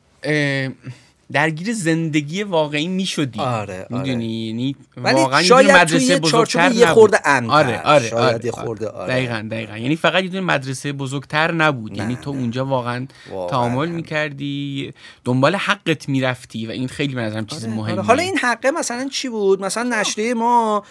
درگیر 1.32 1.72
زندگی 1.72 2.42
واقعی 2.42 2.88
می‌شدی. 2.88 3.40
آره 3.40 3.86
می‌دونی؟ 3.90 4.46
یعنی 4.46 4.76
واقعا 4.96 5.42
شاید 5.42 5.68
یه 5.68 5.76
مدرسه 5.76 6.18
بزرگتر 6.18 6.72
یه 6.72 6.86
خورده 6.86 7.18
امن 7.24 7.50
آره 7.50 7.80
آره 7.82 8.08
شاید 8.08 8.34
آره. 8.34 8.44
یه 8.44 8.52
خورده 8.52 8.88
آره. 8.88 9.12
دقیقاً 9.12 9.48
دقیقاً. 9.50 9.76
یعنی 9.76 9.96
فقط 9.96 10.24
یه 10.24 10.40
مدرسه 10.40 10.92
بزرگتر 10.92 11.52
نبود. 11.52 11.96
یعنی 11.96 12.18
تو 12.22 12.30
اونجا 12.30 12.66
واقعا 12.66 13.06
تعامل 13.50 13.88
می‌کردی 13.88 14.92
دنبال 15.24 15.56
حقت 15.56 16.08
می‌رفتی 16.08 16.66
و 16.66 16.70
این 16.70 16.88
خیلی 16.88 17.14
به 17.14 17.20
نظرم 17.20 17.46
چیز 17.46 17.64
آره. 17.64 17.74
مهمه 17.74 17.92
آره. 17.92 18.02
حالا 18.02 18.22
این 18.22 18.38
حقه 18.38 18.70
مثلا 18.70 19.08
چی 19.08 19.28
بود؟ 19.28 19.60
مثلا 19.60 20.00
نشریه 20.00 20.34
ما 20.34 20.84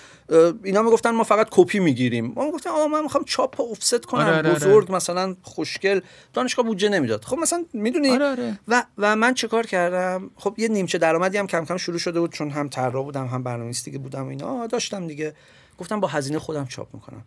اینا 0.63 0.82
می‌گفتن 0.82 1.12
ما 1.12 1.24
فقط 1.24 1.48
کپی 1.52 1.80
می‌گیریم. 1.80 2.34
ما 2.36 2.46
می‌گفتن 2.46 2.70
آقا 2.70 2.88
من 2.88 3.04
می‌خوام 3.04 3.24
چاپ 3.24 3.60
و 3.60 3.63
افست 3.72 4.06
کنم. 4.06 4.26
آره 4.26 4.38
آره 4.38 4.54
بزرگ 4.54 4.86
آره. 4.86 4.96
مثلا 4.96 5.36
خوشگل. 5.41 6.02
دانشگاه 6.34 6.65
بودجه 6.65 6.89
نمی‌داد. 6.89 7.26
خب 7.26 7.38
مثلا 7.38 7.65
می‌دونی؟ 7.74 8.10
آره 8.10 8.26
آره. 8.26 8.60
و 8.67 8.84
و 8.98 9.15
من 9.15 9.34
چه 9.34 9.48
کار 9.48 9.65
کردم؟ 9.65 10.32
خب 10.36 10.56
یه 10.58 10.67
نیمچه 10.67 10.98
درآمدی 10.98 11.38
هم 11.38 11.48
کم 11.48 11.65
کم 11.65 11.78
شروع 11.78 12.00
شده 12.00 12.20
بود 12.20 12.34
چون 12.34 12.50
هم 12.50 12.70
طراح 12.70 13.06
بودم 13.06 13.28
هم 13.28 13.44
برنامه‌نویسی 13.44 13.98
بودم 13.98 14.28
اینا. 14.28 14.67
داشتم 14.67 15.08
دیگه. 15.08 15.34
گفتم 15.78 16.00
با 16.00 16.08
هزینه 16.08 16.39
خودم 16.39 16.65
چاپ 16.65 16.88
می‌کنم. 16.94 17.24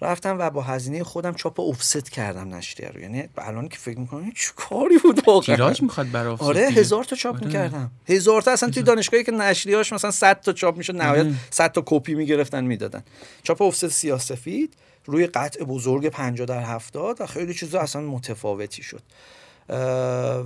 رفتم 0.00 0.38
و 0.38 0.50
با 0.50 0.62
هزینه 0.62 1.04
خودم 1.04 1.34
چاپ 1.34 1.60
افست 1.60 2.10
کردم 2.10 2.54
نشریه 2.54 2.88
رو. 2.88 3.00
یعنی 3.00 3.28
الان 3.38 3.68
که 3.68 3.78
فکر 3.78 3.98
می‌کنم 3.98 4.32
چه 4.36 4.50
کاری 4.56 4.98
بود 4.98 5.28
واقعا. 5.28 5.56
تیراژ 5.56 5.82
می‌خواد 5.82 6.10
برای 6.10 6.36
آره 6.38 6.60
هزار 6.60 7.04
تا 7.04 7.16
چاپ 7.16 7.34
آره. 7.36 7.46
می‌کردم. 7.46 7.90
هزار 8.08 8.42
تا 8.42 8.50
اصلا 8.50 8.70
توی 8.70 8.82
دانشگاهی 8.82 9.24
که 9.24 9.32
نشریهاش 9.32 9.92
مثلا 9.92 10.10
100 10.10 10.40
تا 10.40 10.52
چاپ 10.52 10.76
می‌شد 10.76 10.96
نهایت 10.96 11.26
100 11.50 11.72
تا 11.72 11.82
کپی 11.86 12.14
می‌گرفتن 12.14 12.64
می‌دادن. 12.64 13.04
چاپ 13.42 13.62
افست 13.62 13.88
سیاه 13.88 14.20
سفید 14.20 14.74
روی 15.06 15.26
قطع 15.26 15.64
بزرگ 15.64 16.08
50 16.08 16.46
در 16.46 16.60
70 16.60 17.20
و 17.20 17.26
خیلی 17.26 17.54
چیزا 17.54 17.80
اصلا 17.80 18.02
متفاوتی 18.02 18.82
شد. 18.82 19.02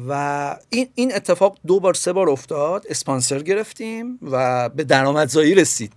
و 0.08 0.56
این 0.70 0.88
این 0.94 1.14
اتفاق 1.14 1.58
دو 1.66 1.80
بار 1.80 1.94
سه 1.94 2.12
بار 2.12 2.30
افتاد. 2.30 2.86
اسپانسر 2.88 3.42
گرفتیم 3.42 4.18
و 4.22 4.68
به 4.68 4.84
درآمدزایی 4.84 5.54
رسید. 5.54 5.92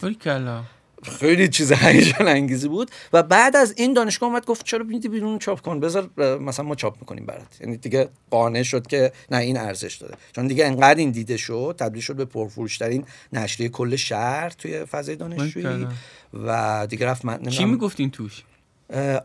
خیلی 1.04 1.48
چیز 1.48 1.72
هیجان 1.72 2.28
انگیزی 2.28 2.68
بود. 2.68 2.92
و 3.14 3.24
بعد 3.24 3.56
از 3.56 3.74
این 3.78 3.94
دانشگاه 3.94 4.30
اومد 4.30 4.46
گفت 4.46 4.66
چرا 4.66 4.84
میدی 4.84 5.08
بیرون 5.08 5.40
چاپ 5.40 5.62
کن؟ 5.62 5.80
بذار 5.80 6.10
مثلا 6.40 6.66
ما 6.66 6.76
چاپ 6.76 6.98
می‌کنیم 7.00 7.26
برات. 7.26 7.62
یعنی 7.62 7.78
دیگه 7.78 8.10
قانع 8.30 8.64
شد 8.64 8.88
که 8.88 9.12
نه 9.32 9.38
این 9.38 9.58
ارزش 9.58 9.96
داره. 9.96 10.16
چون 10.36 10.48
دیگه 10.48 10.66
انقدر 10.66 11.00
این 11.00 11.12
دیده 11.12 11.38
شد 11.38 11.76
تبدیل 11.80 12.02
شد 12.02 12.16
به 12.16 12.26
پرفروشترین 12.26 13.06
نشریه 13.34 13.70
کل 13.70 13.96
شهر 13.96 14.50
توی 14.50 14.86
فضای 14.86 15.16
دانشجویی. 15.16 15.88
و 16.34 16.88
دیگه 16.90 17.06
رفت 17.06 17.26
من 17.26 17.44
چی 17.44 17.66
می‌گفتین 17.66 18.12
توش؟ 18.12 18.44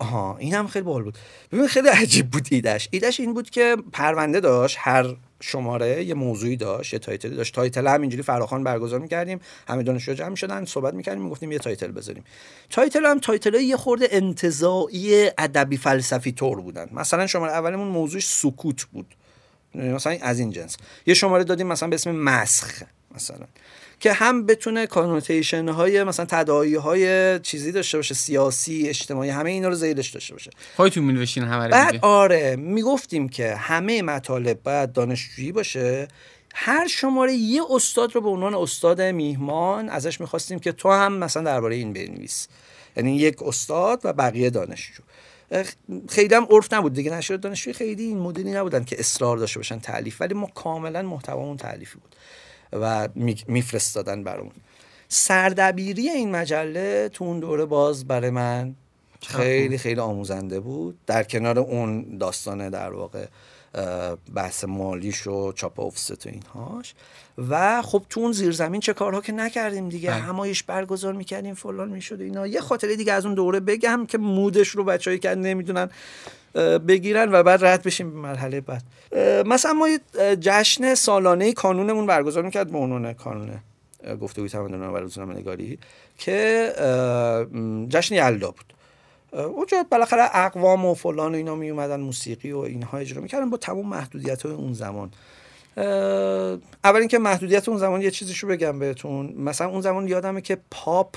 آها 0.01 0.37
این 0.37 0.55
هم 0.55 0.67
خیلی 0.67 0.85
باحال 0.85 1.03
بود. 1.03 1.19
ببین 1.53 1.67
خیلی 1.67 1.89
عجیب 1.89 2.31
بود 2.31 2.49
ایدش 2.51 2.89
ایدش 2.91 3.21
این 3.21 3.35
بود 3.35 3.51
که 3.51 3.77
پرونده 3.93 4.41
داشت 4.41 4.77
هر 4.81 5.17
شماره 5.41 6.05
یه 6.05 6.15
موضوعی 6.15 6.57
داشت 6.57 6.93
یه 6.93 6.99
title 6.99 7.30
ی 7.30 7.37
داشت. 7.37 7.55
title 7.55 7.87
هم 7.87 8.01
اینجوری 8.01 8.23
فراخوان 8.23 8.65
برگزار 8.65 9.01
می‌کردیم 9.01 9.41
همه 9.69 9.83
دانشجو 9.83 10.15
جمع 10.15 10.29
می‌شدن 10.29 10.65
صحبت 10.65 10.95
می‌کردیم 10.95 11.23
می‌گفتیم 11.23 11.53
یه 11.53 11.59
title 11.59 11.91
بذاریم. 11.91 12.25
title 12.71 13.07
هم 13.07 13.19
title 13.19 13.55
یه 13.55 13.77
خورده 13.77 14.09
انتزاعی 14.11 15.31
ادبی 15.39 15.77
فلسفی 15.77 16.33
طور 16.33 16.61
بودن. 16.61 16.89
مثلا 16.93 17.27
شماره 17.27 17.53
اولمون 17.53 17.89
موضوعش 17.89 18.27
سکوت 18.27 18.85
بود. 18.85 19.15
مثلا 19.75 20.19
از 20.23 20.39
این 20.39 20.51
جنس. 20.51 20.77
یه 21.07 21.15
شماره 21.15 21.45
دادیم 21.45 21.67
مثلا 21.67 21.89
به 21.89 21.95
اسم 21.95 22.11
مسخ 22.11 22.83
مثلا. 23.15 23.47
که 24.01 24.13
هم 24.13 24.47
بتونه 24.47 24.87
کانوتیشن 24.87 25.69
های 25.69 26.05
مثلا 26.05 26.27
تداعی 26.27 26.75
های 26.75 27.39
چیزی 27.41 27.73
داشته 27.73 27.99
باشه 27.99 28.15
سیاسی 28.15 28.89
اجتماعی 28.89 29.31
همه 29.31 29.51
اینا 29.51 29.69
رو 29.69 29.75
زیرش 29.75 30.11
داشته 30.11 30.35
باشه. 30.35 30.51
خودتون 30.77 31.05
می 31.05 31.27
همه 31.37 31.69
بعد 31.69 31.99
آره 32.03 32.57
می‌گفتیم 32.57 33.29
که 33.29 33.55
همه 33.55 34.03
مطالب 34.03 34.63
باید 34.63 34.93
دانشجویی 34.93 35.53
باشه. 35.53 36.09
هر 36.55 36.87
شماره 36.87 37.35
یه 37.35 37.63
استاد 37.71 38.15
رو 38.15 38.21
به 38.21 38.29
عنوان 38.29 38.55
استاد 38.55 39.03
میهمان 39.03 39.89
ازش 39.89 40.21
می‌خواستیم 40.21 40.59
که 40.59 40.73
تو 40.73 40.93
هم 40.93 41.13
مثلا 41.13 41.43
درباره 41.43 41.77
این 41.77 41.93
بنویس. 41.93 42.49
یعنی 42.97 43.17
یک 43.17 43.43
استاد 43.43 44.01
و 44.05 44.13
بقیه 44.13 44.51
دانشجو. 44.51 45.03
خیلی 46.09 46.35
هم 46.35 46.47
عرف 46.51 46.73
نبود 46.73 46.93
دیگه. 46.93 47.11
نشر 47.11 47.37
دانشجوی 47.37 47.73
خیلی 47.73 48.03
این 48.03 48.19
مدلی 48.19 48.51
نبودن 48.51 48.85
که 48.85 48.97
اصرار 48.99 49.37
داشته 49.37 49.59
باشن 49.59 49.79
تعلیف 49.79 50.21
ولی 50.21 50.35
ما 50.35 50.47
کاملا 50.47 51.03
محتوامون 51.03 51.57
تعلیفی 51.57 51.99
بود. 51.99 52.17
و 52.73 53.09
میفرستادن 53.49 54.25
برامون. 54.25 54.53
سردبیری 55.09 56.09
این 56.09 56.31
مجله 56.31 57.09
تو 57.09 57.25
اون 57.25 57.41
دوره 57.41 57.65
باز 57.65 58.05
برای 58.09 58.31
من 58.31 58.75
خیلی 59.23 59.79
خیلی 59.79 60.01
آموزنده 60.01 60.61
بود. 60.61 60.99
در 61.07 61.23
کنار 61.23 61.59
اون 61.59 62.19
داستان 62.19 62.71
در 62.71 62.93
واقع 62.93 63.27
بحث 64.35 64.65
مالیش 64.65 65.27
و 65.27 65.53
چاپ 65.53 65.81
افست 65.81 66.27
و 66.27 66.31
اینهاش. 66.31 66.95
و 67.49 67.83
خب 67.83 68.03
تو 68.11 68.21
اون 68.21 68.33
زیرزمین 68.33 68.81
چه 68.81 68.93
کارها 68.93 69.21
که 69.21 69.33
نکردیم 69.33 69.89
دیگه. 69.89 70.11
بله. 70.11 70.21
همایش 70.21 70.63
برگزار 70.63 71.13
می‌کردیم 71.13 71.55
فلان 71.55 71.89
می‌شد 71.89 72.21
اینا. 72.21 72.47
یه 72.47 72.61
خاطره 72.61 72.97
دیگه 72.97 73.13
از 73.13 73.27
اون 73.27 73.35
دوره 73.35 73.61
بگم 73.61 74.07
که 74.09 74.19
مودش 74.19 74.69
رو 74.69 74.85
بچه‌ای 74.85 75.19
که 75.19 75.35
نمی‌دونن. 75.35 75.91
بگیرن 76.89 77.33
و 77.33 77.43
بعد 77.43 77.65
رد 77.65 77.83
بشیم 77.83 78.11
به 78.11 78.17
مرحله 78.17 78.61
بعد. 78.61 78.83
مثلا 79.47 79.73
ما 79.73 79.89
جشن 80.41 80.95
سالانه 80.95 81.53
کانونمون 81.53 82.07
برگزار 82.07 82.43
می‌کرد 82.43 82.71
به 82.71 82.79
عنوان 82.79 83.13
کانون 83.13 83.51
گفتگوی 84.21 84.49
تمدن 84.49 84.81
و 84.81 84.97
روزنامه 84.97 85.35
نگاری 85.35 85.79
که 86.19 86.73
جشن 87.89 88.15
یلدا 88.15 88.51
بود. 88.51 88.73
اونجا 89.33 89.87
بالاخره 89.91 90.37
اقوام 90.37 90.85
و 90.85 90.95
فلان 90.95 91.33
و 91.33 91.37
اینا 91.37 91.55
می 91.55 91.71
اومدن 91.71 92.01
موسیقی 92.01 92.53
و 92.53 92.59
اینها 92.59 92.99
اجرا 92.99 93.23
می‌کردن 93.23 93.51
با 93.51 93.57
تمام 93.57 93.89
محدودیت 93.89 94.43
های 94.43 94.55
اون 94.55 94.73
زمان. 94.73 95.11
اول 95.77 97.01
اینکه 97.01 97.19
محدودیت 97.19 97.69
اون 97.69 97.79
زمان 97.79 98.03
یه 98.03 98.11
چیزیشو 98.11 98.47
بگم 98.47 98.79
بهتون. 98.79 99.35
مثلا 99.37 99.69
اون 99.69 99.81
زمان 99.81 100.09
یادمه 100.09 100.41
که 100.41 100.59
پاپ 100.71 101.17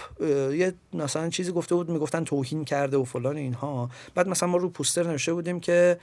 یه 0.52 0.74
مثلا 0.94 1.30
چیزی 1.30 1.52
گفته 1.52 1.76
بود 1.76 1.90
می‌گفتن 1.90 2.24
توهین 2.24 2.66
کرده 2.66 2.98
و 2.98 3.04
فلان 3.04 3.38
اینها. 3.38 3.90
بعد 4.16 4.28
مثلا 4.28 4.50
ما 4.50 4.58
رو 4.58 4.70
پوستر 4.70 5.04
نوشته 5.04 5.34
بودیم 5.34 5.60
که 5.60 5.98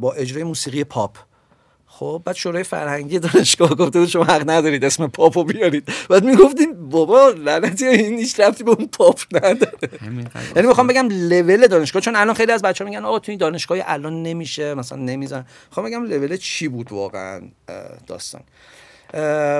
با 0.00 0.12
اجرای 0.16 0.44
موسیقی 0.44 0.84
پاپ. 0.84 1.16
خب 1.98 2.22
بعد 2.24 2.36
شورای 2.36 2.62
فرهنگی 2.62 3.18
دانشگاه 3.18 3.74
گفته 3.74 3.98
بود 3.98 4.08
شما 4.08 4.24
حق 4.24 4.50
ندارید 4.50 4.84
اسم 4.84 5.06
پاپو 5.06 5.44
بیارید. 5.44 5.88
بعد 6.10 6.24
می‌گفتیم 6.24 6.88
بابا 6.88 7.28
لعنتی 7.28 7.86
این 7.86 8.18
هیچ 8.18 8.40
رفتی 8.40 8.64
به 8.64 8.70
اون 8.70 8.86
پاپ 8.86 9.20
نداره. 9.32 9.88
یعنی 10.56 10.68
می‌خوام 10.68 10.86
بگم 10.86 11.08
لول 11.10 11.66
دانشگاه 11.66 12.02
چون 12.02 12.16
الان 12.16 12.34
خیلی 12.34 12.52
از 12.52 12.62
بچه‌ها 12.62 12.90
میگن 12.90 13.04
آقا 13.04 13.18
تو 13.18 13.32
این 13.32 13.38
دانشگاه 13.38 13.78
الان 13.84 14.22
نمیشه 14.22 14.74
مثلا 14.74 14.98
نمیزن 14.98 15.46
می‌خوام 15.68 15.86
بگم 15.86 16.04
لول 16.04 16.36
چی 16.36 16.68
بود 16.68 16.92
واقعا 16.92 17.42
داستان. 18.06 18.42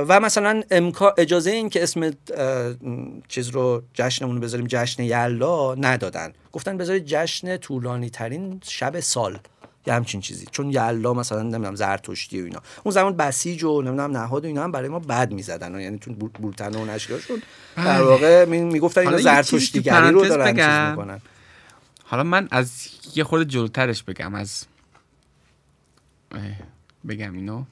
و 0.08 0.20
مثلا 0.20 0.62
امکان 0.70 1.12
اجازه 1.18 1.50
این 1.50 1.68
که 1.68 1.82
اسم 1.82 2.10
چیز 3.28 3.48
رو 3.48 3.82
جشنمون 3.94 4.40
بذاریم 4.40 4.66
جشن 4.68 5.02
یلا 5.02 5.74
ندادن. 5.74 6.32
گفتن 6.52 6.76
بذارید 6.76 7.04
جشن 7.06 7.56
طولانی 7.56 8.10
ترین 8.10 8.60
شب 8.64 9.00
سال. 9.00 9.38
یه 9.86 9.94
همچین 9.94 10.20
چیزی. 10.20 10.46
چون 10.50 10.70
یلا 10.70 11.14
مثلا 11.14 11.42
نمی‌دونم 11.42 11.74
زرتشتی 11.74 12.40
و 12.40 12.44
اینا. 12.44 12.60
اون 12.84 12.94
زمان 12.94 13.16
بسیج 13.16 13.64
و 13.64 13.82
نمی‌دونم 13.82 14.16
نهاد 14.16 14.44
و 14.44 14.46
اینا 14.46 14.64
هم 14.64 14.72
برای 14.72 14.88
ما 14.88 14.98
بد 14.98 15.32
می‌زدن 15.32 15.80
یعنی 15.80 15.98
تو 15.98 16.14
بولتن 16.14 16.74
و 16.74 16.84
نشریاشون 16.84 17.42
در 17.76 17.84
بله. 17.84 18.00
واقع 18.00 18.44
می‌گفتن 18.44 19.00
اینا 19.00 19.16
زرتشتیگری 19.18 20.10
رو 20.10 20.24
دارن 20.24 20.56
چیز 20.56 20.90
می‌کنن. 20.90 21.20
حالا 22.04 22.22
من 22.22 22.48
از 22.50 22.88
یه 23.14 23.24
خورده 23.24 23.44
جلوترش 23.44 24.02
بگم 24.02 24.34
از 24.34 24.64
بگم 27.08 27.34
اینو. 27.34 27.64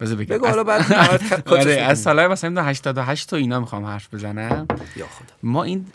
بذار 0.00 0.16
بگم. 0.16 0.36
بگو 0.36 0.46
حالا 0.46 0.64
بعد 0.64 0.92
آره 1.46 1.72
از 1.72 1.98
سالهای 1.98 2.28
مثلا 2.28 2.62
88 2.62 3.30
تا 3.30 3.36
اینا 3.36 3.60
می‌خوام 3.60 3.84
حرف 3.84 4.14
بزنم. 4.14 4.66
یا 4.96 5.06
خدا. 5.06 5.34
ما 5.42 5.64
این 5.64 5.86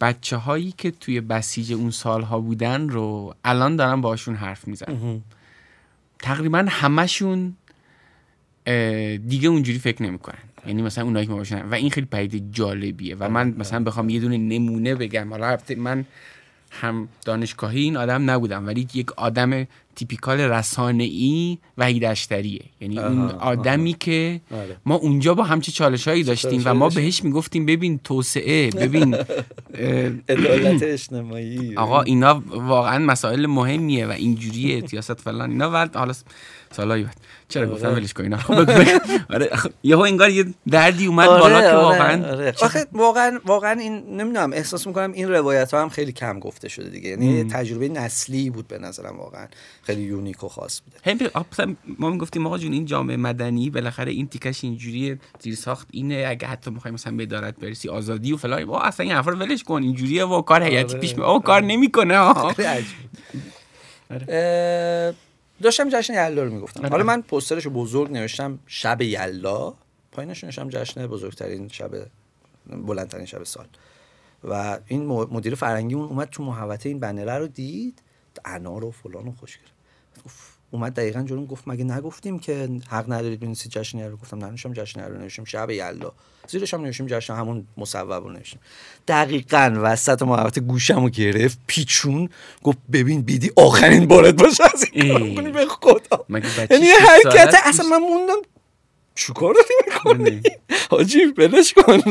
بچه 0.00 0.36
هایی 0.36 0.74
که 0.78 0.90
توی 0.90 1.20
بسیج 1.20 1.72
اون 1.72 1.90
سالها 1.90 2.40
بودن 2.40 2.88
رو 2.88 3.34
الان 3.44 3.76
دارم 3.76 4.00
باشون 4.00 4.34
حرف 4.34 4.68
می‌زنم 4.68 5.22
تقریبا 6.18 6.66
همشون 6.68 7.54
دیگه 9.28 9.48
اونجوری 9.48 9.78
فکر 9.78 10.02
نمی‌کنن. 10.02 10.38
یعنی 10.66 10.82
مثلا 10.82 11.04
اونایی 11.04 11.26
که 11.26 11.32
ما 11.32 11.38
باشن. 11.38 11.68
و 11.68 11.74
این 11.74 11.90
خیلی 11.90 12.06
پدیده 12.06 12.46
جالبیه. 12.50 13.16
و 13.16 13.28
من 13.28 13.54
مثلا 13.58 13.84
بخوام 13.84 14.08
یه 14.08 14.20
دونه 14.20 14.36
نمونه 14.36 14.94
بگم. 14.94 15.30
حالا 15.30 15.58
من 15.76 16.04
هم 16.70 17.08
دانشگاهی 17.24 17.80
این 17.80 17.96
آدم 17.96 18.30
نبودم. 18.30 18.66
ولی 18.66 18.88
یک 18.94 19.12
آدم 19.12 19.66
تیپیکال 19.94 20.40
رسانه 20.40 21.04
ای 21.04 21.58
و 21.78 21.84
هیدشتریه 21.84 22.64
یعنی 22.80 22.98
اون 22.98 23.30
آدمی 23.30 23.92
که 23.92 24.40
آره. 24.50 24.76
ما 24.86 24.94
اونجا 24.94 25.34
با 25.34 25.44
همچه 25.44 25.72
چالش 25.72 26.08
هایی 26.08 26.22
داشتیم 26.22 26.62
و 26.64 26.74
ما 26.74 26.88
بهش 26.88 27.24
می‌گفتیم 27.24 27.66
ببین 27.66 27.98
توسعه 28.04 28.70
ببین 28.70 29.14
عدالت 30.28 30.82
اجتماعی. 30.82 31.76
آقا 31.76 32.02
اینا 32.02 32.42
واقعا 32.46 32.98
مسائل 32.98 33.46
مهمیه 33.46 34.06
و 34.06 34.10
اینجوریه 34.10 34.86
سیاست 34.86 35.20
فلان 35.20 35.50
اینا 35.50 35.88
حالا 35.94 36.12
سالایی 36.70 37.04
بعد. 37.04 37.16
چرا 37.54 37.66
گفتم 37.66 37.86
آره. 37.86 37.96
ولش 37.96 38.12
کن 38.12 38.22
اینا 38.22 38.36
خب 38.36 38.52
آره 39.34 39.50
یهو 39.82 40.00
انگار 40.00 40.30
یه 40.30 40.44
دردی 40.70 41.06
اومد 41.06 41.28
آره 41.28 41.40
بالا 41.42 41.60
که 41.60 41.66
آره، 41.66 41.76
واقعا. 41.76 42.32
آره. 42.32 42.54
آخه 42.62 42.86
واقعا 42.92 43.40
واقعا 43.44 43.72
این 43.80 43.92
نمی‌دونم 43.94 44.52
احساس 44.52 44.86
می‌کنم 44.86 45.12
این 45.12 45.28
روایت 45.28 45.74
ها 45.74 45.82
هم 45.82 45.88
خیلی 45.88 46.12
کم 46.12 46.38
گفته 46.38 46.68
شده 46.68 46.88
دیگه. 46.88 47.10
یعنی 47.10 47.44
تجربه 47.44 47.88
نسلی 47.88 48.50
بود 48.50 48.68
به 48.68 48.78
نظرم 48.78 49.18
واقعا. 49.18 49.46
خیلی 49.82 50.02
یونیک 50.02 50.44
و 50.44 50.48
خاص 50.48 50.80
بوده. 50.80 51.76
ما 51.98 52.10
می‌گفتیم 52.10 52.46
آقا 52.46 52.58
جون 52.58 52.72
این 52.72 52.84
جامعه 52.84 53.16
مدنی 53.16 53.70
بالاخره 53.70 54.12
این 54.12 54.28
تیکش 54.28 54.64
اینجوری 54.64 55.18
زیر 55.40 55.54
ساخت 55.54 55.88
اینه. 55.90 56.24
اگه 56.28 56.46
حتی 56.46 56.70
می‌خوایم 56.70 56.94
مثلا 56.94 57.16
به 57.16 57.22
ادارت 57.22 57.56
برسی 57.56 57.88
آزادی 57.88 58.32
و 58.32 58.36
فلان 58.36 58.70
اصلا 58.70 59.04
این 59.04 59.12
حرفا 59.12 59.30
ولش 59.30 59.62
کن. 59.62 59.82
اینجوریه 59.82 60.24
و 60.24 60.42
کار 60.42 60.62
هیئتی 60.62 60.98
پیش 60.98 61.16
می 61.16 61.24
کار 61.44 61.62
نمی‌کنه 61.62 62.14
داشتم 65.62 65.88
جشن 65.88 66.14
یلا 66.14 66.42
رو 66.42 66.50
می‌گفتم. 66.50 66.80
آره. 66.80 66.88
حالا 66.88 67.04
من 67.04 67.22
پوسترش 67.22 67.66
بزرگ 67.66 68.12
نوشتم 68.12 68.58
شب 68.66 69.02
یلا 69.02 69.74
پایینش 70.12 70.44
نوشتم 70.44 70.68
جشن 70.68 71.06
بزرگترین 71.06 71.68
شب 71.68 71.90
بلندترین 72.66 73.26
شب 73.26 73.44
سال. 73.44 73.66
و 74.48 74.78
این 74.86 75.06
مدیر 75.06 75.54
فرنگی 75.54 75.94
اون 75.94 76.08
اومد 76.08 76.28
تو 76.30 76.42
محوطه 76.42 76.88
این 76.88 77.00
بنره 77.00 77.38
رو 77.38 77.46
دید. 77.46 78.02
انار 78.44 78.84
و 78.84 78.90
فلان 78.90 79.28
و 79.28 79.32
خوش 79.32 79.56
کرد 79.58 79.72
اومد 80.70 80.92
دقیقا 80.94 81.22
جلوم 81.22 81.46
گفت 81.46 81.62
مگه 81.66 81.84
نگفتیم 81.84 82.38
که 82.38 82.68
حق 82.90 83.12
ندارید 83.12 83.40
بنویسید 83.40 83.72
جشن 83.72 84.00
رو؟ 84.00 84.16
گفتم 84.16 84.44
ننوشتم 84.44 84.72
جشن 84.72 85.00
رو 85.00 85.18
نوشتم 85.18 85.44
شب 85.44 85.70
یلا 85.70 86.12
زیرش 86.48 86.74
هم 86.74 86.80
نوشتیم 86.80 87.06
جشن 87.06 87.34
همون 87.34 87.66
مصوب 87.76 88.12
رو 88.12 88.30
نوشتیم. 88.30 88.60
دقیقا 89.08 89.74
وسط 89.82 90.22
محوطه 90.22 90.60
گوشم 90.60 91.02
رو 91.02 91.08
گرفت 91.08 91.58
پیچون 91.66 92.28
گفت 92.62 92.78
ببین 92.92 93.22
بیدی 93.22 93.50
آخرین 93.56 94.06
بارت 94.06 94.34
باشه 94.34 94.64
از 94.74 94.84
این 94.92 95.52
به 95.52 95.66
خدا. 95.66 96.24
یعنی 96.70 96.86
حرکت 96.86 97.54
اصلا 97.64 97.86
من 97.86 97.98
موندم 97.98 98.36
چیکار 99.14 99.54
داری 99.54 99.74
می‌کنی 99.86 100.42
حاجی 100.90 101.26
بلش 101.26 101.74
کن. 101.74 102.02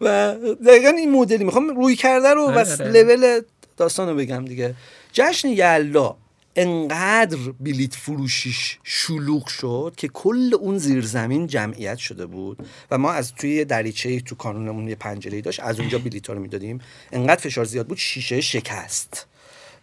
و 0.00 0.34
دقیقا 0.66 0.88
این 0.88 1.12
مدلی 1.12 1.44
می‌خوام 1.44 1.68
روی 1.68 1.96
کرده 1.96 2.28
رو 2.28 2.46
و 2.46 2.58
آره، 2.58 2.72
آره. 2.72 3.02
لول 3.02 3.40
داستان 3.76 4.08
رو 4.08 4.14
بگم 4.14 4.44
دیگه. 4.44 4.74
جشن 5.12 5.48
یلا 5.48 6.16
انقدر 6.60 7.38
بلیت 7.60 7.94
فروشیش 7.94 8.78
شلوغ 8.84 9.46
شد 9.46 9.94
که 9.96 10.08
کل 10.08 10.54
اون 10.60 10.78
زیرزمین 10.78 11.46
جمعیت 11.46 11.98
شده 11.98 12.26
بود 12.26 12.66
و 12.90 12.98
ما 12.98 13.12
از 13.12 13.34
توی 13.34 13.64
دریچه 13.64 14.20
تو 14.20 14.34
کانونمون 14.34 14.88
یه 14.88 14.94
پنجره 14.94 15.40
داشت 15.40 15.60
از 15.60 15.80
اونجا 15.80 15.98
بلیت 15.98 16.26
ها 16.26 16.32
رو 16.32 16.40
می‌دادیم. 16.40 16.80
انقدر 17.12 17.40
فشار 17.40 17.64
زیاد 17.64 17.86
بود 17.86 17.98
شیشه 17.98 18.40
شکست. 18.40 19.26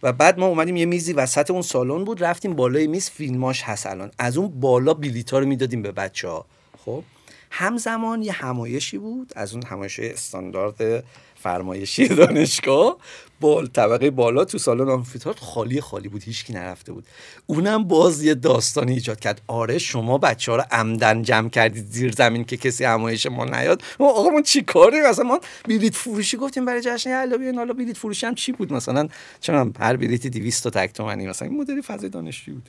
و 0.02 0.12
بعد 0.12 0.38
ما 0.38 0.46
اومدیم 0.46 0.76
یه 0.76 0.86
میزی 0.86 1.12
وسط 1.12 1.50
اون 1.50 1.62
سالن 1.62 2.04
بود 2.04 2.24
رفتیم 2.24 2.54
بالای 2.54 2.86
میز 2.86 3.10
فیلماش 3.10 3.62
هست 3.62 3.86
الان. 3.86 4.10
از 4.18 4.36
اون 4.36 4.60
بالا 4.60 4.94
بلیت 4.94 5.30
ها 5.30 5.38
رو 5.38 5.46
می‌دادیم 5.46 5.82
به 5.82 5.92
بچه 5.92 6.28
ها 6.28 6.46
خب 6.84 7.04
همزمان 7.50 8.22
یه 8.22 8.32
همایشی 8.32 8.98
بود 8.98 9.32
از 9.36 9.54
اون 9.54 9.62
همایش 9.62 10.00
استاندارد 10.00 11.04
فرمایشی 11.38 12.08
دانشگاه. 12.18 12.96
بال 13.40 13.66
طبقه 13.66 14.10
بالا 14.10 14.44
تو 14.44 14.58
سالن 14.58 14.88
آمفیتئاتر 14.88 15.40
خالی 15.40 15.80
خالی 15.80 16.08
بود 16.08 16.22
هیچکی 16.22 16.52
نرفته 16.52 16.92
بود. 16.92 17.04
اونم 17.46 17.84
باز 17.84 18.22
یه 18.22 18.34
داستانی 18.34 18.92
ایجاد 18.92 19.20
کرد. 19.20 19.42
آره 19.46 19.78
شما 19.78 20.18
بچه 20.18 20.52
ها 20.52 20.56
رو 20.56 20.64
عمدن 20.70 21.22
جمع 21.22 21.48
کردید 21.48 21.86
زیر 21.90 22.12
زمین 22.12 22.44
که 22.44 22.56
کسی 22.56 22.84
همایش 22.84 23.26
ما 23.26 23.44
نیاد. 23.44 23.82
ما 24.00 24.10
آقا 24.10 24.30
ما 24.30 24.42
چی 24.42 24.62
کاری 24.62 25.00
مثلا 25.00 25.24
ما 25.24 25.40
بلیت 25.64 25.94
فروشی 25.94 26.36
گفتیم 26.36 26.64
برای 26.64 26.80
جشن 26.80 27.36
بیان 27.38 27.54
حالا 27.54 27.72
بلیت 27.72 27.96
فروشی 27.96 28.26
هم 28.26 28.34
چی 28.34 28.52
بود؟ 28.52 28.72
مثلا 28.72 29.08
چون 29.40 29.72
هر 29.80 29.96
بلیتی 29.96 30.30
200 30.30 30.64
تا 30.64 30.70
تک 30.70 30.92
تومانی 30.92 31.26
مثلا 31.26 31.48
این 31.48 31.60
مدلی 31.60 31.82
فضای 31.82 32.10
دانشجویی 32.10 32.54
بود. 32.54 32.68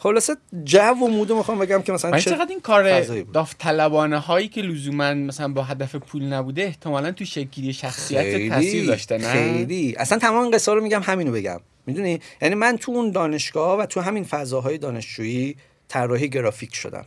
خلاصه 0.00 0.36
جو 0.64 0.78
و 0.78 1.08
مودو 1.08 1.36
می‌خوام 1.36 1.58
بگم 1.58 1.82
که 1.82 1.92
مثلا 1.92 2.18
چقدر 2.18 2.46
این 2.50 2.60
کار 2.60 3.00
داوطلبانه 3.24 4.18
هایی 4.18 4.48
که 4.48 4.62
لزوما 4.62 5.14
مثلا 5.14 5.48
با 5.48 5.62
هدف 5.62 5.94
پول 5.94 6.22
نبوده 6.22 6.62
احتمالا 6.62 7.12
تو 7.12 7.24
شکلی 7.24 7.72
شخصیت 7.72 8.48
تاثیر 8.48 8.86
داشته 8.86 9.18
نه؟ 9.18 9.32
خیلی. 9.32 9.94
اصلا 9.98 10.18
تمام 10.18 10.50
قصه 10.50 10.72
رو 10.74 10.80
میگم 10.80 11.02
همینو 11.02 11.32
بگم. 11.32 11.60
می‌دونی؟ 11.86 12.20
یعنی 12.42 12.54
من 12.54 12.76
تو 12.76 12.92
اون 12.92 13.10
دانشگاه 13.10 13.78
و 13.78 13.86
تو 13.86 14.00
همین 14.00 14.24
فضاهای 14.24 14.78
دانشجویی 14.78 15.56
طراحی 15.88 16.28
گرافیک 16.28 16.74
شدم. 16.74 17.04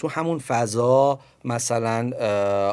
تو 0.00 0.08
همون 0.08 0.38
فضا 0.38 1.20
مثلا 1.44 2.10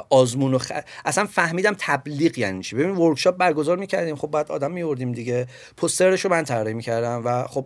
آزمون 0.10 0.54
و 0.54 0.60
اصلا 1.06 1.26
فهمیدم 1.26 1.76
تبلیغ 1.80 2.38
یعنی 2.38 2.64
چی. 2.64 2.76
ببین 2.76 2.96
ورکشاپ 2.96 3.38
برگزار 3.38 3.78
می‌کردیم. 3.78 4.16
خب 4.16 4.28
بعد 4.28 4.52
آدم 4.52 4.72
میوردیم 4.72 5.12
دیگه. 5.12 5.48
پوسترش 5.78 6.26
رو 6.26 6.32
من 6.32 6.44
طراحی 6.44 6.74
می‌کردم 6.74 7.22
و 7.26 7.48
خب 7.48 7.66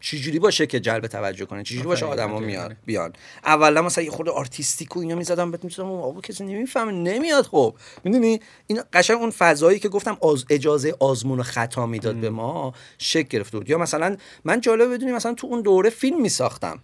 چجوری 0.00 0.38
باشه 0.38 0.66
که 0.66 0.80
جلب 0.80 1.06
توجه 1.06 1.44
کنه؟ 1.44 1.62
چجوری 1.62 1.86
باشه 1.86 2.06
آدما 2.06 2.38
میاد 2.38 2.76
بیان؟ 2.86 3.12
اولا 3.44 3.82
مثلا 3.82 4.04
یه 4.04 4.10
خورده 4.10 4.30
artistic 4.30 4.96
و 4.96 5.00
اینا 5.00 5.14
می‌زدم 5.14 5.50
بهت 5.50 5.64
می‌گفتم 5.64 5.90
آقا 5.90 6.20
کسی 6.20 6.44
نمی‌فهمه 6.44 6.92
نمیاد 6.92 7.46
خب. 7.46 7.74
می‌دونی؟ 8.04 8.40
این 8.66 8.82
قشنگ 8.92 9.16
اون 9.20 9.30
فضایی 9.30 9.78
که 9.78 9.88
گفتم 9.88 10.18
از 10.22 10.44
اجازه 10.50 10.94
آزمون 11.00 11.40
و 11.40 11.42
خطا 11.42 11.86
می‌داد 11.86 12.14
به 12.14 12.30
ما 12.30 12.74
شکل 12.98 13.28
گرفته 13.28 13.58
بود. 13.58 13.70
یا 13.70 13.78
مثلا 13.78 14.16
من 14.44 14.60
جالب 14.60 14.94
بدونی 14.94 15.12
مثلا 15.12 15.34
تو 15.34 15.46
اون 15.46 15.62
دوره 15.62 15.90
فیلم 15.90 16.22
میساختم. 16.22 16.78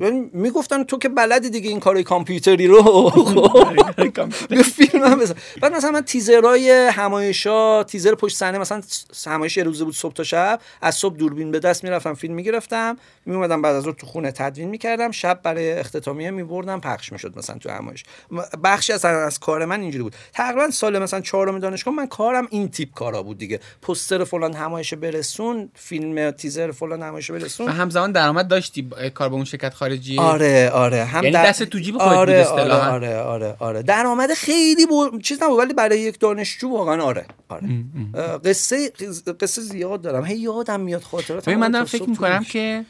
یعنی 0.00 0.30
می‌گفتن 0.32 0.82
تو 0.82 0.98
که 0.98 1.08
بلدی 1.08 1.50
دیگه 1.50 1.68
این 1.70 1.80
کار 1.80 2.02
کامپیوتری 2.02 2.66
رو. 2.66 2.82
یه 4.48 4.62
فیلم 4.62 5.04
هم 5.04 5.18
بزن. 5.18 5.34
بعد 5.62 5.72
مثلا 5.72 5.90
من 5.90 6.00
تیزرای 6.00 6.70
همایشا 6.70 7.82
تیزر 7.82 8.14
پشت 8.14 8.36
صحنه 8.36 8.58
مثلا 8.58 8.82
همایش 9.26 9.56
یه 9.56 9.62
روزه 9.62 9.84
بود 9.84 9.94
صبح 9.94 10.12
تا 10.12 10.22
شب 10.24 10.60
از 10.82 10.94
صبح 10.94 11.16
دوربین 11.16 11.50
به 11.50 11.58
دست 11.58 11.84
می‌رفتم 11.84 12.14
فیلم 12.14 12.34
می‌گرفتم 12.34 12.96
میومدم 13.26 13.62
بعد 13.62 13.76
از 13.76 13.84
اون 13.84 13.94
تو 13.94 14.06
خونه 14.06 14.32
تدوین 14.32 14.68
می‌کردم 14.68 15.10
شب 15.10 15.40
برای 15.42 15.72
اختتامیه 15.72 16.30
میبردم 16.30 16.80
پخش 16.80 17.12
می‌شد 17.12 17.38
مثلا 17.38 17.58
تو 17.58 17.70
همایش. 17.70 18.04
بخشی 18.64 18.92
از 18.92 19.04
از 19.04 19.38
کار 19.38 19.64
من 19.64 19.80
اینجوری 19.80 20.02
بود. 20.02 20.14
تقریبا 20.32 20.70
سال 20.70 20.98
مثلا 20.98 21.20
چهارم 21.20 21.58
دانشگاه 21.58 21.94
من 21.94 22.06
کارم 22.06 22.46
این 22.50 22.68
تیپ 22.68 22.94
کارا 22.94 23.22
بود 23.22 23.38
دیگه. 23.38 23.60
پوستر 23.82 24.24
فلان 24.24 24.54
همایش 24.54 24.94
برسون 24.94 25.70
فیلم 25.74 26.30
تیزر 26.30 26.70
فلان 26.70 27.02
همایش 27.02 27.30
برسون. 27.30 27.68
همزمان 27.68 28.12
درآمد 28.12 28.48
داشتی 28.48 28.90
کار 29.14 29.28
اون 29.40 29.44
شرکت 29.44 29.74
خارجی؟ 29.74 30.18
آره 30.18 30.70
آره. 30.70 31.04
هم 31.04 31.24
یعنی 31.24 31.36
دست 31.36 31.62
تو 31.62 31.78
جیب 31.78 31.98
خودت 31.98 32.10
آره 32.12 32.44
آره 32.44 32.74
آره 32.74 33.16
آره 33.22 33.56
آره. 33.58 33.82
درآمد 33.82 34.34
خیلی 34.34 34.86
بو... 34.86 35.18
چیز 35.18 35.42
نبود 35.42 35.58
ولی 35.58 35.74
برای 35.74 36.00
یک 36.00 36.20
دانشجو 36.20 36.68
واقعا 36.68 37.02
آره. 37.02 37.26
آره. 37.48 37.68
قصه 38.44 38.90
قصه 39.40 39.62
زیاد 39.62 40.02
دارم. 40.02 40.24
هی 40.24 40.38
یادم 40.38 40.80
میاد 40.80 41.02
خاطرات 41.02 41.48
من 41.48 41.70
دارم 41.70 41.84
فکر 41.84 42.08
می‌کنم 42.08 42.44
که 42.44 42.84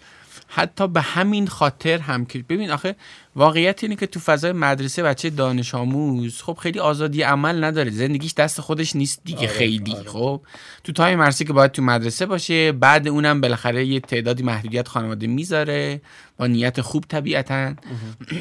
حتی 0.52 0.88
به 0.88 1.00
همین 1.00 1.46
خاطر 1.46 1.98
هم 1.98 2.26
که 2.26 2.38
ببین 2.38 2.70
آخه 2.70 2.96
واقعیت 3.36 3.82
اینه 3.82 3.96
که 3.96 4.06
تو 4.06 4.20
فضای 4.20 4.52
مدرسه 4.52 5.02
بچه 5.02 5.30
دانش 5.30 5.74
آموز 5.74 6.42
خب 6.42 6.58
خیلی 6.62 6.78
آزادی 6.78 7.22
عمل 7.22 7.64
نداره. 7.64 7.90
زندگیش 7.90 8.34
دست 8.34 8.60
خودش 8.60 8.96
نیست 8.96 9.20
دیگه 9.24 9.38
آره، 9.38 9.48
خیلی 9.48 9.92
آره. 9.92 10.08
خب. 10.08 10.40
تو 10.84 10.92
تایم 10.92 11.18
مرسی 11.18 11.44
که 11.44 11.52
باید 11.52 11.72
تو 11.72 11.82
مدرسه 11.82 12.26
باشه 12.26 12.72
بعد 12.72 13.08
اونم 13.08 13.40
بالاخره 13.40 13.86
یه 13.86 14.00
تعدادی 14.00 14.42
محدودیت 14.42 14.88
خانواده 14.88 15.26
می‌ذاره 15.26 16.00
با 16.36 16.46
نیت 16.46 16.80
خوب 16.80 17.04
طبیعتا. 17.08 17.74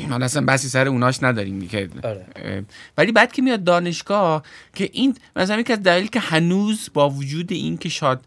حالا 0.09 0.25
اصلا 0.25 0.45
بحثی 0.45 0.69
سر 0.69 0.87
اوناش 0.87 1.23
نداریم 1.23 1.67
که 1.67 1.89
آره. 2.03 2.65
ولی 2.97 3.11
بعد 3.11 3.31
که 3.31 3.41
میاد 3.41 3.63
دانشگاه 3.63 4.43
که 4.75 4.89
این 4.93 5.15
مثلا 5.35 5.61
که 5.61 5.73
از 5.73 5.83
دلیل 5.83 6.07
که 6.07 6.19
هنوز 6.19 6.89
با 6.93 7.09
وجود 7.09 7.51
این 7.51 7.77
که 7.77 7.89
شاد 7.89 8.25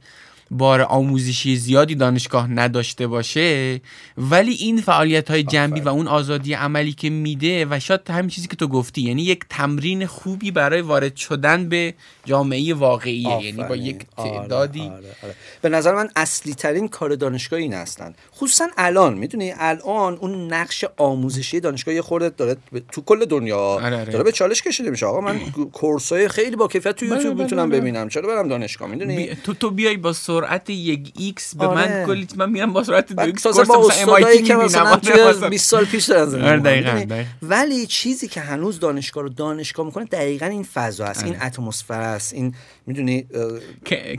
بار 0.52 0.80
آموزشی 0.80 1.56
زیادی 1.56 1.94
دانشگاه 1.94 2.50
نداشته 2.50 3.06
باشه 3.06 3.80
ولی 4.16 4.52
این 4.52 4.80
فعالیت 4.80 5.30
های 5.30 5.42
جنبی 5.42 5.80
و 5.80 5.88
اون 5.88 6.08
آزادی 6.08 6.54
عملی 6.54 6.92
که 6.92 7.10
میده 7.10 7.66
و 7.70 7.80
شاید 7.80 8.10
همین 8.10 8.30
چیزی 8.30 8.48
که 8.48 8.56
تو 8.56 8.68
گفتی 8.68 9.02
یعنی 9.02 9.22
یک 9.22 9.44
تمرین 9.50 10.06
خوبی 10.06 10.50
برای 10.50 10.80
وارد 10.80 11.16
شدن 11.16 11.68
به 11.68 11.94
جامعه 12.24 12.74
واقعیه 12.74 13.44
یعنی 13.44 13.64
با 13.68 13.76
یک 13.76 14.06
آره، 14.16 14.30
تعدادی 14.30 14.80
آره، 14.80 14.92
آره، 15.22 15.34
به 15.62 15.68
نظر 15.68 15.94
من 15.94 16.08
اصلی 16.16 16.54
ترین 16.54 16.88
کار 16.88 17.14
دانشگاه 17.14 17.60
این 17.60 17.74
هستن. 17.74 18.14
خصوصا 18.36 18.68
الان 18.76 19.14
می‌دونی؟ 19.14 19.52
الان 19.56 20.14
اون 20.14 20.52
نقش 20.52 20.84
آموزشی 20.96 21.60
دانشگاه 21.60 21.94
یه 21.94 22.02
خورده 22.02 22.28
داره 22.28 22.56
تو 22.92 23.00
کل 23.00 23.24
دنیا 23.24 23.90
داره 23.90 24.24
به 24.24 24.32
چالش 24.32 24.62
کشیده 24.62 24.90
میشه. 24.90 25.06
آقا 25.06 25.20
من 25.20 25.40
course 25.72 26.20
ای 26.20 26.28
خیلی 26.28 26.56
با 26.56 26.68
کیفیت 26.68 26.96
تو 26.96 27.06
بله، 27.06 27.14
یوتیوب 27.14 27.34
بله، 27.34 27.44
می‌تونم 27.44 27.70
بله. 27.70 27.80
ببینم. 27.80 28.08
چرا 28.08 28.28
برم 28.28 28.48
دانشگاه؟ 28.48 28.88
می‌دونی؟ 28.88 29.34
تو 29.34 29.54
تو 29.54 29.70
بیای 29.70 29.96
با 29.96 30.12
سرعت 30.42 30.70
یک 30.70 31.12
x 31.18 31.54
به 31.54 31.68
من 31.68 31.92
آره. 31.92 32.06
کلی 32.06 32.28
من 32.36 32.50
میرم 32.50 32.72
با 32.72 32.84
سرعت 32.84 33.12
دو 33.12 33.20
x 33.22 33.46
course 33.46 33.70
مثلا 33.70 34.16
MIT 34.16 34.42
که 34.42 34.54
مثلا. 34.54 34.96
توی 34.96 35.48
20 35.48 35.70
سال 35.70 35.84
پیش 35.84 36.04
دارن 36.04 36.66
آره،. 36.66 37.26
ولی 37.42 37.86
چیزی 37.86 38.28
که 38.28 38.40
هنوز 38.40 38.80
دانشگاه 38.80 39.22
رو 39.22 39.28
دانشگاه 39.28 39.86
می‌کنه 39.86 40.04
دقیقا 40.04 40.46
این 40.46 40.62
فضا 40.62 41.04
است 41.04 41.24
این 41.24 41.36
آره. 41.36 41.46
اتمسفر 41.46 42.00
است 42.00 42.32
این 42.34 42.54
می‌دونی 42.86 43.26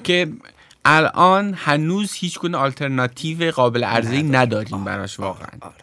که 0.04 0.32
الان 0.86 1.54
هنوز 1.54 2.14
هیچ 2.14 2.40
گونه 2.40 2.58
آلترناتیو 2.58 3.52
قابل 3.52 3.84
عرضه‌ای 3.84 4.24
نداریم 4.24 4.84
براش 4.84 5.20
واقعا 5.20 5.48
آره. 5.62 5.83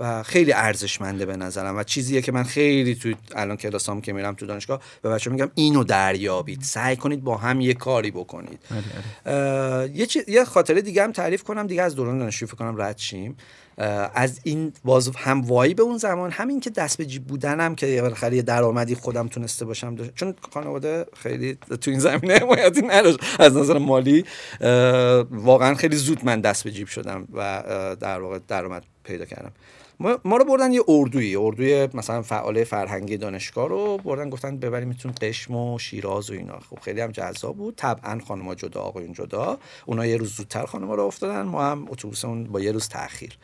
و 0.00 0.22
خیلی 0.22 0.52
ارزشمنده 0.52 1.26
به 1.26 1.36
نظرم 1.36 1.76
و 1.76 1.82
چیزیه 1.82 2.22
که 2.22 2.32
من 2.32 2.42
خیلی 2.42 2.94
تو 2.94 3.12
الان 3.34 3.56
کلاسام 3.56 4.00
که 4.00 4.12
میرم 4.12 4.34
تو 4.34 4.46
دانشگاه 4.46 4.80
به 5.02 5.08
بچه 5.08 5.30
میگم 5.30 5.50
اینو 5.54 5.84
دریابید. 5.84 6.62
سعی 6.62 6.96
کنید 6.96 7.24
با 7.24 7.36
هم 7.36 7.60
یه 7.60 7.74
کاری 7.74 8.10
بکنید. 8.10 8.58
آره، 9.26 9.36
اه، 9.36 9.96
یه, 9.96 10.06
چی- 10.06 10.24
یه 10.28 10.44
خاطره 10.44 10.82
دیگه 10.82 11.02
هم 11.02 11.12
تعریف 11.12 11.42
کنم 11.42 11.66
دیگه 11.66 11.82
از 11.82 11.94
دوران 11.94 12.18
دانشجویی 12.18 12.48
فکر 12.48 12.58
کنم 12.58 12.82
رد 12.82 12.98
شیم. 12.98 13.36
از 14.14 14.40
این 14.42 14.72
باز 14.84 15.10
هم 15.16 15.40
وایی 15.40 15.74
به 15.74 15.82
اون 15.82 15.98
زمان 15.98 16.30
همین 16.30 16.60
که 16.60 16.70
دست 16.70 16.98
به 16.98 17.06
جیب 17.06 17.24
بودنم 17.26 17.74
که 17.74 18.02
بالاخره 18.02 18.36
یه 18.36 18.42
درآمدی 18.42 18.94
خودم 18.94 19.28
تونسته 19.28 19.64
باشم. 19.64 19.94
داشت. 19.94 20.14
چون 20.14 20.34
خانواده 20.54 21.06
خیلی 21.16 21.58
تو 21.80 21.90
این 21.90 22.00
زمینه 22.00 22.34
حمایتی 22.34 22.82
نداشت. 22.82 23.18
از 23.38 23.56
نظر 23.56 23.78
مالی 23.78 24.24
واقعا 25.30 25.74
خیلی 25.74 25.96
زود 25.96 26.24
من 26.24 26.40
دست 26.40 26.64
به 26.64 26.70
جیب 26.70 26.88
شدم 26.88 27.28
و 27.32 27.62
در 28.00 28.20
واقع 28.20 28.38
درآمد 28.48 28.82
پیدا 29.04 29.24
کردم. 29.24 29.52
ما, 30.00 30.18
ما 30.24 30.36
رو 30.36 30.44
بردن 30.44 30.72
یه 30.72 30.82
اردویی. 30.88 31.36
اردوی 31.36 31.88
مثلا 31.94 32.22
فعال 32.22 32.64
فرهنگی 32.64 33.16
دانشگاه 33.16 33.68
رو 33.68 33.96
بردن 33.96 34.30
گفتن 34.30 34.56
ببریم 34.56 34.88
میتون 34.88 35.14
قشم 35.20 35.54
و 35.54 35.78
شیراز 35.78 36.30
و 36.30 36.32
اینا. 36.32 36.58
خب 36.70 36.78
خیلی 36.80 37.00
هم 37.00 37.10
جذاب 37.10 37.56
بود. 37.56 37.76
طبعا 37.76 38.20
خانم‌ها 38.28 38.54
جدا 38.54 38.80
آقایون 38.80 39.12
جدا. 39.12 39.58
اونا 39.86 40.06
یه 40.06 40.16
روز 40.16 40.34
زودتر 40.36 40.66
خانم‌ها 40.66 40.94
رو 40.94 41.04
افتادن. 41.04 41.42
ما 41.42 41.64
هم 41.64 41.86
اتوبوسمون 41.90 42.44
با 42.44 42.60
یه 42.60 42.72
روز 42.72 42.88
تاخیر 42.88 43.38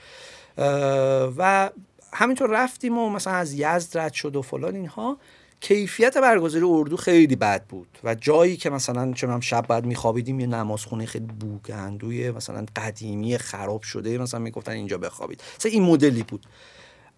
و 1.38 1.70
همینطور 2.12 2.50
رفتیم 2.50 2.98
و 2.98 3.10
مثلا 3.10 3.32
از 3.32 3.52
یزد 3.54 3.98
رد 3.98 4.12
شد 4.12 4.36
و 4.36 4.42
فلان 4.42 4.74
اینها. 4.74 5.16
کیفیت 5.60 6.18
برگزاری 6.18 6.64
اردو 6.68 6.96
خیلی 6.96 7.36
بد 7.36 7.64
بود 7.64 7.98
و 8.04 8.14
جایی 8.14 8.56
که 8.56 8.70
مثلا 8.70 9.04
می‌دونم 9.04 9.40
شب 9.40 9.66
بعد 9.66 9.86
میخوابیدیم 9.86 10.40
یه 10.40 10.46
نمازخونه 10.46 11.06
خیلی 11.06 11.26
بوگندوی 11.26 12.30
مثلا 12.30 12.66
قدیمی 12.76 13.38
خراب 13.38 13.82
شده 13.82 14.18
مثلا 14.18 14.40
می‌گفتن 14.40 14.72
اینجا 14.72 14.98
بخوابید. 14.98 15.42
مثلا 15.58 15.72
این 15.72 15.82
مدلی 15.82 16.22
بود. 16.22 16.46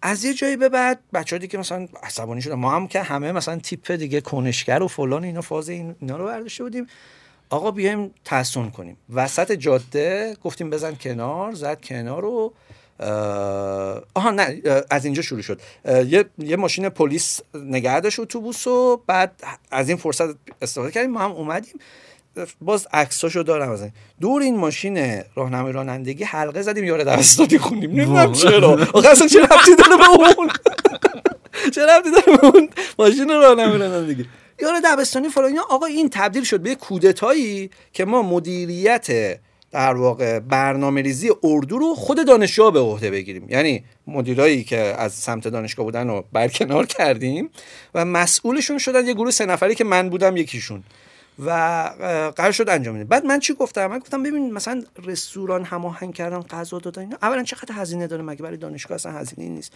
از 0.01 0.23
یه 0.23 0.33
جایی 0.33 0.57
به 0.57 0.69
بعد 0.69 0.99
بچه 1.13 1.37
دیگه 1.37 1.59
مثلا 1.59 1.87
عصبانی 2.03 2.41
شدن 2.41 2.53
ما 2.55 2.71
هم 2.71 2.87
که 2.87 3.01
همه 3.01 3.31
مثلا 3.31 3.57
تیپ 3.59 3.91
دیگه 3.91 4.21
کنشگر 4.21 4.83
و 4.83 4.87
فلان 4.87 5.23
اینا 5.23 5.41
فاز 5.41 5.69
این- 5.69 5.95
اینا 5.99 6.17
رو 6.17 6.25
برداشته 6.25 6.63
بودیم. 6.63 6.87
آقا 7.49 7.71
بیایم 7.71 8.11
تحسن 8.25 8.69
کنیم. 8.69 8.97
وسط 9.13 9.51
جاده 9.51 10.37
گفتیم 10.43 10.69
بزن 10.69 10.95
کنار 10.95 11.51
زد 11.53 11.81
کنار 11.81 12.25
اه، 12.25 12.51
آها 14.13 14.31
نه 14.31 14.61
از 14.89 15.05
اینجا 15.05 15.21
شروع 15.21 15.41
شد. 15.41 15.61
یه, 15.85 16.25
یه 16.37 16.55
ماشین 16.55 16.89
پلیس 16.89 17.39
نگه 17.55 17.99
داشت 17.99 18.19
اتوبوس 18.19 18.67
و 18.67 19.01
بعد 19.07 19.31
از 19.71 19.89
این 19.89 19.97
فرصت 19.97 20.25
استفاده 20.61 20.91
کردیم. 20.91 21.11
ما 21.11 21.19
هم 21.19 21.31
اومدیم. 21.31 21.73
باز 22.61 22.87
عکساشو 22.93 23.41
دارم 23.41 23.71
از 23.71 23.81
این. 23.81 23.91
دور 24.21 24.41
این 24.41 24.57
ماشین 24.57 25.21
راهنمای 25.35 25.73
رانندگی 25.73 26.23
حلقه 26.23 26.61
زدیم 26.61 26.83
یاره 26.83 27.03
دبستانی 27.03 27.57
خونیم 27.57 27.91
نمی‌دونم. 27.91 28.33
چرا. 28.33 28.87
آخه 28.93 29.09
اصلا 29.09 29.27
چه 29.27 29.39
ربطی 29.39 29.75
داره 29.75 29.97
به 29.97 30.09
اون؟ 30.09 30.49
چه 31.71 31.81
ربطی 31.85 32.11
داره 32.11 32.37
به 32.37 32.45
اون 32.45 32.69
ماشین 32.99 33.29
راهنمای 33.29 33.77
رانندگی؟ 33.77 34.25
یاره 34.61 34.81
دبستانی 34.85 35.29
فلان 35.29 35.59
آقا 35.69 35.85
این 35.85 36.09
تبدیل 36.09 36.43
شد 36.43 36.59
به 36.59 36.75
کودتایی 36.75 37.69
که 37.93 38.05
ما 38.05 38.21
مدیریت 38.21 39.07
در 39.71 39.93
واقع 39.93 40.39
برنامه 40.39 41.01
ریزی 41.01 41.29
اردو 41.43 41.77
رو 41.77 41.95
خود 41.95 42.27
دانشجوها 42.27 42.71
به 42.71 42.79
عهده 42.79 43.11
بگیریم. 43.11 43.49
یعنی 43.49 43.83
مدیرایی 44.07 44.63
که 44.63 44.77
از 44.77 45.13
سمت 45.13 45.47
دانشگاه 45.47 45.85
بودن 45.85 46.07
رو 46.07 46.25
برکنار 46.33 46.85
کردیم 46.85 47.49
و 47.95 48.05
مسئولشون 48.05 48.77
شدن 48.77 49.07
یه 49.07 49.13
گروه 49.13 49.31
سه 49.31 49.45
نفری 49.45 49.75
که 49.75 49.83
من 49.83 50.09
بودم 50.09 50.37
یکیشون. 50.37 50.83
و 51.45 51.49
قرار 52.35 52.51
شد 52.51 52.69
انجام 52.69 52.95
بدیم. 52.95 53.07
بعد 53.07 53.25
من 53.25 53.39
چی 53.39 53.53
گفتم؟ 53.53 53.87
من 53.87 53.99
گفتم 53.99 54.23
ببین 54.23 54.53
مثلا 54.53 54.83
رستوران 55.03 55.63
هماهنگ 55.63 56.13
کردن 56.13 56.39
غذا 56.39 56.79
دادن 56.79 57.01
اینا 57.01 57.17
اولا 57.21 57.43
چقدر 57.43 57.75
هزینه 57.75 58.07
داره 58.07 58.23
مگه 58.23 58.43
برای 58.43 58.57
دانشگاه 58.57 58.95
اصلا 58.95 59.11
هزینه 59.11 59.49
نیست؟ 59.49 59.73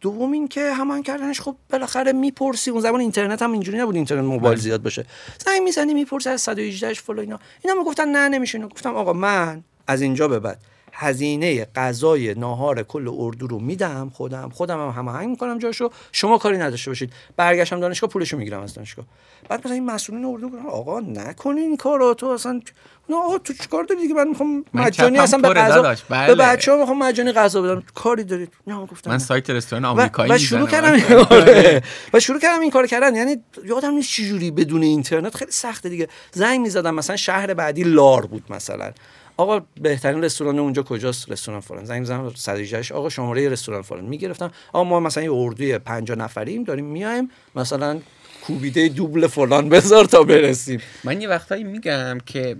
دوم 0.00 0.32
این 0.32 0.48
که 0.48 0.72
هماهنگ 0.72 1.04
کردنش 1.04 1.40
خب 1.40 1.56
بالاخره 1.70 2.12
می‌پرسی. 2.12 2.70
اون 2.70 2.80
زمان 2.80 3.00
اینترنت 3.00 3.42
هم 3.42 3.52
اینجوری 3.52 3.78
نبود 3.78 3.94
اینترنت 3.94 4.24
موبایل 4.24 4.58
زیاد 4.58 4.82
باشه. 4.82 5.06
زنگ 5.44 5.62
می‌زنی 5.62 5.94
می‌پرسی 5.94 6.28
از 6.28 6.40
118 6.40 6.88
اش 6.88 7.00
فلان 7.00 7.18
اینا. 7.18 7.38
اینا 7.64 7.76
می‌گفتن 7.76 8.08
نه 8.08 8.28
نمیشه 8.28 8.58
اینا 8.58 8.68
گفتم 8.68 8.94
آقا 8.94 9.12
من 9.12 9.64
از 9.86 10.00
اینجا 10.00 10.28
به 10.28 10.38
بعد 10.38 10.58
هزینه 10.98 11.64
غذای 11.64 12.34
ناهار 12.34 12.82
کل 12.82 13.14
اردو 13.18 13.46
رو 13.46 13.58
میدم 13.58 14.10
خودم 14.14 14.48
خودم 14.48 14.80
هم 14.80 14.88
هماهنگ 14.88 15.28
می‌کنم 15.28 15.58
جاشو. 15.58 15.90
شما 16.12 16.38
کاری 16.38 16.58
نداشته 16.58 16.90
باشید. 16.90 17.12
برگشتم 17.36 17.80
دانشگاه 17.80 18.10
پولشو 18.10 18.36
می‌گیرم 18.36 18.60
از 18.60 18.74
دانشگاه. 18.74 19.04
بعد 19.48 19.60
مثلا 19.60 19.72
این 19.72 19.84
مسئولین 19.84 20.24
اردو 20.24 20.48
گفتن 20.48 20.66
آقا 20.66 21.00
نکنین 21.00 21.58
این 21.58 21.76
کارو 21.76 22.14
تو 22.14 22.26
اصلا 22.26 22.60
نه 23.08 23.16
آقا 23.16 23.38
تو 23.38 23.52
چیکار 23.52 23.84
داری 23.84 24.00
دیگه؟ 24.00 24.14
من 24.14 24.28
می‌خوام 24.28 24.64
مجانی 24.74 25.18
اصلا 25.18 25.40
به 25.40 25.48
غذا 25.48 25.74
داداش، 25.74 26.02
به 26.02 26.14
بله. 26.14 26.34
بچه‌ها 26.34 26.78
می‌خوام 26.78 26.98
مجانی 26.98 27.32
غذا 27.32 27.62
بدم. 27.62 27.82
کاری 27.94 28.24
دارید؟ 28.24 28.52
نه 28.66 28.86
گفتم 28.86 29.10
من. 29.10 29.18
سایت 29.18 29.50
رستوران 29.50 29.84
و, 29.84 29.88
آمریکایی 29.88 30.32
و 30.32 30.38
شروع 30.38 30.60
می‌زنم. 30.60 31.00
کردم 31.00 31.26
آره. 31.30 31.82
و 32.12 32.20
شروع 32.20 32.40
کردم 32.40 32.60
این 32.60 32.70
کار 32.70 32.86
کردن. 32.86 33.14
یعنی 33.14 33.36
یادم 33.64 33.94
نیست 33.94 34.12
چجوری 34.12 34.50
بدون 34.50 34.82
اینترنت. 34.82 35.36
خیلی 35.36 35.50
سخته 35.50 35.88
دیگه. 35.88 36.08
زنگ 36.32 36.60
می‌زدم 36.60 36.94
مثلا 36.94 37.16
شهر 37.16 37.54
بعدی 37.54 37.82
لار 37.82 38.26
بود 38.26 38.44
مثلا. 38.50 38.92
آقا 39.36 39.60
بهترین 39.80 40.24
رستوران 40.24 40.58
اونجا 40.58 40.82
کجاست؟ 40.82 41.30
رستوران 41.30 41.60
فلان. 41.60 41.84
زنگ 41.84 41.98
می‌زدم 42.00 42.32
118 42.34 42.94
آقا 42.94 43.08
شماره 43.08 43.48
رستوران 43.48 43.82
فلان. 43.82 44.04
می‌گرفتم. 44.04 44.52
آقا 44.72 44.84
ما 44.84 45.00
مثلا 45.00 45.22
یه 45.24 45.32
اردوی 45.32 45.78
50 45.78 46.18
نفریم 46.18 46.64
داریم 46.64 46.84
میایم 46.84 47.30
مثلا 47.54 48.00
کوبیده 48.46 48.88
دوبل 48.88 49.26
فلان 49.26 49.68
بذار 49.68 50.04
تا 50.04 50.22
برسیم. 50.22 50.80
من 51.04 51.20
یه 51.20 51.28
وقتایی 51.28 51.64
میگم 51.64 52.18
که 52.26 52.56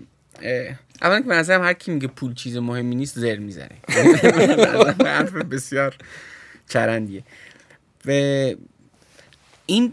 اولا 1.03 1.20
که 1.20 1.29
نظرم 1.29 1.62
هر 1.62 1.72
کی 1.72 1.91
میگه 1.91 2.09
پول 2.09 2.35
چیز 2.35 2.57
مهمی 2.57 2.95
نیست 2.97 3.18
زر 3.18 3.37
می‌زنه. 3.37 3.77
حرف 5.05 5.33
بسیار 5.35 5.97
چرندیه. 6.68 7.22
و 8.07 8.11
این 9.66 9.93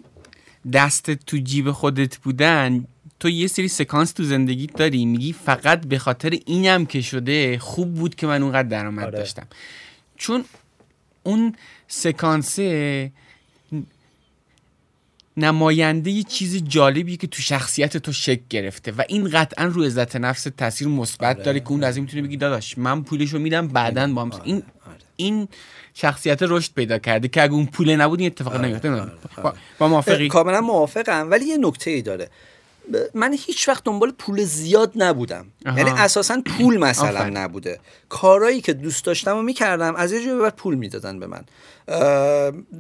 دست 0.74 1.12
تو 1.12 1.38
جیب 1.38 1.72
خودت 1.72 2.18
بودن 2.18 2.86
تو 3.24 3.30
یه 3.30 3.48
سری 3.48 3.68
سکانس 3.68 4.12
تو 4.12 4.24
زندگیت 4.24 4.74
داری 4.74 5.06
میگی 5.06 5.34
فقط 5.34 5.82
به 5.82 6.00
خاطر 6.00 6.38
اینم 6.46 6.86
که 6.86 7.02
شده 7.02 7.60
خوب 7.60 7.94
بود 7.94 8.16
که 8.16 8.28
من 8.28 8.44
اونقدر 8.44 8.68
درآمد 8.68 9.06
آره. 9.06 9.18
داشتم 9.18 9.48
چون 10.18 10.46
اون 11.24 11.56
سکانسه 11.88 13.12
نماینده 15.38 16.12
یه 16.12 16.24
چیز 16.24 16.64
جالبی 16.64 17.18
که 17.18 17.28
تو 17.28 17.42
شخصیت 17.42 17.98
تو 17.98 18.14
شکل 18.14 18.44
گرفته 18.50 18.92
و 18.92 19.04
این 19.08 19.30
قطعا 19.30 19.66
رو 19.66 19.84
عزت 19.84 20.16
نفس 20.16 20.48
تاثیر 20.58 20.88
مثبت 20.88 21.36
آره. 21.36 21.46
داره 21.46 21.60
که 21.60 21.70
اون 21.70 21.84
از 21.84 21.96
این 21.96 22.06
می‌تونه 22.06 22.24
بگی 22.24 22.38
داداش 22.38 22.78
من 22.78 23.04
پولشو 23.04 23.40
میدم 23.40 23.68
بعدا 23.68 24.14
با 24.14 24.22
هم 24.22 24.32
آره، 24.32 24.42
این 24.44 24.56
آره. 24.56 24.98
این 25.16 25.48
شخصیت 25.94 26.40
رشد 26.42 26.74
پیدا 26.74 26.98
کرده 26.98 27.28
که 27.28 27.44
اگه 27.44 27.54
اون 27.54 27.66
پول 27.66 27.96
نبود 27.96 28.20
این 28.20 28.28
اتفاق 28.28 28.54
آره، 28.54 28.66
نمیفته 28.66 28.92
آره، 28.92 29.12
با, 29.44 29.54
با 29.80 29.88
موافقی 29.88 30.28
کاملا 30.28 30.62
موافقم 30.62 31.32
ولی 31.32 31.46
یه 31.46 31.58
نکته 31.58 31.92
ای 31.92 32.02
داره 32.02 32.30
من 33.14 33.34
هیچ 33.34 33.70
وقت 33.70 33.84
دنبال 33.84 34.12
پول 34.12 34.44
زیاد 34.44 34.92
نبودم. 34.96 35.46
یعنی 35.66 35.90
اساسا 35.90 36.42
پول 36.58 36.78
مثلا. 36.78 37.30
نبوده 37.30 37.80
کارهایی 38.10 38.62
که 38.62 38.74
دوست 38.74 39.06
داشتم 39.06 39.38
و 39.38 39.42
می‌کردم 39.42 39.96
از 39.96 40.12
یه 40.12 40.26
جایی 40.26 40.42
بعد 40.42 40.56
پول 40.56 40.76
می‌دادن 40.76 41.20
به 41.20 41.28
من 41.28 41.44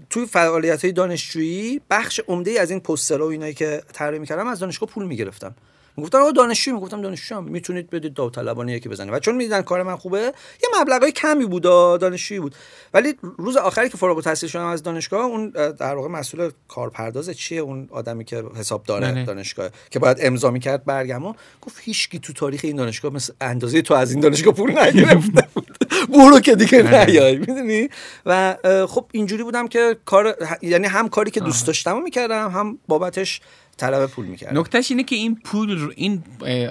توی 0.09 0.25
فعالیت 0.25 0.83
های 0.85 0.91
دانشجویی 0.91 1.81
بخش 1.89 2.21
عمده 2.27 2.51
ای 2.51 2.57
از 2.57 2.71
این 2.71 2.79
پوسترها 2.79 3.25
و 3.25 3.29
اینایی 3.29 3.53
که 3.53 3.83
طراحی 3.93 4.19
می‌کردم 4.19 4.47
از 4.47 4.59
دانشگاه 4.59 4.89
پول 4.89 5.05
می‌گرفتم 5.05 5.55
می‌گفتن 5.97 6.17
آقا 6.17 6.31
دانشجو 6.31 6.73
می‌گفتم 6.73 7.01
دانشجو 7.01 7.41
می‌تونید 7.41 7.89
بدید 7.89 8.13
داوطلبانه 8.13 8.73
یکی 8.73 8.89
بزنید 8.89 9.13
و 9.13 9.19
چون 9.19 9.35
می‌دیدن 9.35 9.61
کار 9.61 9.83
من 9.83 9.95
خوبه 9.95 10.17
یه 10.63 10.69
مبلغای 10.81 11.11
کمی 11.11 11.45
بود 11.45 11.63
دانشجویی 11.63 12.39
بود. 12.39 12.55
ولی 12.93 13.15
روز 13.37 13.57
آخری 13.57 13.89
که 13.89 13.97
فارغ 13.97 14.15
التحصیل 14.15 14.49
شدم 14.49 14.65
از 14.65 14.83
دانشگاه 14.83 15.25
اون 15.25 15.49
در 15.49 15.95
واقع 15.95 16.07
مسئول 16.07 16.51
کارپرداز 16.67 17.29
چیه؟ 17.29 17.59
اون 17.59 17.87
آدمی 17.91 18.25
که 18.25 18.43
حساب 18.55 18.83
داره 18.83 19.11
بله. 19.11 19.25
دانشگاه 19.25 19.69
که 19.89 19.99
باید 19.99 20.17
امضا 20.21 20.51
می‌کرد 20.51 20.85
برگمو. 20.85 21.33
گفت 21.61 21.77
هیچکی 21.81 22.19
تو 22.19 22.33
تاریخ 22.33 22.61
این 22.63 22.75
دانشگاه 22.75 23.13
مثل 23.13 23.33
اندازه 23.41 23.81
تو 23.81 23.93
از 23.93 24.11
این 24.11 24.19
دانشگاه 24.19 24.53
پول 24.53 24.79
نگرفته 24.79 25.47
بود. 25.53 25.77
برو 26.13 26.39
که 26.39 26.55
دیگه 26.55 26.83
بله. 26.83 27.05
نیای 27.05 27.37
می‌دونی؟ 27.37 27.89
و 28.25 28.57
خب 28.89 29.05
اینجوری 29.11 29.43
بودم 29.43 29.67
که 29.67 29.97
کار 30.05 30.35
یعنی 30.61 30.87
هم 30.87 31.09
کاری 31.09 31.31
که 31.31 31.39
دوست 31.39 31.67
داشتم 31.67 32.01
می‌کردم 32.01 32.49
هم 32.49 32.79
بابتش 32.87 33.41
طلب 33.77 34.05
پول 34.05 34.25
می‌کردم 34.25 34.59
نکتهش 34.59 34.91
اینه 34.91 35.03
که 35.03 35.15
این 35.15 35.35
پول 35.35 35.77
رو 35.77 35.93
این 35.95 36.23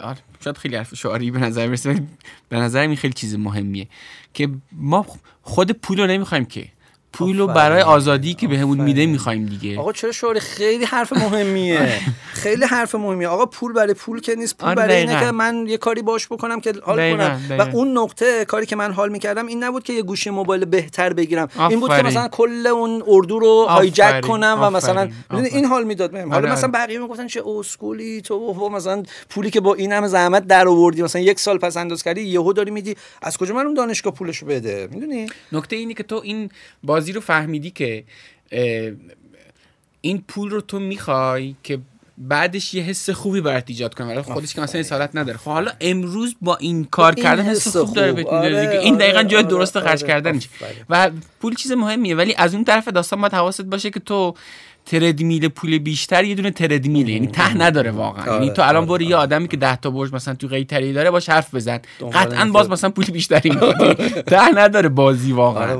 آره، 0.03 0.19
شاید 0.45 0.57
خیلی 0.57 0.77
حرف 0.77 0.95
شعاری 0.95 1.31
به 1.31 1.39
نظر 1.39 1.77
ولی 1.85 2.09
به 2.49 2.57
نظر 2.57 2.81
این 2.81 2.97
خیلی 2.97 3.15
چیز 3.15 3.35
مهمیه 3.35 3.89
که 4.35 4.49
ما 4.73 5.07
خود 5.43 5.71
پول 5.71 6.01
رو 6.01 6.07
نمی‌خوایم 6.07 6.45
که 6.45 6.69
پول 7.13 7.39
رو 7.39 7.47
برای 7.47 7.83
آزادی 7.83 8.35
که 8.35 8.49
بهمون 8.49 8.79
به 8.79 8.85
میده 8.85 9.07
می‌خوایم 9.07 9.47
دیگه. 9.47 9.79
آقا 9.79 9.93
چرا 9.93 10.13
شعاری 10.13 10.41
خیلی 10.41 10.85
حرف 10.85 11.13
مهمیه. 11.13 12.01
خیلی 12.33 12.65
حرف 12.65 12.95
مهمیه. 12.95 13.29
آقا 13.29 13.47
پول 13.47 13.73
برای 13.73 13.95
پول 13.95 14.21
که 14.21 14.35
نیست 14.35 14.57
پول 14.57 14.75
برای 14.75 14.97
اینه 14.97 15.21
که 15.21 15.31
من 15.31 15.67
یه 15.67 15.77
کاری 15.77 16.03
باش 16.03 16.27
بکنم 16.27 16.61
که 16.61 16.75
حال 16.83 17.17
کنم. 17.17 17.41
و 17.59 17.63
اون 17.73 17.99
نقطه 17.99 18.45
کاری 18.45 18.67
که 18.67 18.77
من 18.77 18.93
حال 18.93 19.09
می‌کردم 19.09 19.47
این 19.47 19.65
نبود 19.65 19.83
که 19.83 19.93
یه 19.93 20.03
گوشی 20.03 20.31
موبایل 20.31 20.65
بهتر 20.65 21.13
بگیرم. 21.13 21.49
این 21.71 21.81
بود 21.81 21.97
که 21.97 22.03
مثلا 22.03 22.29
کل 22.29 22.67
اون 22.67 23.03
اردو 23.07 23.39
رو 23.39 23.67
هایجک 23.69 24.21
کنم 24.21 24.59
و 24.63 24.71
مثلا 24.71 25.11
این 25.31 25.65
حال 25.65 25.85
می‌داد 25.85 26.11
بهم. 26.11 26.33
حالا 26.33 26.49
آره، 26.49 26.53
مثلا 26.53 26.69
آره. 26.69 26.87
بقیه 26.87 26.99
می‌گفتن 26.99 27.27
چه 27.27 27.43
اسکولی 27.47 28.21
تو 28.23 28.69
مثلا 28.73 29.03
پولی 29.31 29.51
که 29.51 29.61
با 29.61 29.75
این 29.75 29.93
همه 29.93 30.09
زحمت 30.09 30.47
در 30.47 30.69
آوردی. 30.69 31.03
مثلا 31.03 31.23
یک 31.23 31.41
سال 31.41 31.59
پس 31.59 31.77
انداز 31.77 32.03
کردی 32.03 32.21
یهو 32.21 32.53
داری 32.53 32.71
میدی 32.71 32.97
از 33.23 33.37
کجا 33.37 33.55
من 33.55 33.67
اون 33.67 33.75
دانشگاه 33.75 34.15
پولشو 34.15 34.47
بده؟ 34.47 34.89
می‌دونی؟ 34.91 35.27
نکته 35.53 35.77
اینه 35.77 35.95
که 35.95 36.03
تو 36.03 36.21
این 36.25 36.51
بازی 37.03 37.13
رو 37.13 37.21
فهمیدی 37.21 37.71
که 37.71 38.05
این 40.01 40.25
پول 40.29 40.51
رو 40.51 40.61
تو 40.61 40.79
می‌خوای 40.79 41.55
که 41.63 41.79
بعدش 42.19 42.75
یه 42.75 42.83
حس 42.83 43.11
خوبی 43.11 43.41
برات 43.41 43.65
ایجاد 43.67 43.95
کنه. 43.95 44.07
ولی 44.07 44.23
خودش 44.23 44.55
که 44.55 44.61
مثلا 44.61 44.81
اصالت 44.81 45.11
نداره. 45.17 45.39
خب 45.39 45.51
حالا 45.51 45.71
امروز 45.81 46.37
با 46.41 46.57
این 46.57 46.85
کار 46.85 47.15
کردن 47.15 47.43
حس 47.43 47.77
خوب, 47.77 47.95
داره 47.95 48.13
بهت 48.13 48.27
آره، 48.27 48.81
این 48.83 48.97
دقیقا 48.97 49.19
آره، 49.19 49.29
جای 49.29 49.41
آره، 49.41 49.49
درست 49.49 49.81
خرج 49.81 50.05
کردن 50.05 50.41
و 50.91 51.11
پول 51.41 51.55
چیز 51.55 51.73
مهمیه 51.73 52.17
ولی 52.17 52.35
از 52.35 52.55
اون 52.55 52.65
طرف 52.65 52.89
داستان 52.89 53.21
باید 53.21 53.35
حواست 53.35 53.63
باشه 53.63 53.91
که 53.91 54.01
تو 54.01 54.35
تردمیل 54.87 55.49
پول 55.49 55.78
بیشتر 55.78 56.24
یه 56.24 56.35
دونه 56.35 56.51
تردمیل 56.51 57.09
یعنی 57.09 57.26
ته 57.26 57.57
نداره 57.57 57.91
واقعا. 57.91 58.35
یعنی 58.35 58.51
تو 58.51 58.62
الان 58.62 58.87
برو 58.87 59.03
یه 59.03 59.16
آدمی 59.16 59.49
که 59.49 59.57
10 59.57 59.76
تا 59.76 59.91
برج 59.91 60.14
مثلا 60.14 60.35
تو 60.35 60.47
قیطریه 60.47 60.93
داره 60.93 61.11
باش 61.11 61.28
حرف 61.28 61.55
بزن. 61.55 61.78
قطعا 62.12 62.45
باز 62.45 62.70
مثلا 62.70 62.91
پول 62.91 63.05
بیشتری 63.05 63.51
ته 64.33 64.55
نداره 64.55 64.89
بازی 64.89 65.33
واقعا. 65.33 65.78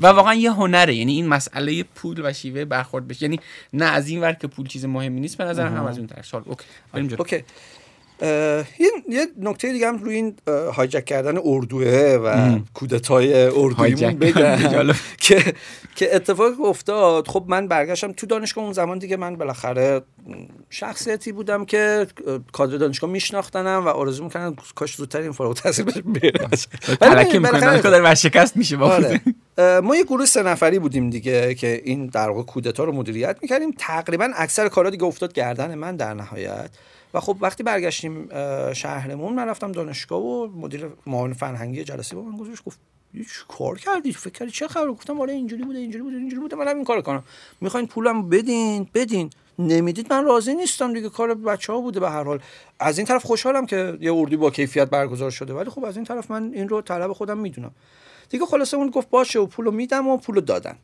و 0.00 0.06
واقعا 0.06 0.34
یه 0.34 0.52
هنره. 0.52 0.94
یعنی 0.94 1.12
این 1.12 1.28
مسئله 1.28 1.82
پول 1.82 2.20
و 2.24 2.32
شیوه 2.32 2.64
برخورد 2.64 3.08
بشه. 3.08 3.22
یعنی 3.22 3.40
نه 3.72 3.84
از 3.84 4.08
این 4.08 4.20
ور 4.20 4.32
که 4.32 4.46
پول 4.46 4.66
چیز 4.66 4.84
مهمی 4.84 5.20
نیست 5.20 5.36
به 5.38 5.44
نظر 5.44 5.66
هم 5.66 5.86
از 5.86 5.98
اون 5.98 6.06
طرف. 6.06 6.34
okay. 6.34 6.64
بریم 6.92 7.08
okay. 7.18 7.44
یه 8.20 9.26
نکته 9.40 9.72
دیگه 9.72 9.88
هم 9.88 9.98
روی 9.98 10.14
این 10.14 10.36
hijack 10.74 11.04
کردن 11.04 11.38
اردوئه 11.44 12.18
و 12.24 12.58
کودتای 12.74 13.42
اردویمون 13.44 14.18
بگم. 14.18 14.92
که 15.20 15.54
که 15.96 16.16
اتفاق 16.16 16.60
افتاد 16.60 17.28
خب 17.28 17.44
من 17.48 17.68
برگشتم 17.68 18.12
تو 18.12 18.26
دانشگاه 18.26 18.64
اون 18.64 18.72
زمان 18.72 18.98
دیگه 18.98 19.16
من 19.16 19.36
بالاخره 19.36 20.00
شخصیتی 20.70 21.32
بودم 21.32 21.64
که 21.64 22.06
کادر 22.52 22.76
دانشگاه 22.76 23.10
میشناختنم 23.10 23.86
و 23.86 23.88
آرزو 23.88 24.24
می‌کنم 24.24 24.56
کاش 24.74 24.96
زودتر 24.96 25.20
این 25.20 25.32
فارغ 25.32 25.48
التحصیل 25.48 25.84
می‌کنن 26.04 27.82
که 27.82 28.14
شکست 28.14 28.56
میشه 28.56 28.78
آره. 28.78 29.20
ما 29.82 29.96
یه 29.96 30.04
گروه 30.04 30.26
سه 30.26 30.42
نفری 30.42 30.78
بودیم 30.78 31.10
دیگه 31.10 31.54
که 31.54 31.80
این 31.84 32.06
در 32.06 32.28
واقع 32.28 32.42
کودتا 32.42 32.84
رو 32.84 32.92
مدیریت 32.92 33.36
می‌کردیم. 33.42 33.74
تقریبا 33.78 34.30
اکثر 34.36 34.68
کارا 34.68 34.90
دیگه 34.90 35.04
افتاد 35.04 35.32
گردن 35.32 35.74
من 35.74 35.96
در 35.96 36.14
نهایت. 36.14 36.70
و 37.14 37.20
خب 37.20 37.36
وقتی 37.40 37.62
برگشتیم 37.62 38.28
شهرمون 38.72 39.32
من 39.32 39.48
رفتم 39.48 39.72
دانشگاه 39.72 40.20
و 40.20 40.46
مدیر 40.46 40.86
معاون 41.06 41.32
فرهنگی 41.32 41.84
جلسه 41.84 42.16
با 42.16 42.22
من 42.22 42.36
گذاشت 42.36 42.64
گفت 42.64 42.78
هیچ 43.12 43.44
کار 43.48 43.78
کردی؟ 43.78 44.12
فکر 44.12 44.32
کردی 44.32 44.50
چه 44.50 44.68
خبره؟ 44.68 44.92
گفتم 44.92 45.20
آره 45.20 45.32
اینجوری 45.32 45.62
بوده 45.62 45.78
اینجوری 45.78 46.04
بوده 46.04 46.16
اینجوری 46.16 46.40
بوده 46.40 46.56
من 46.56 46.68
این 46.68 46.84
کار 46.84 47.00
کنم. 47.00 47.24
می‌خواین 47.60 47.86
پولم 47.86 48.28
بدین؟ 48.28 48.88
بدین. 48.94 49.30
نمی‌دید؟ 49.58 50.12
من 50.12 50.24
راضی 50.24 50.54
نیستم 50.54 50.92
دیگه 50.92 51.08
کار 51.08 51.34
بچه 51.34 51.72
ها 51.72 51.80
بوده 51.80 52.00
به 52.00 52.10
هر 52.10 52.24
حال. 52.24 52.40
از 52.80 52.98
این 52.98 53.06
طرف 53.06 53.24
خوشحالم 53.24 53.66
که 53.66 53.98
یه 54.00 54.14
اردی 54.14 54.36
با 54.36 54.50
کیفیت 54.50 54.90
برگزار 54.90 55.30
شده 55.30 55.54
ولی 55.54 55.70
خب 55.70 55.84
از 55.84 55.96
این 55.96 56.04
طرف 56.06 56.30
من 56.30 56.50
این 56.54 56.68
رو 56.68 56.82
طلب 56.82 57.12
خودم 57.12 57.38
می‌دونم. 57.38 57.70
دیگه 58.30 58.46
خلاصه 58.46 58.76
اون 58.76 58.90
گفت 58.90 59.10
باشه 59.10 59.38
و 59.38 59.46
پولو 59.46 59.70
میدم 59.70 60.08
و 60.08 60.16
پولو 60.16 60.40
دادن. 60.40 60.76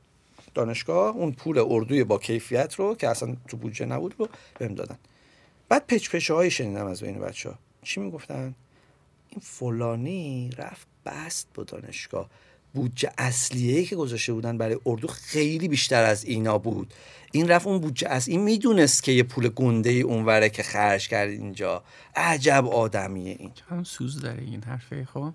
دانشگاه 0.55 1.17
اون 1.17 1.33
پول 1.33 1.59
اردوی 1.59 2.05
با 2.05 2.19
کیفیت 2.19 2.75
رو 2.75 2.95
که 2.95 3.09
اصلا 3.09 3.37
تو 3.49 3.57
بودجه 3.57 3.87
نبود 3.87 4.15
رو 4.19 4.29
بهم 4.59 4.75
دادن. 4.75 4.97
بعد 5.69 5.87
پچ 5.87 6.11
پچه 6.11 6.35
هایی 6.35 6.51
شنیدم 6.51 6.87
از 6.87 7.01
بین 7.01 7.19
بچه 7.19 7.49
ها 7.49 7.59
چی 7.83 8.01
می‌گفتن؟ 8.01 8.55
این 9.29 9.41
فلانی 9.43 10.51
رفت 10.59 10.87
بست 11.07 11.49
با 11.55 11.65
دانشگاه. 11.65 12.31
بودجه 12.75 13.11
اصلیه 13.19 13.85
که 13.85 13.97
گذاشته 13.97 14.33
بودن 14.33 14.59
برای 14.59 14.79
اردو 14.87 15.09
خیلی 15.09 15.69
بیشتر 15.69 16.05
از 16.05 16.25
اینا 16.25 16.59
بود. 16.59 16.95
این 17.33 17.49
رفت 17.49 17.67
اون 17.67 17.79
بودجه 17.79 18.09
از 18.09 18.29
این 18.29 18.41
می‌دونست 18.41 19.03
که 19.03 19.13
یه 19.13 19.23
پول 19.23 19.49
گنده 19.49 19.91
ای 19.91 20.01
اونوره 20.01 20.49
که 20.49 20.63
خرج 20.63 21.09
کرد 21.09 21.29
اینجا. 21.29 21.83
عجب 22.17 22.67
آدمیه 22.67 23.37
این. 23.39 23.51
هم 23.71 23.85
سوز 23.85 24.21
داره 24.21 24.43
این 24.43 24.63
حرفه 24.63 25.05
خب؟ 25.05 25.33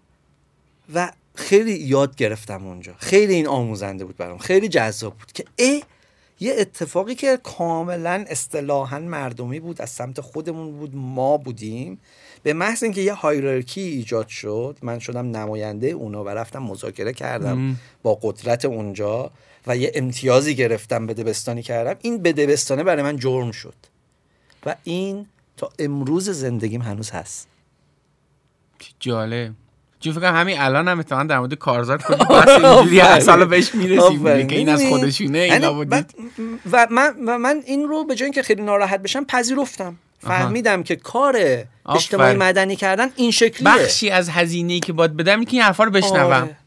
و 0.94 1.12
خیلی 1.36 1.74
یاد 1.74 2.16
گرفتم 2.16 2.68
اونجا. 2.68 2.96
خیلی 2.98 3.34
این 3.34 3.48
آموزنده 3.48 4.06
بود 4.06 4.18
برام. 4.18 4.38
خیلی 4.38 4.68
جذاب 4.68 5.18
بود 5.18 5.32
که 5.32 5.46
ای 5.56 5.84
یه 6.40 6.56
اتفاقی 6.58 7.16
که 7.16 7.40
کاملا 7.44 8.26
اصطلاحا 8.28 9.00
مردمی 9.00 9.60
بود 9.60 9.82
از 9.82 9.90
سمت 9.90 10.22
خودمون 10.22 10.78
بود 10.80 10.96
ما 10.96 11.38
بودیم. 11.38 12.00
به 12.44 12.54
محض 12.54 12.84
اینکه 12.84 13.02
یه 13.02 13.14
هایرارکی 13.14 13.82
ایجاد 13.82 14.28
شد 14.28 14.78
من 14.82 15.00
شدم 15.00 15.38
نماینده 15.38 15.88
اونا 15.88 16.24
و 16.24 16.30
رفتم 16.30 16.64
مذاکره 16.64 17.14
کردم 17.14 17.76
با 18.04 18.20
قدرت 18.22 18.66
اونجا 18.66 19.32
و 19.68 19.78
یه 19.78 19.92
امتیازی 19.96 20.56
گرفتم 20.56 21.08
بدبستانی 21.08 21.64
کردم. 21.64 22.00
این 22.02 22.22
بدبستانه 22.22 22.84
برای 22.84 23.04
من 23.04 23.18
جرم 23.18 23.52
شد. 23.52 23.76
و 24.66 24.76
این 24.84 25.26
تا 25.58 25.70
امروز 25.80 26.30
زندگیم 26.30 26.82
هنوز 26.82 27.10
هست. 27.10 27.48
جالب. 29.00 29.54
چون 30.00 30.14
فکر 30.14 30.26
همین 30.26 30.60
الان 30.60 30.88
هم 30.88 31.00
اتفاقا 31.00 31.24
در 31.24 31.40
مورد 31.40 31.54
کارزار 31.54 31.98
بس 31.98 32.50
اینجوری 32.50 33.22
سال 33.22 33.46
بهش 33.46 33.76
می‌رسیم 33.76 34.48
که 34.48 34.56
این 34.56 34.70
از 34.70 34.84
خودشونه 34.90 35.38
اینا 35.38 35.56
یعنی 35.56 35.74
بودید 35.74 36.16
و 36.72 36.88
من, 36.92 37.14
و 37.28 37.38
من 37.38 37.62
این 37.66 37.88
رو 37.88 38.04
به 38.04 38.16
جای 38.16 38.26
اینکه 38.26 38.44
خیلی 38.44 38.62
ناراحت 38.62 39.02
بشم 39.02 39.24
پذیرفتم. 39.24 39.96
فهمیدم 40.20 40.84
که 40.84 40.96
کار 40.96 41.40
اجتماعی 41.90 42.36
مدنی 42.36 42.76
کردن 42.76 43.10
این 43.16 43.32
شکلیه. 43.32 43.72
بخشی 43.72 44.10
از 44.10 44.30
هزینه‌ای 44.30 44.80
که 44.80 44.94
باید 44.94 45.18
بدم 45.18 45.44
که 45.44 45.52
این 45.52 45.62
حرفا 45.62 45.84
رو 45.84 45.92
بشنوم. 45.92 46.34
آره. 46.34 46.58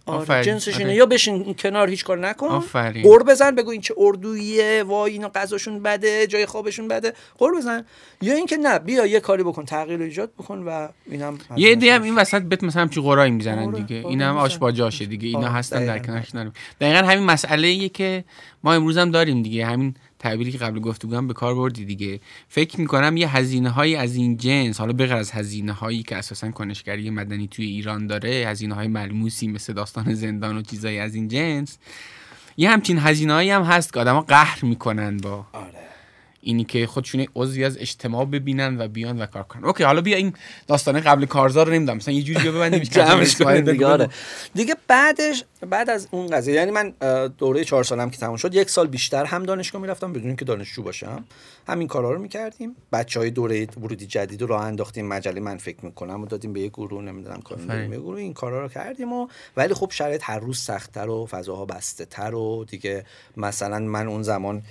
جنسش 0.42 0.78
اینه. 0.78 0.94
یا 0.94 1.07
بشین 1.07 1.55
کنار 1.55 1.90
هیچ 1.90 2.05
کار 2.05 2.18
نکن. 2.18 2.64
قور 3.03 3.22
بزن 3.22 3.55
بگو 3.55 3.70
این 3.70 3.80
چه 3.80 3.94
اردویه 3.98 4.82
وای 4.86 5.12
اینا 5.12 5.28
غذاشون 5.28 5.82
بده 5.82 6.26
جای 6.26 6.46
خوابشون 6.46 6.88
بده. 6.88 7.12
قور 7.38 7.59
بزن. 7.59 7.84
یا 8.22 8.34
اینکه 8.34 8.57
نه 8.57 8.78
بیا 8.78 9.07
یه 9.07 9.20
کاری 9.20 9.42
بکن 9.42 9.64
تغییر 9.64 10.03
ایجاد 10.03 10.32
بکن 10.38 10.59
و 10.59 10.88
اینم 11.11 11.38
یه 11.57 11.68
ایده 11.68 11.94
هم 11.94 12.03
این 12.03 12.14
وسط 12.14 12.42
بت 12.42 12.64
مثلا 12.64 12.86
چی 12.86 13.00
قرایی 13.00 13.30
می‌زنن 13.30 13.68
آره، 13.68 13.82
دیگه. 13.82 14.07
اینم 14.09 14.36
آشباجاشه 14.36 15.05
دیگه. 15.05 15.28
اینا 15.28 15.48
هستن 15.48 15.86
در 15.86 15.98
کنارش 15.98 16.30
دقیقاً 16.80 16.98
همین 16.98 17.24
مسئله 17.24 17.88
که 17.88 18.24
ما 18.64 18.72
امروز 18.72 18.98
هم 18.98 19.11
داریم 19.11 19.42
دیگه. 19.42 19.66
همین 19.66 19.94
تعبیری 20.22 20.52
که 20.52 20.58
قبل 20.58 20.80
گفتگو 20.80 21.22
به 21.22 21.34
کار 21.34 21.54
بردی 21.54 21.84
دیگه 21.84 22.20
فکر 22.48 22.80
می‌کنم 22.80 23.16
یه 23.16 23.36
هزینه 23.36 23.70
هایی 23.70 23.96
از 23.96 24.16
این 24.16 24.36
جنس 24.36 24.80
حالا 24.80 24.92
بغیر 24.92 25.14
از 25.14 25.30
هزینه 25.30 25.72
هایی 25.72 26.02
که 26.02 26.16
اساسا 26.16 26.50
کنشگری 26.50 27.10
مدنی 27.10 27.48
توی 27.48 27.64
ایران 27.66 28.06
داره 28.06 28.30
هزینه 28.30 28.74
های 28.74 28.88
ملموسی 28.88 29.48
مثل 29.48 29.72
داستان 29.72 30.14
زندان 30.14 30.56
و 30.56 30.62
چیزایی 30.62 30.98
از 30.98 31.14
این 31.14 31.28
جنس 31.28 31.78
یه 32.56 32.70
همچین 32.70 32.98
هزینه 32.98 33.32
هایی 33.32 33.50
هم 33.50 33.62
هست 33.62 33.92
که 33.92 34.00
آدما 34.00 34.20
قهر 34.20 34.64
می‌کنن 34.64 35.16
با 35.16 35.46
آره. 35.52 35.91
اینی 36.45 36.64
که 36.64 36.86
خودشون 36.86 37.26
عضوی 37.34 37.64
از 37.64 37.78
اجتماع 37.78 38.24
ببینن 38.24 38.80
و 38.80 38.88
بیان 38.88 39.22
و 39.22 39.26
کار 39.26 39.43
کنن. 39.43 39.64
اوکی 39.64 39.84
حالا 39.84 40.01
بیا 40.01 40.16
این 40.16 40.32
داستانه 40.66 41.01
قبل 41.01 41.26
کارزار 41.26 41.66
رو 41.66 41.72
نمی‌دونم. 41.72 41.97
مثلا 41.97 42.14
یه 42.14 42.22
جوری 42.22 42.51
ببندیم 42.51 42.80
دیگه 43.72 43.86
آره. 43.86 44.09
دیگه 44.55 44.76
بعدش 44.88 45.45
بعد 45.70 45.90
از 45.90 46.09
اون 46.11 46.26
قضیه 46.26 46.55
یعنی 46.55 46.70
من 46.70 46.95
دوره 47.38 47.64
چهار 47.64 47.84
سالم 47.84 48.11
که 48.11 48.18
تموم 48.18 48.36
شد 48.36 48.55
یک 48.55 48.70
سال 48.70 48.86
بیشتر 48.86 49.24
هم 49.24 49.43
دانشگاه 49.43 49.82
می‌رفتم 49.82 50.12
بدون 50.12 50.26
اینکه 50.26 50.45
دانشجو 50.45 50.82
باشم. 50.82 51.24
همین 51.68 51.88
کارا 51.88 52.12
رو 52.12 52.22
می‌کردیم. 52.22 52.76
بچه 52.93 53.20
های 53.20 53.30
دوره 53.30 53.66
ورودی 53.82 54.07
جدید 54.07 54.40
رو 54.40 54.47
راه 54.47 54.64
انداختیم 54.64 55.07
مجله 55.07 55.40
من 55.40 55.57
فکر 55.57 55.84
می‌کنم 55.84 56.22
و 56.22 56.26
دادیم 56.26 56.53
به 56.53 56.61
یه 56.61 56.68
گروه 56.68 57.03
نمی‌دونم 57.03 57.40
کار 57.40 57.59
به 57.59 57.97
گروه. 57.97 58.18
این 58.18 58.34
کارا 58.34 58.62
رو 58.62 58.68
کردیم 58.68 59.12
و 59.12 59.28
ولی 59.57 59.74
خب 59.74 59.90
شرایط 59.90 60.20
هر 60.24 60.38
روز 60.38 60.59
سختتر 60.59 61.09
و 61.09 61.26
فضاها 61.26 61.64
بسته 61.64 62.05
تر 62.05 62.34
و 62.34 62.64
دیگه 62.64 63.05
مثلا 63.36 63.78
من 63.78 64.09
اون 64.09 64.22
زمان 64.22 64.62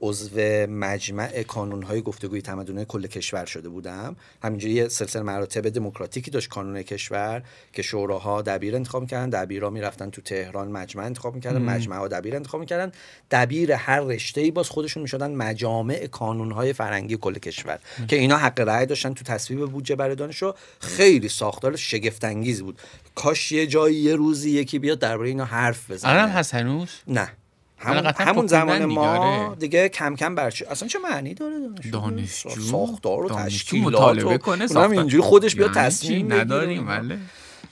عضو 0.00 0.40
مجمع 0.66 1.44
های 1.84 2.02
گفتگوی 2.02 2.42
تمدن 2.42 2.84
کل 2.84 3.06
کشور 3.06 3.44
شده 3.44 3.68
بودم. 3.68 4.16
همینجوری 4.42 4.74
یه 4.74 4.88
سلسله 4.88 5.22
مراتب 5.22 5.68
دموکراتیکی 5.68 6.30
داشت 6.30 6.48
کانون 6.48 6.82
کشور 6.82 7.42
که 7.72 7.82
شوراها 7.82 8.42
دبیر 8.42 8.76
انتخاب 8.76 9.02
می‌کردن 9.02 9.30
دبیرا 9.30 9.70
می‌رفتن 9.70 10.10
تو 10.10 10.22
تهران 10.22 10.68
مجمع 10.68 11.04
انتخاب 11.04 11.34
می‌کردن 11.34 11.62
مجمع 11.62 11.96
ها 11.96 12.08
دبیر 12.08 12.36
انتخاب 12.36 12.60
می‌کردن. 12.60 12.92
دبیر 13.30 13.72
هر 13.72 14.00
رشته 14.00 14.40
ای 14.40 14.50
باز 14.50 14.68
خودشون 14.68 15.02
می‌شدن 15.02 15.30
مجامع 15.30 16.08
های 16.54 16.72
فرنگی 16.72 17.16
کل 17.16 17.34
کشور 17.34 17.78
که 18.08 18.16
اینا 18.16 18.36
حق 18.36 18.60
رأی 18.60 18.86
داشتن 18.86 19.14
تو 19.14 19.24
تصویب 19.24 19.66
بودجه 19.66 19.96
برای 19.96 20.16
دانشجو 20.16 20.52
خیلی 20.80 21.28
ساختار 21.28 21.76
شگفت 21.76 22.24
انگیز 22.24 22.62
بود. 22.62 22.78
کاش 23.14 23.52
یه 23.52 23.66
جایی 23.66 23.96
یه 23.96 24.16
روزی 24.16 24.50
یکی 24.50 24.78
بیاد 24.78 24.98
درباره 24.98 25.28
اینا 25.28 25.44
حرف 25.44 25.90
بزنه. 25.90 26.10
الان 26.10 26.28
هست 26.28 26.54
هنوز؟ 26.54 26.88
نه. 27.08 27.32
همون, 27.80 28.12
همون 28.16 28.46
زمان 28.46 28.84
ما 28.84 29.06
آره. 29.06 29.56
دیگه 29.56 29.88
کم 29.88 30.16
کم 30.16 30.34
برچه 30.34 30.66
اصلا 30.70 30.88
چه 30.88 30.98
معنی 30.98 31.34
داره 31.34 31.54
دانشجو, 31.92 32.60
ساختار 32.60 33.24
و 33.24 33.28
تشکیلات 33.28 33.94
مطالبه 33.94 34.38
کنه 34.38 34.90
اینجوری 34.92 35.22
خودش 35.22 35.56
بیاد 35.56 35.74
تصمیم 35.74 36.32
نداریم 36.32 36.86
بله. 36.86 37.18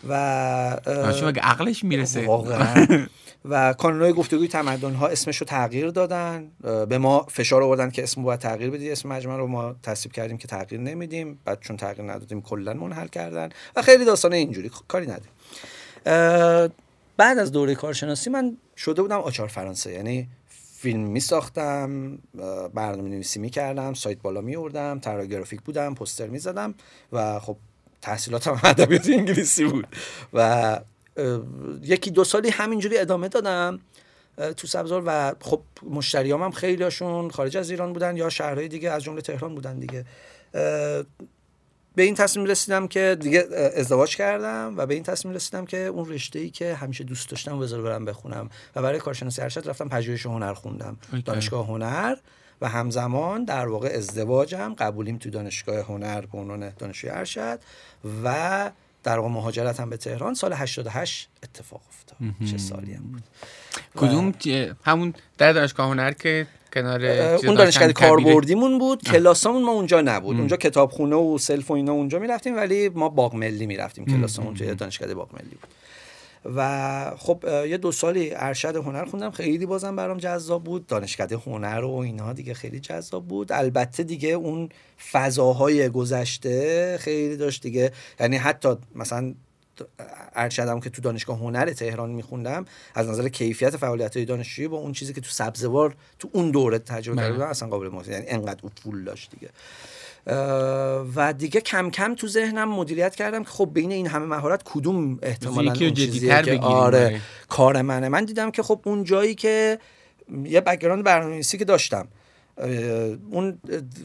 و 0.08 0.14
عقلش 1.42 1.84
می‌رسه؟ 1.84 2.26
واقعا. 2.26 2.86
و 3.44 3.72
کانونهای 3.72 4.12
گفتگوی 4.12 4.48
تمدن 4.48 4.94
ها 4.94 5.08
اسمش 5.08 5.36
رو 5.36 5.46
تغییر 5.46 5.90
دادن. 5.90 6.50
به 6.88 6.98
ما 6.98 7.26
فشار 7.30 7.62
آوردن 7.62 7.90
که 7.90 8.02
اسم 8.02 8.22
باید 8.22 8.40
تغییر 8.40 8.70
بدید 8.70 8.92
اسم 8.92 9.08
مجمع 9.08 9.36
رو 9.36 9.46
ما 9.46 9.74
تصویب 9.82 10.12
کردیم 10.12 10.38
که 10.38 10.48
تغییر 10.48 10.80
نمیدیم. 10.80 11.38
بعد 11.44 11.60
چون 11.60 11.76
تغییر 11.76 12.12
ندادیم 12.12 12.42
کلا 12.42 12.74
منحل 12.74 13.06
کردن. 13.06 13.48
و 13.76 13.82
خیلی 13.82 14.04
داستان 14.04 14.32
اینجوری 14.32 14.70
کاری 14.88 15.06
ندیم 15.06 15.30
بعد 17.16 17.38
از 17.38 17.52
دوره 17.52 17.74
کارشناسی 17.74 18.30
من 18.30 18.56
شده 18.78 19.02
بودم 19.02 19.18
آچار 19.18 19.48
فرانسه. 19.48 19.92
یعنی 19.92 20.28
فیلم 20.78 21.00
می 21.00 21.20
ساختم 21.20 22.18
برنامه 22.74 23.08
نویسی 23.08 23.40
می 23.40 23.50
کردم 23.50 23.94
سایت 23.94 24.22
بالا 24.22 24.40
می 24.40 24.56
اردم 24.56 24.98
گرافیک 25.00 25.60
بودم 25.60 25.94
پوستر 25.94 26.26
می 26.26 26.38
زدم 26.38 26.74
و 27.12 27.38
خب 27.38 27.56
تحصیلاتم 28.02 28.60
ادبیات 28.64 29.08
انگلیسی 29.08 29.64
بود. 29.64 29.86
و 30.32 30.80
یکی 31.82 32.10
دو 32.10 32.24
سالی 32.24 32.48
همینجوری 32.50 32.98
ادامه 32.98 33.28
دادم 33.28 33.80
تو 34.56 34.66
سبزار 34.66 35.02
و 35.06 35.34
خب 35.40 35.60
مشتریام 35.90 36.42
هم 36.42 36.50
خیلیاشون 36.50 37.30
خارج 37.30 37.56
از 37.56 37.70
ایران 37.70 37.92
بودن 37.92 38.16
یا 38.16 38.28
شهرهای 38.28 38.68
دیگه 38.68 38.90
از 38.90 39.02
جمله 39.02 39.20
تهران 39.20 39.54
بودن 39.54 39.78
دیگه. 39.78 40.04
به 41.98 42.04
این 42.04 42.14
تصمیم 42.14 42.46
رسیدم 42.46 42.88
که 42.88 43.16
دیگه 43.20 43.48
ازدواج 43.76 44.16
کردم 44.16 44.74
و 44.76 44.86
به 44.86 44.94
این 44.94 45.02
تصمیم 45.02 45.34
رسیدم 45.34 45.66
که 45.66 45.78
اون 45.78 46.08
رشته 46.08 46.38
ای 46.38 46.50
که 46.50 46.74
همیشه 46.74 47.04
دوست 47.04 47.30
داشتم 47.30 47.58
بذار 47.58 47.82
برم 47.82 48.04
بخونم 48.04 48.50
و 48.76 48.82
برای 48.82 48.98
کارشناسی 48.98 49.42
ارشد 49.42 49.68
رفتم 49.68 49.88
پژوهش 49.88 50.26
هنر 50.26 50.54
خوندم 50.54 50.96
دانشگاه 51.24 51.66
هنر 51.66 52.16
و 52.60 52.68
همزمان 52.68 53.44
در 53.44 53.68
واقع 53.68 53.88
ازدواجم 53.88 54.74
قبولیم 54.78 55.18
تو 55.18 55.30
دانشگاه 55.30 55.78
هنر 55.78 56.20
به 56.20 56.38
عنوان 56.38 56.70
دانشجوی 56.78 57.10
ارشد 57.10 57.60
و 58.24 58.70
در 59.08 59.18
واقع 59.18 59.28
مهاجرتم 59.28 59.90
به 59.90 59.96
تهران 59.96 60.34
سال 60.34 60.52
88 60.52 61.28
اتفاق 61.42 61.80
افتاد. 61.88 62.18
چه 62.50 62.58
سالی 62.58 62.92
هم 62.92 63.02
بود. 63.02 63.22
کدوم 63.96 64.34
همون 64.84 65.14
در 65.38 65.52
دانشگاه 65.52 65.88
هنر 65.88 66.12
که 66.12 66.46
کنار 66.72 67.04
اون 67.04 67.54
دانشگاه 67.54 67.92
کاربردیمون 67.92 68.78
بود. 68.78 69.02
کلاسامون 69.02 69.62
ما 69.62 69.72
اونجا 69.72 70.00
نبود. 70.00 70.36
اونجا 70.36 70.56
کتابخونه 70.56 71.16
و 71.16 71.38
سلف 71.38 71.70
و 71.70 71.74
اینا 71.74 71.92
اونجا 71.92 72.18
می‌رفتیم 72.18 72.56
ولی 72.56 72.88
ما 72.88 73.08
باغ 73.08 73.34
ملی 73.34 73.66
می‌رفتیم 73.66 74.04
کلاسامون 74.04 74.54
توی 74.54 74.74
دانشگاه 74.74 75.14
باغ 75.14 75.34
ملی 75.34 75.50
بود. 75.50 75.68
و 76.44 77.12
خب 77.18 77.44
یه 77.68 77.76
دو 77.76 77.92
سالی 77.92 78.30
ارشد 78.34 78.76
هنر 78.76 79.04
خوندم. 79.04 79.30
خیلی 79.30 79.66
بازم 79.66 79.96
برام 79.96 80.18
جذاب 80.18 80.64
بود. 80.64 80.86
دانشکده 80.86 81.36
هنر 81.36 81.84
و 81.84 81.90
اینها 81.90 82.32
دیگه 82.32 82.54
خیلی 82.54 82.80
جذاب 82.80 83.28
بود. 83.28 83.52
البته 83.52 84.02
دیگه 84.02 84.28
اون 84.28 84.68
فضاهای 85.12 85.88
گذشته 85.88 86.96
خیلی 87.00 87.36
داشت 87.36 87.62
دیگه. 87.62 87.92
یعنی 88.20 88.36
حتی 88.36 88.68
مثلا 88.94 89.34
ارشدم 90.34 90.80
که 90.80 90.90
تو 90.90 91.02
دانشگاه 91.02 91.38
هنر 91.38 91.72
تهران 91.72 92.10
میخوندم 92.10 92.64
از 92.94 93.08
نظر 93.08 93.28
کیفیت 93.28 93.76
فعالیت 93.76 94.16
های 94.16 94.26
دانشجویی 94.26 94.68
با 94.68 94.76
اون 94.76 94.92
چیزی 94.92 95.12
که 95.12 95.20
تو 95.20 95.30
سبزوار 95.30 95.94
تو 96.18 96.28
اون 96.32 96.50
دوره 96.50 96.78
تجربه 96.78 97.22
کردم 97.22 97.46
اصلا 97.46 97.68
قابل 97.68 97.88
مقایسه 97.88 98.12
یعنی 98.12 98.26
انقدر 98.28 98.60
افول 98.66 99.04
داشت 99.04 99.30
دیگه. 99.30 99.50
و 101.16 101.34
دیگه 101.38 101.60
کم 101.60 101.90
کم 101.90 102.14
تو 102.14 102.28
ذهنم 102.28 102.68
مدیریت 102.68 103.14
کردم 103.14 103.44
که 103.44 103.50
خب 103.50 103.70
بین 103.72 103.92
این 103.92 104.06
همه 104.06 104.26
مهارت 104.26 104.62
کدوم 104.64 105.18
احتمالاً 105.22 105.72
اون 105.80 105.94
چیزیه 105.94 106.42
که 106.42 106.58
آره 106.58 107.20
کار 107.48 107.82
منه. 107.82 108.08
من 108.08 108.24
دیدم 108.24 108.50
که 108.50 108.62
خب 108.62 108.80
اون 108.84 109.04
جایی 109.04 109.34
که 109.34 109.78
یه 110.44 110.60
background 110.60 111.04
برنامه‌نویسی 111.04 111.58
که 111.58 111.64
داشتم. 111.64 112.08
اون 113.30 113.58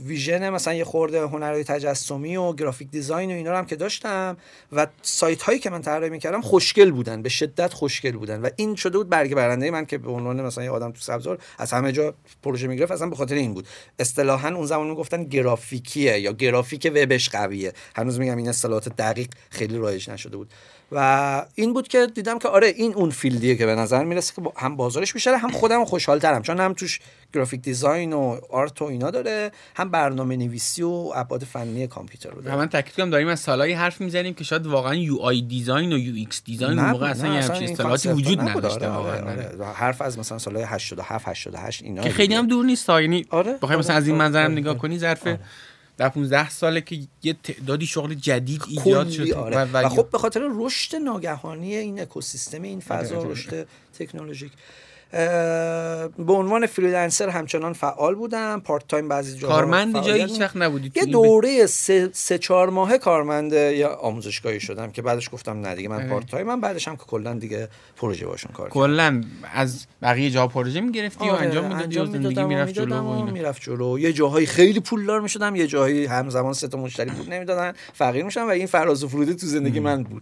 vision 0.06 0.50
مثلا 0.50 0.74
یه 0.74 0.84
خورده 0.84 1.22
هنرهای 1.22 1.64
تجسمی 1.64 2.38
و 2.38 2.54
graphic 2.54 2.90
design 2.90 3.32
و 3.32 3.34
اینا 3.34 3.52
رو 3.52 3.58
هم 3.58 3.66
که 3.66 3.76
داشتم 3.76 4.38
و 4.72 4.88
سایت 5.02 5.42
هایی 5.42 5.60
که 5.60 5.70
من 5.70 5.82
طراحی 5.82 6.10
می‌کردم 6.10 6.42
خوشگل 6.42 6.92
بودن 6.92 7.22
به 7.22 7.30
شدت 7.30 7.74
خوشگل 7.74 8.12
بودن 8.12 8.42
و 8.42 8.50
این 8.56 8.76
شده 8.76 8.98
بود 8.98 9.10
برگ 9.10 9.36
برنده 9.36 9.72
من 9.72 9.86
که 9.86 9.98
به 9.98 10.12
عنوان 10.12 10.42
مثلا 10.42 10.64
یه 10.64 10.70
آدم 10.70 10.92
تو 10.92 11.02
سبزوار 11.02 11.38
از 11.58 11.74
همه 11.74 11.92
جا 11.92 12.14
پروژه 12.44 12.68
می‌گرفت 12.68 12.92
اصلا 12.92 13.10
به 13.10 13.16
خاطر 13.16 13.36
این 13.36 13.54
بود. 13.54 13.68
اصطلاحا 14.00 14.56
اون 14.56 14.66
زمان 14.66 14.88
می‌گفتن 14.88 15.24
گرافیکیه 15.24 16.20
یا 16.20 16.32
گرافیک 16.32 16.92
وبش 16.96 17.30
قویه. 17.30 17.74
هنوز 17.96 18.20
میگم 18.20 18.38
این 18.38 18.50
اصطلاحات 18.50 18.90
دقیق 18.90 19.28
خیلی 19.50 19.78
رایج 19.78 20.10
نشده 20.10 20.38
بود. 20.38 20.50
و 20.96 21.46
این 21.56 21.74
بود 21.74 21.88
که 21.88 22.08
دیدم 22.16 22.40
که 22.40 22.48
آره 22.48 22.68
این 22.68 22.94
اون 22.94 23.10
field 23.10 23.43
یه 23.43 23.56
که 23.56 23.66
به 23.66 23.76
نظر 23.76 24.04
می‌رسه 24.04 24.34
که 24.36 24.42
هم 24.58 24.76
بازارش 24.76 25.14
بیشتره 25.14 25.38
هم 25.38 25.52
خودم 25.52 25.86
خوشحال 25.86 26.20
ترم 26.20 26.42
چون 26.42 26.60
هم 26.60 26.74
توش 26.74 27.00
graphic 27.34 27.62
design 27.62 28.14
و 28.14 28.38
art 28.50 28.82
و 28.82 28.86
اینا 28.86 29.12
داره 29.12 29.52
هم 29.76 29.92
برنامه 29.92 30.38
نویسی 30.38 30.84
و 30.84 31.12
ابعاد 31.16 31.44
فنی 31.44 31.88
کامپیوتر 31.88 32.30
رو 32.30 32.42
داره. 32.42 32.56
من 32.56 32.70
تاکید 32.70 32.96
کنم 32.96 33.10
داریم 33.10 33.28
از 33.28 33.40
سالهای 33.40 33.74
حرف 33.74 34.02
می‌زنیم 34.02 34.34
که 34.34 34.44
شاید 34.44 34.68
واقعا 34.68 34.96
UI 34.96 35.18
design 35.18 35.94
و 35.94 35.98
UX 35.98 36.44
design 36.44 36.80
اون 36.80 36.90
موقع 36.90 37.10
اصلا 37.10 37.34
یه 37.34 37.40
اصطلاحاتی 37.40 38.10
وجود 38.10 38.42
نداشته 38.42 38.88
آره 38.88 39.22
آره. 39.22 39.66
حرف 39.74 40.02
از 40.02 40.20
مثلا 40.20 40.38
سالهای 40.38 40.66
87 40.66 41.28
88 41.28 41.84
اینا 41.84 42.04
که 42.04 42.10
خیلی 42.10 42.36
هم 42.36 42.48
دور 42.48 42.66
نیست 42.66 42.90
یعنی 42.90 43.26
آره. 43.30 43.58
بخوای 43.62 43.78
مثلا 43.78 43.96
از 43.96 44.08
این 44.08 44.16
منظرم 44.16 44.52
نگاه 44.52 44.78
کنی 44.78 45.00
ظرف 45.00 45.28
در 45.98 46.10
15 46.10 46.50
ساله 46.50 46.82
که 46.82 47.00
یه 47.24 47.34
تعدادی 47.44 47.88
شغل 47.88 48.14
جدید 48.14 48.64
ایجاد 48.68 49.10
شد 49.10 49.32
آره. 49.32 49.58
و, 49.58 49.90
خب 49.90 50.10
به 50.10 50.18
خاطر 50.18 50.50
رشد 50.54 50.96
ناگهانی 50.96 51.76
این 51.76 52.02
اکوسیستم 52.02 52.62
این 52.62 52.80
فضا 52.80 53.16
آره، 53.16 53.26
آره. 53.26 53.32
رشد 53.32 53.68
تکنولوژیک 54.00 54.52
به 56.18 56.34
عنوان 56.34 56.66
freelancer 56.66 57.30
همچنان 57.30 57.74
فعال 57.74 58.16
بودم. 58.16 58.60
part 58.60 58.88
time 58.88 59.08
بعضی 59.08 59.38
جاها 59.38 59.54
کارمند 59.54 60.02
جایی 60.02 60.24
هیچ 60.24 60.42
وقت 60.42 60.58
نبودی 60.58 60.92
یه 60.96 61.06
دوره 61.06 61.66
سه, 61.66 62.10
سه 62.14 62.38
چهار 62.38 62.70
ماه 62.70 62.98
کارمند 62.98 63.54
یا 63.54 63.96
آموزشگاهی 63.96 64.60
شدم 64.60 64.92
که 64.92 65.02
بعدش 65.02 65.30
گفتم 65.34 65.60
نه 65.60 65.76
دیگه 65.76 65.90
من 65.90 66.10
part 66.10 66.26
time 66.26 66.48
من 66.48 66.62
بعدش 66.62 66.88
هم 66.88 66.96
که 66.96 67.04
کلا 67.04 67.34
دیگه 67.34 67.68
پروژه 67.96 68.26
باشون 68.26 68.52
کار 68.52 68.70
کلا 68.70 69.24
از 69.54 69.86
بقیه 70.02 70.30
جا 70.30 70.48
پروژه 70.48 70.82
می‌گرفتی 70.82 71.30
آره، 71.30 71.34
و 71.34 71.36
انجام 71.36 71.66
می‌دادی 71.66 72.00
و 72.00 72.06
زندگی 72.06 72.44
می‌رفت 72.44 72.74
جلو 72.74 72.96
و 72.96 73.32
می‌رفت 73.32 73.62
جلو. 73.62 74.00
یه 74.00 74.14
جاهایی 74.14 74.46
خیلی 74.46 74.80
پولدار 74.80 75.22
می‌شدم 75.22 75.56
یه 75.56 75.68
جاهایی 75.68 76.06
همزمان 76.06 76.54
سه 76.54 76.68
تا 76.68 76.78
مشتری 76.78 77.10
پول 77.12 77.34
نمی‌دادن 77.34 77.74
فقیر 77.94 78.24
می‌شدم 78.24 78.46
و 78.46 78.50
این 78.50 78.68
فراز 78.68 79.04
و 79.04 79.08
فرود 79.08 79.34
تو 79.34 79.48
زندگی 79.48 79.80
من 79.80 80.04
بود. 80.04 80.22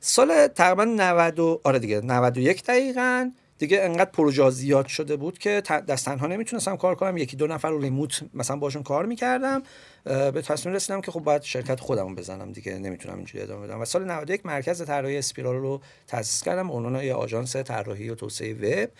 سال 0.00 0.46
تقریبا 0.46 0.84
90 0.84 1.60
آره 1.64 1.78
دیگه 1.78 2.00
91 2.00 2.64
دقیقاً. 2.64 3.30
دیگه 3.60 3.80
انقدر 3.82 4.10
پروژه 4.10 4.50
زیاد 4.50 4.86
شده 4.86 5.16
بود 5.16 5.38
که 5.38 5.60
دست 5.60 6.04
تنها 6.04 6.26
نمی‌تونستم 6.26 6.76
کار 6.76 6.94
کنم. 6.94 7.16
یکی 7.16 7.36
دو 7.36 7.46
نفر 7.46 7.70
رو 7.70 7.80
remote 7.80 8.22
مثلا 8.34 8.56
باشون 8.56 8.82
کار 8.82 9.06
می‌کردم. 9.06 9.62
به 10.04 10.42
تصمیم 10.42 10.74
رسیدم 10.74 11.00
که 11.00 11.10
خب 11.10 11.20
باید 11.20 11.42
شرکت 11.42 11.80
خودمو 11.80 12.14
بزنم 12.14 12.52
دیگه 12.52 12.78
نمی‌تونم 12.78 13.16
اینجوری 13.16 13.44
ادامه 13.44 13.66
بدم. 13.66 13.80
و 13.80 13.84
سال 13.84 14.04
91 14.04 14.46
مرکز 14.46 14.84
طراحی 14.84 15.18
اسپیرال 15.18 15.56
رو 15.56 15.80
تاسیس 16.06 16.42
کردم. 16.42 16.70
اونها 16.70 17.04
یه 17.04 17.14
آژانس 17.14 17.56
طراحی 17.56 18.10
و 18.10 18.14
توسعه 18.14 18.54
وب. 18.54 18.90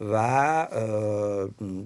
و 0.00 0.68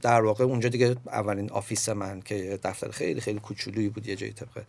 در 0.02 0.20
واقع 0.20 0.44
اونجا 0.44 0.68
دیگه 0.68 0.96
اولین 1.06 1.50
office 1.50 1.88
من 1.88 2.20
که 2.20 2.58
دفتر 2.64 2.90
خیلی 2.90 3.20
خیلی 3.20 3.40
کوچولویی 3.40 3.88
بود 3.88 4.06
یه 4.06 4.16
جایی 4.16 4.32
طبق 4.32 4.62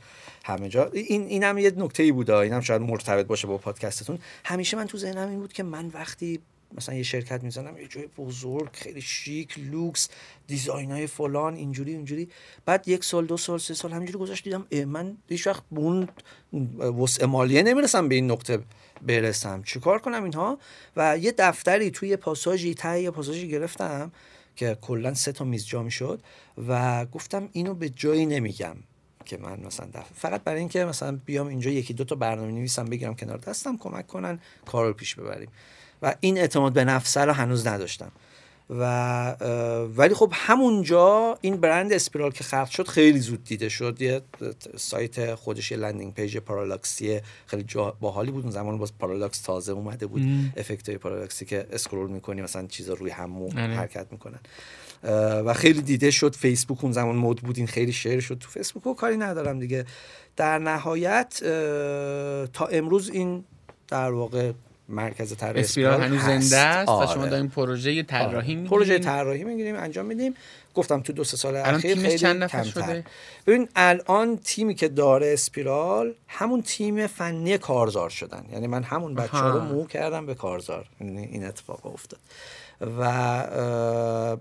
همه 0.43 0.69
جا. 0.69 0.89
این 0.93 1.27
اینم 1.27 1.57
یه 1.57 1.73
نکته 1.77 2.03
ای 2.03 2.11
بود 2.11 2.31
اینم 2.31 2.61
شاید 2.61 2.81
مرتبط 2.81 3.25
باشه 3.25 3.47
با 3.47 3.57
پادکستتون. 3.57 4.19
همیشه 4.45 4.77
من 4.77 4.87
تو 4.87 4.97
ذهنم 4.97 5.29
این 5.29 5.39
بود 5.39 5.53
که 5.53 5.63
من 5.63 5.87
وقتی 5.87 6.39
مثلا 6.77 6.95
یه 6.95 7.03
شرکت 7.03 7.43
می‌زنم 7.43 7.77
یه 7.77 7.87
جای 7.87 8.07
بزرگ 8.17 8.69
خیلی 8.73 9.01
شیک 9.01 9.59
لوکس 9.59 10.09
دیزاین 10.47 10.91
های 10.91 11.07
فلان 11.07 11.55
اینجوری 11.55 11.91
اینجوری 11.91 12.29
بعد 12.65 12.87
یک 12.87 13.03
سال 13.03 13.25
دو 13.25 13.37
سال 13.37 13.59
سه 13.59 13.73
سال 13.73 13.91
همینجوری 13.91 14.19
گذاشت 14.19 14.43
دیدم 14.43 14.85
من 14.85 15.17
هیچ 15.29 15.47
وقت 15.47 15.63
به 15.71 15.79
اون 15.79 16.09
وسع 16.99 17.25
مالیه 17.25 17.63
نمی‌رسم 17.63 18.09
به 18.09 18.15
این 18.15 18.31
نقطه 18.31 18.59
برسم. 19.01 19.63
چیکار 19.63 19.99
کنم 19.99 20.23
اینها؟ 20.23 20.59
و 20.95 21.17
یه 21.17 21.33
دفتری 21.37 21.91
توی 21.91 22.15
پاساژی 22.15 22.73
ته 22.73 23.01
یه 23.01 23.11
پاساژی 23.11 23.49
گرفتم 23.49 24.11
که 24.55 24.77
کلا 24.81 25.13
سه 25.13 25.31
تا 25.31 25.45
میز 25.45 25.65
جا 25.65 25.83
می‌شد 25.83 26.21
و 26.67 27.05
گفتم 27.05 27.49
اینو 27.51 27.73
به 27.73 27.89
جایی 27.89 28.25
نمیگم 28.25 28.75
که 29.25 29.37
من 29.37 29.59
مثلا 29.59 29.87
دفع. 29.93 30.13
فقط 30.13 30.43
برای 30.43 30.59
اینکه 30.59 30.85
مثلا 30.85 31.19
بیام 31.25 31.47
اینجا 31.47 31.71
یکی 31.71 31.93
دو 31.93 32.03
تا 32.03 32.15
برنامه 32.15 32.51
نویسم 32.51 32.85
بگیرم 32.85 33.15
کنار 33.15 33.37
دستم 33.37 33.77
کمک 33.77 34.07
کنن 34.07 34.39
کار 34.65 34.87
رو 34.87 34.93
پیش 34.93 35.15
ببریم. 35.15 35.49
و 36.01 36.15
این 36.19 36.37
اعتماد 36.37 36.73
به 36.73 36.83
نفس 36.83 37.17
رو 37.17 37.33
هنوز 37.33 37.67
نداشتم. 37.67 38.11
و 38.69 39.31
ولی 39.95 40.13
خب 40.13 40.31
همونجا 40.35 41.37
این 41.41 41.57
برند 41.57 41.93
اسپیرال 41.93 42.31
که 42.31 42.43
خلق 42.43 42.69
شد 42.69 42.87
خیلی 42.87 43.19
زود 43.19 43.43
دیده 43.43 43.69
شد. 43.69 44.01
یه 44.01 44.21
سایت 44.77 45.35
خودش 45.35 45.71
یه 45.71 45.77
landing 45.77 46.13
page 46.13 46.37
parallax 46.37 47.10
ی 47.10 47.19
خیلی 47.45 47.63
جا 47.63 47.97
باحالی 47.99 48.31
بود. 48.31 48.43
اون 48.43 48.51
زمان 48.51 48.77
باز 48.77 48.97
parallax 48.97 49.41
تازه 49.41 49.71
اومده 49.71 50.07
بود. 50.07 50.21
افکت 50.57 50.89
های 50.89 50.97
parallax 50.97 51.40
ی 51.40 51.45
که 51.45 51.67
scroll 51.71 52.09
می‌کنی 52.09 52.41
مثلا 52.41 52.67
چیزا 52.67 52.93
روی 52.93 53.11
هم 53.11 53.43
آره. 53.43 53.53
حرکت 53.53 54.07
می‌کنن. 54.11 54.39
و 55.45 55.53
خیلی 55.53 55.81
دیده 55.81 56.11
شد. 56.11 56.35
فیسبوک 56.35 56.83
اون 56.83 56.91
زمان 56.91 57.15
مود 57.15 57.41
بود. 57.41 57.57
این 57.57 57.67
خیلی 57.67 57.91
شیر 57.91 58.19
شد. 58.19 58.37
تو 58.37 58.49
فیسبوک 58.49 58.87
و 58.87 58.93
کاری 58.93 59.17
ندارم 59.17 59.59
دیگه. 59.59 59.85
در 60.35 60.59
نهایت 60.59 61.39
تا 62.53 62.65
امروز 62.65 63.09
این 63.09 63.43
در 63.87 64.11
واقع 64.11 64.51
مرکز 64.89 65.35
طراحی 65.35 65.59
اسپیرال 65.59 66.01
هنوز 66.01 66.21
زنده 66.21 66.57
است 66.57 66.89
آره. 66.89 67.09
و 67.09 67.13
شما 67.13 67.25
دارین 67.25 67.49
پروژه 67.49 68.03
طراحی 68.03 68.55
آره. 68.57 68.67
پروژه 68.67 68.99
طراحی 68.99 69.43
می‌گیریم 69.43 69.75
انجام 69.75 70.05
میدیم. 70.05 70.33
گفتم 70.73 71.01
تو 71.01 71.13
دو 71.13 71.23
سه 71.23 71.37
سال 71.37 71.55
اخیر 71.55 71.95
خیلی 71.95 72.17
چند 72.17 72.43
نفر 72.43 72.63
شده؟ 72.63 73.05
ببین 73.47 73.69
الان 73.75 74.37
تیمی 74.37 74.75
که 74.75 74.87
داره 74.87 75.33
اسپیرال 75.33 76.13
همون 76.27 76.61
تیم 76.61 77.07
فنی 77.07 77.57
کارزار 77.57 78.09
شدن. 78.09 78.45
یعنی 78.51 78.67
من 78.67 78.83
همون 78.83 79.15
بچه 79.15 79.37
ها 79.37 79.49
رو 79.49 79.59
مو 79.59 79.87
کردم 79.87 80.25
به 80.25 80.35
کارزار. 80.35 80.85
یعنی 81.01 81.23
این 81.25 81.45
اتفاق 81.45 81.85
افتاد. 81.85 82.19
و 82.81 83.47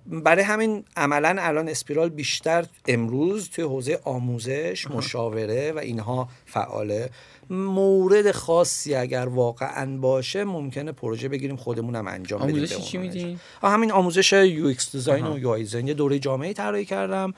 برای 0.07 0.45
همین 0.45 0.85
عملا 0.97 1.37
الان 1.39 1.69
اسپیرال 1.69 2.09
بیشتر 2.09 2.67
امروز 2.89 3.51
توی 3.51 3.65
حوزه 3.65 4.01
آموزش 4.05 4.87
مشاوره 4.91 5.73
و 5.73 5.79
اینها 5.79 6.29
فعاله. 6.47 7.11
مورد 7.51 8.31
خاصی 8.31 8.95
اگر 8.95 9.27
واقعا 9.27 9.97
باشه 9.97 10.45
ممکنه 10.45 10.93
پروژه 10.93 11.29
بگیریم 11.29 11.57
خودمون 11.57 11.97
هم 11.97 12.09
انجام 12.09 12.41
بدیم 12.41 12.57
آموزش 12.57 12.79
چی 12.79 12.99
میدین؟ 12.99 13.41
همین 13.63 13.93
آموزش 13.93 14.33
UX 14.33 14.93
design 14.93 15.27
و 15.27 15.39
UI 15.39 15.59
یه 15.59 15.95
دوره 15.95 16.19
جامع 16.19 16.53
طراحی 16.53 16.85
کردم. 16.85 17.35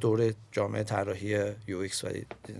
دوره 0.00 0.34
جامع 0.52 0.82
طراحی 0.82 1.38
UX 1.66 2.04
و 2.04 2.08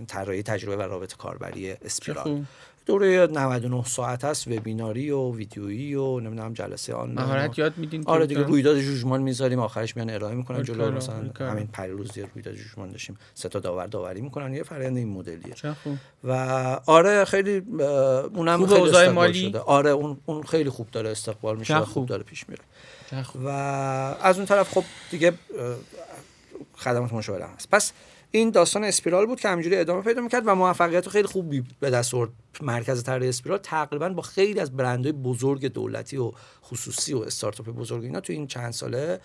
طراحی 0.07 0.43
تجربه 0.43 0.75
و 0.75 0.81
رابط 0.81 1.15
کاربری 1.15 1.71
اسپیرال. 1.71 2.45
دوره 2.85 3.27
99 3.27 3.83
ساعت 3.83 4.25
است 4.25 4.47
وبیناری 4.47 5.11
و 5.11 5.35
ویدیویی 5.35 5.95
و 5.95 6.19
نمی‌دونم 6.19 6.53
جلسه 6.53 6.93
آن 6.93 7.11
مهارت 7.11 7.59
یاد 7.59 7.77
میدین 7.77 8.03
آره 8.05 8.27
دیگه 8.27 8.41
رویداد 8.41 8.79
جوجمان 8.79 9.21
می‌ذاریم 9.21 9.59
آخرش 9.59 9.95
میان 9.95 10.09
ارائه 10.09 10.35
می‌کنن 10.35 10.63
جلو 10.63 10.91
مثلا 10.91 11.31
همین 11.39 11.67
پریروز 11.67 12.17
یه 12.17 12.27
رویداد 12.33 12.53
جوجمان 12.53 12.89
داشتیم. 12.89 13.17
سه 13.33 13.49
تا 13.49 13.59
داور 13.59 13.87
داوری 13.87 14.21
می‌کنن 14.21 14.53
یه 14.53 14.63
فرآیند 14.63 14.97
این 14.97 15.07
مدلیه. 15.07 15.55
و 16.23 16.31
آره 16.85 17.25
خیلی 17.25 17.57
اونم 17.57 18.65
خیلی 18.67 18.79
اوضاع 18.79 19.09
مالی؟ 19.09 19.33
شده. 19.33 19.59
آره 19.59 19.89
اون 19.89 20.17
اون 20.25 20.43
خیلی 20.43 20.69
خوب 20.69 20.91
داره 20.91 21.09
استقبال 21.09 21.57
میشه 21.57 21.75
خوب. 21.79 21.87
خوب. 21.87 22.05
داره 22.05 22.23
پیش 22.23 22.45
میره. 22.49 22.63
و 23.45 23.47
از 24.21 24.37
اون 24.37 24.45
طرف 24.45 24.73
خب 24.73 24.83
دیگه 25.11 25.33
خدمات 26.75 27.13
مشاوره 27.13 27.45
هست. 27.45 27.69
پس 27.69 27.91
این 28.31 28.49
داستان 28.49 28.83
اسپیرال 28.83 29.25
بود 29.25 29.39
که 29.39 29.49
همینجوری 29.49 29.75
ادامه 29.75 30.01
پیدا 30.01 30.21
می‌کرد 30.21 30.43
و 30.45 30.55
موفقیت 30.55 31.09
خیلی 31.09 31.27
خوبی 31.27 31.63
به 31.79 31.89
دست 31.89 32.13
آورد. 32.13 32.29
مرکز 32.61 33.03
طراحی 33.03 33.29
اسپیرال 33.29 33.57
تقریبا 33.57 34.09
با 34.09 34.21
خیلی 34.21 34.59
از 34.59 34.77
برندهای 34.77 35.11
بزرگ 35.11 35.65
دولتی 35.65 36.17
و 36.17 36.31
خصوصی 36.63 37.13
و 37.13 37.17
استارتاپ 37.17 37.69
بزرگ 37.69 38.03
اینا 38.03 38.19
تو 38.19 38.33
این 38.33 38.47
چند 38.47 38.73
ساله 38.73 39.19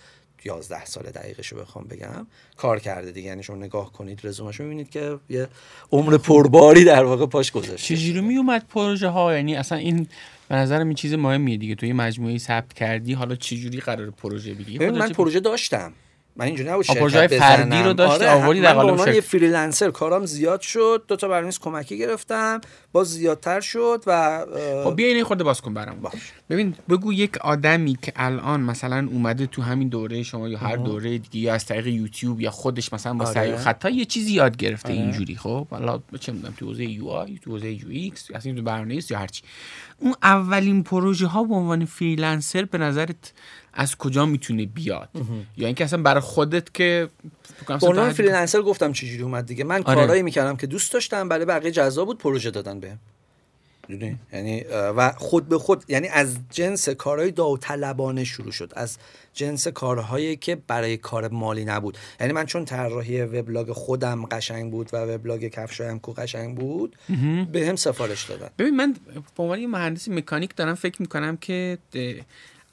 11 0.45 0.85
سال 0.85 1.03
دقیقش 1.03 1.47
رو 1.47 1.59
بخوام 1.59 1.85
بگم 1.85 2.27
کار 2.57 2.79
کرده 2.79 3.11
دیگه. 3.11 3.27
یعنی 3.27 3.43
شما 3.43 3.55
نگاه 3.55 3.91
کنید 3.91 4.19
رزومش 4.23 4.59
می‌بینید 4.59 4.89
که 4.89 5.19
یه 5.29 5.47
عمر 5.91 6.17
پرباری 6.17 6.83
در 6.83 7.03
واقع 7.03 7.25
پاش 7.25 7.51
گذاشته. 7.51 7.95
چجوری 7.95 8.21
می 8.21 8.37
اومد 8.37 8.67
پروژه 8.67 9.07
ها 9.07 9.33
یعنی 9.33 9.55
اصلا 9.55 9.77
این 9.77 10.07
به 10.49 10.55
نظرم 10.55 10.87
این 10.87 10.95
چیز 10.95 11.13
مهمیه 11.13 11.57
دیگه. 11.57 11.75
تو 11.75 11.85
یه 11.85 11.93
مجموعه 11.93 12.37
ثبت 12.37 12.73
کردی 12.73 13.13
حالا 13.13 13.35
چجوری 13.35 13.79
قرار 13.79 14.11
پروژه 14.11 14.53
بگیری؟ 14.53 14.89
من 14.89 15.09
پروژه 15.09 15.39
داشتم. 15.39 15.93
من 16.37 16.45
اینجوری 16.45 16.69
نبود 16.69 16.83
شرکت 16.83 17.39
فردی 17.39 17.83
رو 17.83 17.93
داشت 17.93 18.21
آره 18.21 18.29
آوردی 18.29 18.61
در 18.61 18.73
قالب 18.73 19.07
یه 19.07 19.21
freelancer 19.21 19.91
کارام 19.91 20.25
زیاد 20.25 20.61
شد 20.61 21.03
دو 21.07 21.15
تا 21.15 21.27
برنامه 21.27 21.53
کمکی 21.61 21.97
گرفتم 21.97 22.61
باز 22.91 23.07
زیادتر 23.07 23.59
شد 23.59 24.03
و 24.07 24.45
خب 24.83 24.95
بیا 24.95 25.07
یه 25.07 25.23
خورده 25.23 25.43
باز 25.43 25.61
کن 25.61 25.73
برام 25.73 25.99
باش. 25.99 26.13
ببین 26.49 26.75
بگو 26.89 27.13
یک 27.13 27.37
آدمی 27.37 27.97
که 28.01 28.13
الان 28.15 28.61
مثلا 28.61 29.07
اومده 29.11 29.47
تو 29.47 29.61
همین 29.61 29.89
دوره 29.89 30.23
شما 30.23 30.49
یا 30.49 30.57
هر 30.57 30.75
دوره 30.75 31.17
دیگه 31.17 31.39
یا 31.39 31.53
از 31.53 31.65
طریق 31.65 31.87
یوتیوب 31.87 32.41
یا 32.41 32.51
خودش 32.51 32.93
مثلا 32.93 33.13
با 33.13 33.25
آره. 33.25 33.33
سعی 33.33 33.51
و 33.51 33.57
خطا 33.57 33.89
یه 33.89 34.05
چیزی 34.05 34.33
یاد 34.33 34.57
گرفته 34.57 34.89
آره. 34.89 35.01
اینجوری. 35.01 35.35
خب 35.35 35.67
حالا 35.67 35.99
چه 36.19 36.31
می‌دونم 36.31 36.53
تو 36.57 36.65
حوزه 36.65 36.85
UI 36.85 37.39
تو 37.41 37.51
حوزه 37.51 37.71
UX 37.71 38.31
اصلا 38.33 38.53
تو 38.53 38.61
برنامه 38.61 38.99
یا 39.09 39.19
هرچی 39.19 39.43
اون 39.99 40.15
اولین 40.23 40.83
پروژه 40.83 41.27
ها 41.27 41.43
به 41.43 41.55
عنوان 41.55 41.85
freelancer 41.85 42.65
به 42.65 42.77
نظرت 42.77 43.33
از 43.77 43.95
کجا 43.95 44.25
می‌تونه 44.25 44.65
بیاد؟ 44.65 45.09
یا 45.57 45.67
اینکه 45.67 45.83
اصلا 45.83 46.01
برای 46.01 46.21
خودت 46.21 46.73
که 46.73 47.09
به 47.67 48.09
freelancer 48.13 48.61
گفتم 48.61 48.93
چجوری 48.93 49.23
اومد 49.23 49.45
دیگه. 49.45 49.63
من 49.63 49.83
آره. 49.83 49.95
کارهایی 49.95 50.21
می‌کردم 50.21 50.55
که 50.55 50.67
دوست 50.67 50.93
داشتم 50.93 51.29
برای 51.29 51.45
بقیه 51.45 51.71
جذاب 51.71 52.07
بود 52.07 52.17
پروژه 52.17 52.51
دادن 52.51 52.79
بهم. 52.79 52.99
یعنی 54.33 54.63
و 54.71 55.11
خود 55.17 55.49
به 55.49 55.57
خود 55.57 55.83
یعنی 55.87 56.07
از 56.07 56.37
جنس 56.49 56.89
کارهای 56.89 57.31
داوطلبانه 57.31 58.23
شروع 58.23 58.51
شد. 58.51 58.73
از 58.75 58.97
جنس 59.33 59.67
کارهایی 59.67 60.35
که 60.35 60.55
برای 60.55 60.97
کار 60.97 61.27
مالی 61.27 61.65
نبود. 61.65 61.97
یعنی 62.19 62.33
من 62.33 62.45
چون 62.45 62.65
طراحی 62.65 63.21
وبلاگ 63.21 63.71
خودم 63.71 64.25
قشنگ 64.25 64.71
بود 64.71 64.89
و 64.93 64.97
وبلاگ 64.97 65.47
کفشایم 65.47 65.99
کو 65.99 66.13
قشنگ 66.13 66.57
بود 66.57 66.95
بهم 67.51 67.75
سفارش 67.75 68.23
دادن. 68.23 68.49
ببین 68.57 68.75
من 68.75 68.95
به 69.37 69.43
عنوان 69.43 69.65
مهندس 69.65 70.07
مکانیک 70.07 70.55
دارم 70.55 70.75
فکر 70.75 71.01
می‌کنم 71.01 71.37
که 71.37 71.77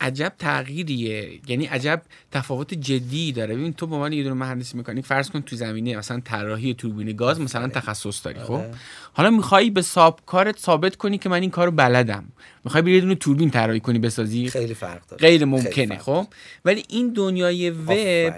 عجب 0.05 0.32
تغییریه. 0.38 1.40
یعنی 1.48 1.66
عجب 1.66 2.02
تفاوت 2.32 2.74
جدی 2.74 3.32
داره. 3.32 3.55
ببین 3.55 3.72
تو 3.72 3.86
به 3.86 3.94
عنوان 3.94 4.12
یه 4.12 4.22
دونه 4.22 4.34
مهندسی 4.34 4.78
مکانیک 4.78 5.07
فرض 5.07 5.30
کن 5.30 5.40
تو 5.40 5.57
زمینه 5.57 5.96
مثلا 5.96 6.20
طراحی 6.24 6.74
توربین 6.74 7.16
گاز 7.16 7.40
مثلا 7.40 7.68
تخصص 7.68 8.26
داری 8.26 8.40
خب؟ 8.40 8.52
آره. 8.52 8.74
حالا 9.12 9.30
می‌خوای 9.30 9.70
به 9.70 9.82
ساب 9.82 10.20
کارت 10.26 10.59
ثابت 10.59 10.96
کنی 10.96 11.18
که 11.18 11.28
من 11.28 11.40
این 11.40 11.50
کارو 11.50 11.70
بلدم. 11.70 12.24
می‌خوای 12.64 12.82
بری 12.82 12.94
یه 12.94 13.00
دونه 13.00 13.14
توربین 13.14 13.50
طراحی 13.50 13.80
کنی 13.80 13.98
بسازی؟ 13.98 14.48
خیلی 14.48 14.74
فرق 14.74 15.06
داره. 15.06 15.20
غیر 15.20 15.44
ممکنه 15.44 15.98
خب؟ 15.98 16.26
ولی 16.64 16.84
این 16.88 17.12
دنیای 17.12 17.70
وب 17.70 18.34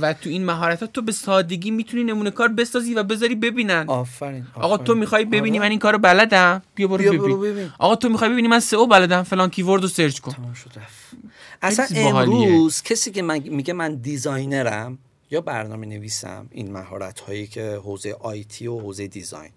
و 0.00 0.12
تو 0.12 0.30
این 0.30 0.44
مهارت 0.44 0.84
تو 0.84 1.02
به 1.02 1.12
سادگی 1.12 1.70
می‌تونی 1.70 2.04
نمونه 2.04 2.30
کار 2.30 2.48
بسازی 2.48 2.94
و 2.94 3.02
بذاری 3.02 3.34
ببینن. 3.34 3.84
آفرین, 3.88 4.46
آقا 4.54 4.76
تو 4.76 4.94
می‌خوای 4.94 5.24
ببینی 5.24 5.58
آره. 5.58 5.66
من 5.66 5.70
این 5.70 5.78
کارو 5.78 5.98
بلدم؟ 5.98 6.62
بیا 6.74 6.88
برو, 6.88 7.10
بیا 7.10 7.36
ببین. 7.36 7.70
آقا 7.78 7.96
تو 7.96 8.08
می‌خوای 8.08 8.30
ببینی 8.30 8.48
من 8.48 8.60
سئو 8.60 8.86
بلدم 8.86 9.22
فلان 9.22 9.50
کیورد 9.50 9.82
رو 9.82 9.88
سرچ 9.88 10.18
کن. 10.18 10.54
اصلا 11.62 11.86
امروز 11.96 12.82
کسی 12.82 13.10
که 13.10 13.22
من 13.22 13.38
میگه 13.38 13.72
من 13.72 13.94
designer 13.94 14.86
م 14.86 14.98
یا 15.30 15.40
برنامه 15.40 15.86
نویسم 15.86 16.46
این 16.50 16.72
مهارت 16.72 17.20
هایی 17.20 17.46
که 17.46 17.80
حوزه 17.84 18.16
IT 18.20 18.66
و 18.66 18.78
حوزه 18.78 19.06
design. 19.06 19.50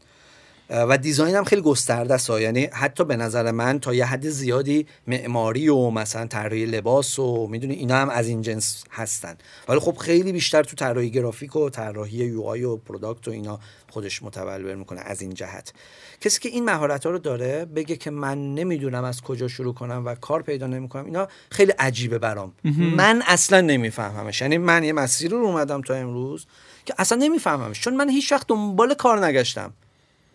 و 0.69 0.97
design 0.97 1.35
هم 1.35 1.43
خیلی 1.43 1.61
گسترده 1.61 2.13
است. 2.13 2.29
یعنی 2.29 2.69
حتی 2.73 3.05
به 3.05 3.15
نظر 3.15 3.51
من 3.51 3.79
تا 3.79 3.93
یه 3.93 4.05
حد 4.05 4.29
زیادی 4.29 4.87
معماری 5.07 5.69
و 5.69 5.89
مثلا 5.89 6.27
طراحی 6.27 6.65
لباس 6.65 7.19
و 7.19 7.47
می‌دونی 7.47 7.73
اینا 7.73 7.95
هم 7.95 8.09
از 8.09 8.27
این 8.27 8.41
جنس 8.41 8.83
هستن. 8.91 9.37
ولی 9.69 9.79
خب 9.79 9.97
خیلی 9.97 10.31
بیشتر 10.31 10.63
تو 10.63 10.75
طراحی 10.75 11.11
گرافیک 11.11 11.55
و 11.55 11.69
طراحی 11.69 12.17
UI 12.17 12.63
و 12.63 12.77
product 12.77 13.27
و 13.27 13.31
اینا 13.31 13.59
خودش 13.89 14.23
متبلور 14.23 14.75
می‌کنه 14.75 15.01
از 15.01 15.21
این 15.21 15.33
جهت. 15.33 15.73
کسی 16.21 16.39
که 16.39 16.49
این 16.49 16.65
مهارت 16.65 17.05
ها 17.05 17.11
رو 17.11 17.19
داره 17.19 17.65
بگه 17.65 17.95
که 17.95 18.11
من 18.11 18.55
نمی‌دونم 18.55 19.03
از 19.03 19.21
کجا 19.21 19.47
شروع 19.47 19.73
کنم 19.73 20.05
و 20.05 20.15
کار 20.15 20.41
پیدا 20.41 20.67
نمی‌کنم 20.67 21.05
اینا 21.05 21.27
خیلی 21.51 21.71
عجیبه 21.71 22.19
برام. 22.19 22.53
من 22.95 23.23
اصلا 23.27 23.61
نمیفهممش. 23.61 24.41
یعنی 24.41 24.57
من 24.57 24.83
یه 24.83 24.93
مسیر 24.93 25.31
رو 25.31 25.37
اومدم 25.37 25.81
تا 25.81 25.93
امروز 25.93 26.45
که 26.85 26.93
اصلا 26.97 27.17
نمیفهممش. 27.17 27.81
چون 27.81 27.95
من 27.95 28.09
هیچ 28.09 28.31
وقت 28.31 28.47
دنبال 28.47 28.93
کار 28.93 29.25
نگشتم. 29.25 29.73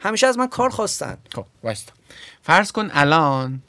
همیشه 0.03 0.27
از 0.27 0.39
من 0.39 0.47
کار 0.47 0.71
خواستن. 0.71 1.17
خب 1.35 1.47
واستا 1.63 1.93
فرض 2.43 2.73
کن 2.73 2.91
الان 2.93 3.63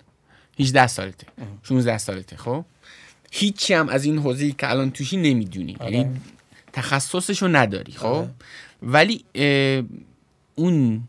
18 0.59 0.87
سالته 0.87 1.27
16 1.63 1.97
سالته 1.97 2.37
خب؟ 2.37 2.65
هیچی 3.31 3.73
هم 3.73 3.89
از 3.89 4.05
این 4.05 4.17
حوزه‌ای 4.17 4.51
که 4.51 4.69
الان 4.69 4.91
توشی 4.91 5.17
نمی‌دونی. 5.17 5.77
آره. 5.79 5.91
یعنی 5.91 6.21
تخصصشو 6.73 7.47
نداری 7.47 7.91
خب؟ 7.91 8.05
آره. 8.05 8.29
ولی 8.83 9.25
اون 10.55 11.03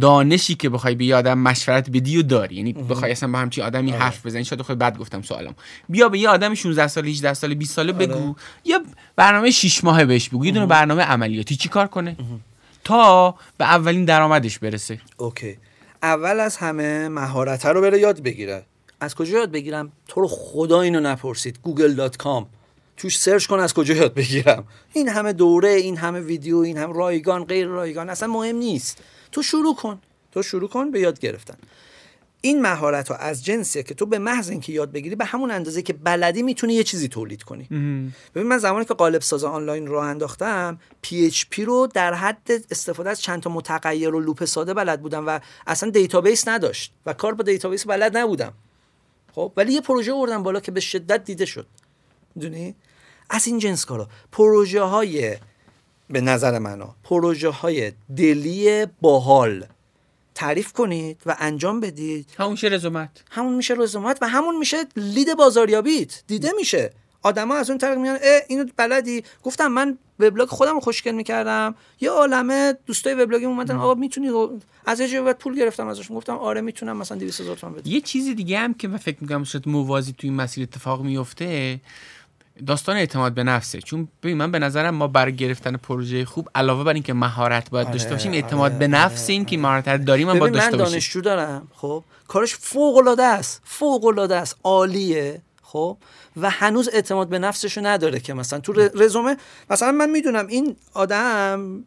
دانشی 0.00 0.54
که 0.54 0.68
بخوای 0.68 0.94
به 0.94 1.14
آدم 1.14 1.38
مشورت 1.38 1.90
بدی 1.90 2.16
و 2.16 2.22
داری. 2.22 2.54
یعنی 2.54 2.72
بخوای 2.72 3.12
اصلا 3.12 3.32
با 3.32 3.38
همچین 3.38 3.64
آدمی 3.64 3.92
آره. 3.92 4.02
حرف 4.02 4.26
بزنی 4.26 4.44
شاید 4.44 4.62
خود 4.62 4.78
بد 4.78 4.98
گفتم 4.98 5.22
سوالم 5.22 5.54
بیا 5.88 6.08
به 6.08 6.18
یه 6.18 6.28
آدم 6.28 6.54
16 6.54 6.86
ساله 6.86 7.10
18 7.10 7.34
ساله 7.34 7.54
20 7.54 7.74
ساله 7.74 7.92
بگو. 7.92 8.34
یه 8.64 8.78
برنامه 9.16 9.50
6 9.50 9.84
ماهه 9.84 10.04
بهش 10.04 10.28
بگو. 10.28 10.46
یه 10.46 10.52
دونه 10.52 10.66
برنامه 10.66 11.02
عملیاتی. 11.02 11.56
چی 11.56 11.68
کار 11.68 11.86
کنه؟ 11.86 12.16
تا 12.86 13.34
به 13.58 13.64
اولین 13.64 14.04
درآمدش 14.04 14.58
برسه. 14.58 15.00
اوکی. 15.16 15.58
اول 16.02 16.40
از 16.40 16.56
همه 16.56 17.08
مهارت 17.08 17.66
رو 17.66 17.80
بره 17.80 17.98
یاد 17.98 18.22
بگیره. 18.22 18.64
از 19.00 19.14
کجا 19.14 19.38
یاد 19.38 19.50
بگیرم؟ 19.50 19.92
تو 20.08 20.20
رو 20.20 20.28
خدا 20.28 20.80
اینو 20.80 21.00
نپرسید. 21.00 21.58
google.com 21.64 22.44
توش 22.96 23.18
سرچ 23.18 23.46
کن 23.46 23.58
از 23.58 23.74
کجا 23.74 23.94
یاد 23.94 24.14
بگیرم. 24.14 24.64
این 24.92 25.08
همه 25.08 25.32
دوره 25.32 25.68
این 25.68 25.96
همه 25.96 26.20
ویدیو 26.20 26.56
این 26.56 26.78
همه 26.78 26.92
رایگان 26.94 27.44
غیر 27.44 27.66
رایگان 27.66 28.10
اصلا 28.10 28.28
مهم 28.28 28.56
نیست. 28.56 28.98
تو 29.32 29.42
شروع 29.42 29.74
کن. 29.76 29.98
تو 30.32 30.42
شروع 30.42 30.68
کن 30.68 30.90
به 30.90 31.00
یاد 31.00 31.18
گرفتن. 31.18 31.56
این 32.40 32.62
مهارت 32.62 33.08
ها 33.08 33.14
از 33.14 33.44
جنسیه 33.44 33.82
که 33.82 33.94
تو 33.94 34.06
به 34.06 34.18
محض 34.18 34.50
اینکه 34.50 34.72
یاد 34.72 34.92
بگیری 34.92 35.16
به 35.16 35.24
همون 35.24 35.50
اندازه 35.50 35.82
که 35.82 35.92
بلدی 35.92 36.42
می‌تونی 36.42 36.74
یه 36.74 36.84
چیزی 36.84 37.08
تولید 37.08 37.42
کنی. 37.42 37.64
ببین 38.34 38.46
من 38.46 38.58
زمانی 38.58 38.84
که 38.84 38.94
قالب 38.94 39.20
ساز 39.20 39.44
آنلاین 39.44 39.86
راه 39.86 40.06
انداختم 40.06 40.78
PHP 41.06 41.58
رو 41.58 41.88
در 41.94 42.14
حد 42.14 42.50
استفاده 42.70 43.10
از 43.10 43.20
چند 43.20 43.42
تا 43.42 43.50
متغیر 43.50 44.14
و 44.14 44.20
loop 44.20 44.44
ساده 44.44 44.74
بلد 44.74 45.02
بودم 45.02 45.26
و 45.26 45.40
اصلا 45.66 45.90
database 45.90 46.48
نداشت 46.48 46.92
و 47.06 47.12
کار 47.12 47.34
با 47.34 47.42
database 47.42 47.86
بلد 47.86 48.16
نبودم. 48.16 48.52
خب 49.32 49.52
ولی 49.56 49.72
یه 49.72 49.80
پروژه 49.80 50.12
آوردم 50.12 50.42
بالا 50.42 50.60
که 50.60 50.72
به 50.72 50.80
شدت 50.80 51.24
دیده 51.24 51.44
شد. 51.44 51.66
می‌دونی؟ 52.34 52.74
از 53.30 53.46
این 53.46 53.58
جنس 53.58 53.84
کارا. 53.84 54.08
پروژه 54.32 54.82
های 54.82 55.36
به 56.10 56.20
نظر 56.20 56.58
من 56.58 56.82
پروژه 57.04 57.48
های 57.48 57.92
دلی 58.16 58.86
باحال. 59.00 59.66
تعریف 60.36 60.72
کنید 60.72 61.22
و 61.26 61.36
انجام 61.38 61.80
بدید. 61.80 62.26
همون 62.38 62.52
میشه 62.52 62.68
رزومت. 62.68 63.10
همون 63.30 63.54
میشه 63.54 63.74
رزومت 63.74 64.18
و 64.20 64.28
همون 64.28 64.56
میشه 64.56 64.76
لید 64.96 65.34
بازاریابیت. 65.34 66.22
دیده 66.26 66.50
میشه. 66.56 66.92
آدما 67.22 67.54
از 67.54 67.70
اون 67.70 67.78
طریق 67.78 67.98
میان 67.98 68.18
اینو 68.48 68.64
بلدی؟ 68.76 69.24
گفتم 69.42 69.66
من 69.66 69.98
وبلاگ 70.20 70.48
خودم 70.48 70.74
رو 70.74 70.80
خوشگل 70.80 71.12
می‌کردم. 71.12 71.74
یه 72.00 72.10
عالمه 72.10 72.74
دوستای 72.86 73.14
وبلاگی 73.14 73.44
اومدن 73.44 73.76
آقا 73.76 73.94
می‌تونی 73.94 74.28
از 74.86 75.00
یه 75.00 75.20
بعد 75.20 75.38
پول 75.38 75.56
گرفتم 75.56 75.86
ازشون. 75.88 76.16
گفتم 76.16 76.36
آره 76.36 76.60
می‌تونم 76.60 76.96
مثلا 76.96 77.18
200 77.18 77.40
هزار 77.40 77.56
تومان 77.56 77.76
بدم. 77.76 77.90
یه 77.90 78.00
چیزی 78.00 78.34
دیگه 78.34 78.58
هم 78.58 78.74
که 78.74 78.88
من 78.88 78.96
فکر 78.96 79.16
می‌کنم 79.20 79.44
شاید 79.44 79.68
موازی 79.68 80.14
توی 80.18 80.30
این 80.30 80.36
مسیر 80.40 80.62
اتفاق 80.62 81.02
میفته 81.02 81.80
داستان 82.66 82.96
اعتماد 82.96 83.34
به 83.34 83.42
نفسه. 83.42 83.80
چون 83.80 84.08
ببین 84.22 84.36
من 84.36 84.50
به 84.50 84.58
نظرم 84.58 84.94
ما 84.94 85.08
برای 85.08 85.36
گرفتن 85.36 85.76
پروژه 85.76 86.24
خوب 86.24 86.48
علاوه 86.54 86.84
بر 86.84 86.94
اینکه 86.94 87.12
مهارت 87.12 87.70
باید 87.70 87.90
داشته 87.90 88.10
باشیم 88.10 88.30
آره، 88.30 88.40
اعتماد 88.40 88.70
آره، 88.70 88.78
به 88.78 88.88
نفس 88.88 89.24
آره، 89.24 89.32
این 89.32 89.44
که 89.44 89.58
مهارت 89.58 90.04
داریم 90.04 90.26
من 90.26 90.38
باید 90.38 90.52
داشته 90.52 90.70
باشیم. 90.70 90.84
من 90.84 90.90
دانشجو 90.90 91.20
دارم 91.20 91.68
خب؟ 91.74 92.04
کارش 92.28 92.56
فوق 92.56 92.96
العاده 92.96 93.22
است 93.22 93.62
فوق 93.64 94.04
العاده 94.04 94.36
است 94.36 94.56
عالیه 94.64 95.42
خب؟ 95.62 95.96
و 96.36 96.50
هنوز 96.50 96.88
اعتماد 96.92 97.28
به 97.28 97.38
نفسشو 97.38 97.86
نداره 97.86 98.20
که 98.20 98.34
مثلا 98.34 98.60
تو 98.60 98.72
رزومه 98.72 99.36
مثلا 99.70 99.92
من 99.92 100.10
می‌دونم 100.10 100.46
این 100.46 100.76
آدم 100.94 101.84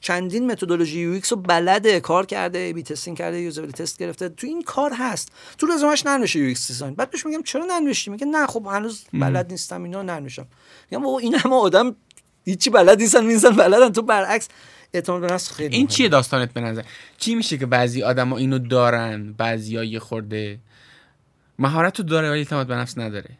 چندین 0.00 0.50
متدولوژی 0.50 1.00
UX 1.00 1.32
رو 1.32 1.38
بلده 1.38 2.00
کار 2.00 2.26
کرده 2.26 2.72
A/B 2.72 2.82
testing 2.82 3.16
کرده 3.16 3.40
usability 3.40 3.82
test 3.82 3.98
گرفته 3.98 4.28
تو 4.28 4.46
این 4.46 4.62
کار 4.62 4.92
هست. 4.92 5.32
تو 5.58 5.66
رزومش 5.66 6.06
ننوشته 6.06 6.38
UX 6.38 6.66
design. 6.68 6.94
بعد 6.94 7.10
بهش 7.10 7.26
میگم 7.26 7.42
چرا 7.42 7.64
ننوشتی؟ 7.64 8.10
میگه 8.10 8.26
نه 8.26 8.46
خب 8.46 8.66
هنوز 8.66 9.04
بلد 9.12 9.50
نیستم 9.50 9.82
اینا 9.82 10.02
ننوشم. 10.02 10.46
میگم 10.90 11.02
بابا 11.02 11.18
این 11.18 11.34
همه 11.34 11.54
آدم 11.54 11.96
هیچی 12.44 12.70
بلد 12.70 13.00
نیستن 13.00 13.24
میگن 13.24 13.50
بلدن. 13.50 13.92
تو 13.92 14.02
برعکس 14.02 14.48
اعتماد 14.94 15.20
به 15.20 15.26
نفس 15.26 15.52
خیلی 15.52 15.76
این 15.76 15.86
چیه 15.86 16.08
داستانت 16.08 16.52
به 16.52 16.60
نظر؟ 16.60 16.82
چی 17.18 17.34
میشه 17.34 17.58
که 17.58 17.66
بعضی 17.66 18.02
آدما 18.02 18.36
اینو 18.36 18.58
دارن 18.58 19.32
بعضیا 19.32 19.84
یه 19.84 19.98
خورده 19.98 20.58
مهارت 21.58 21.98
رو 21.98 22.04
داره 22.04 22.30
ولی 22.30 22.38
اعتماد 22.38 22.66
به 22.66 22.74
نفس 22.74 22.98
نداره؟ 22.98 23.30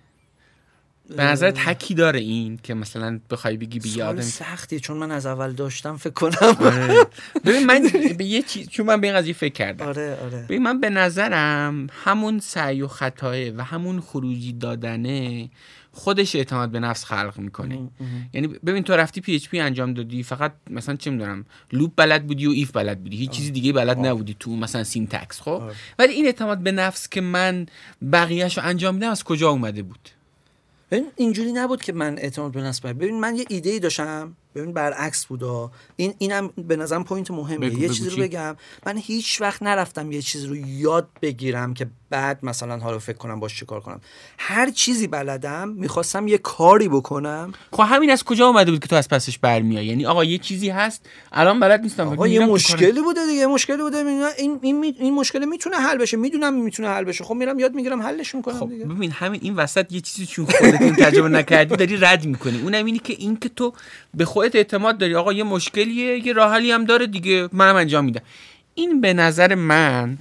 به 1.08 1.24
نظر 1.24 1.50
تکی 1.50 1.94
داره 1.94 2.20
این 2.20 2.58
که 2.62 2.74
مثلا 2.74 3.20
بخوای 3.30 3.56
بگی 3.56 3.78
به 3.78 4.04
آدم 4.04 4.20
سختی 4.20 4.80
چون 4.80 4.96
من 4.96 5.10
از 5.10 5.26
اول 5.26 5.52
داشتم 5.52 5.96
فکر 5.96 6.10
کنم. 6.10 6.56
آره. 6.60 7.06
ببین 7.44 7.66
من 7.66 7.88
به 8.18 8.24
یه 8.24 8.42
چیز 8.42 8.68
چون 8.68 8.86
من 8.86 9.00
به 9.00 9.06
این 9.06 9.16
قضیه 9.16 9.32
فکر 9.32 9.52
کردم. 9.52 9.86
آره 9.86 10.18
آره. 10.24 10.42
ببین 10.42 10.62
من 10.62 10.80
به 10.80 10.90
نظرم 10.90 11.86
همون 12.04 12.38
سعی 12.40 12.82
و 12.82 12.88
خطاه 12.88 13.50
و 13.50 13.62
همون 13.62 14.00
خروجی 14.00 14.52
دادنه 14.52 15.50
خودش 15.92 16.36
اعتماد 16.36 16.70
به 16.70 16.80
نفس 16.80 17.04
خلق 17.04 17.38
می‌کنه. 17.38 17.78
یعنی 18.32 18.46
ببین 18.48 18.82
تو 18.82 18.92
رفتی 18.92 19.20
PHP 19.20 19.60
انجام 19.60 19.94
دادی 19.94 20.22
فقط 20.22 20.52
مثلا 20.70 20.96
چه 20.96 21.10
می‌دونم 21.10 21.44
loop 21.72 21.92
بلد 21.96 22.26
بودی 22.26 22.46
و 22.46 22.50
if 22.50 22.70
بلد 22.70 23.02
بودی. 23.02 23.16
هیچ 23.16 23.30
چیزی 23.30 23.50
دیگه 23.50 23.72
بلد 23.72 24.06
نبودی 24.06 24.36
تو 24.40 24.56
مثلا 24.56 24.84
syntax 24.84 25.40
خب؟ 25.40 25.62
ولی 25.98 26.12
این 26.12 26.26
اعتماد 26.26 26.58
به 26.58 26.72
نفس 26.72 27.08
که 27.08 27.20
من 27.20 27.66
بقیهش 28.12 28.58
رو 28.58 28.64
انجام 28.64 28.94
میدم 28.94 29.10
از 29.10 29.24
کجا 29.24 29.50
اومده 29.50 29.82
بود؟ 29.82 30.08
ببین 30.94 31.10
اینجوری 31.16 31.52
نبود 31.52 31.82
که 31.82 31.92
من 31.92 32.18
اعتماد 32.18 32.52
به 32.52 32.62
نفس 32.62 32.80
ببین 32.80 33.20
من 33.20 33.36
یه 33.36 33.44
ایده 33.48 33.70
ای 33.70 33.78
داشتم 33.78 34.36
ببین 34.54 34.72
برعکس 34.72 35.26
بودا. 35.26 35.70
این 35.96 36.14
اینم 36.18 36.50
به 36.68 36.76
نظرم 36.76 37.04
point 37.04 37.30
مهمه 37.30 37.80
یه 37.80 37.88
چیزی 37.88 38.10
رو 38.10 38.22
بگم. 38.22 38.56
من 38.86 38.98
هیچ 38.98 39.40
وقت 39.40 39.62
نرفتم 39.62 40.12
یه 40.12 40.22
چیزی 40.22 40.46
رو 40.46 40.56
یاد 40.56 41.08
بگیرم 41.22 41.74
که 41.74 41.86
بعد 42.10 42.38
مثلا 42.42 42.78
حالا 42.78 42.98
فکر 42.98 43.16
کنم 43.16 43.40
باش 43.40 43.58
چیکار 43.58 43.80
کنم. 43.80 44.00
هر 44.38 44.70
چیزی 44.70 45.06
بلدم 45.06 45.68
می‌خواستم 45.68 46.28
یه 46.28 46.38
کاری 46.38 46.88
بکنم. 46.88 47.52
خب 47.72 47.84
همین 47.86 48.10
از 48.10 48.24
کجا 48.24 48.46
اومده 48.46 48.70
بود 48.70 48.80
که 48.80 48.88
تو 48.88 48.96
از 48.96 49.08
پسش 49.08 49.38
برمیای؟ 49.38 49.86
یعنی 49.86 50.06
آقا 50.06 50.24
یه 50.24 50.38
چیزی 50.38 50.70
هست 50.70 51.06
الان 51.32 51.60
بلد 51.60 51.80
نیستم. 51.80 52.08
آقا 52.08 52.28
یه 52.28 52.46
مشکلی 52.46 53.02
بوده 53.02 53.26
دیگه 53.26 53.46
مشکلی 53.46 53.82
بوده. 53.82 53.96
این 54.38 54.58
این 54.62 54.94
این 54.98 55.14
مشکل 55.14 55.44
می‌تونه 55.44 55.76
حل 55.76 55.98
بشه. 55.98 56.16
می‌دونم 56.16 56.54
می‌تونه 56.54 56.88
حل 56.88 57.04
بشه. 57.04 57.24
خب 57.24 57.34
میرم 57.34 57.58
یاد 57.58 57.74
می‌گیرم 57.74 58.02
حلش 58.02 58.34
می‌کنم 58.34 58.58
خب 58.58 58.68
دیگه. 58.68 58.84
ببین 58.84 59.10
همین 59.10 59.40
این 59.44 59.56
وسط 59.56 59.92
یه 59.92 60.00
چیزی 60.00 60.26
چون 60.26 60.44
خودت 60.44 61.02
تجربه 61.02 61.28
نکردی 61.28 61.76
داری 61.76 61.96
رد 61.96 62.24
می‌کنی. 62.24 62.60
اونم 62.62 62.84
اینی 62.84 62.98
که 62.98 63.12
این 63.18 63.36
که 63.36 63.48
تو 63.48 63.72
به 64.14 64.24
خودت 64.44 64.56
اعتماد 64.56 64.98
داری. 64.98 65.14
آقا 65.14 65.32
یه 65.32 65.44
مشکلیه 65.44 66.26
یه 66.26 66.32
راه 66.32 66.56
هم 66.56 66.84
داره 66.84 67.06
دیگه. 67.06 67.48
منم 67.52 67.76
انجام 67.76 68.04
میدم. 68.04 68.20
این 68.74 69.00
به 69.00 69.14
نظر 69.14 69.54
من 69.54 70.18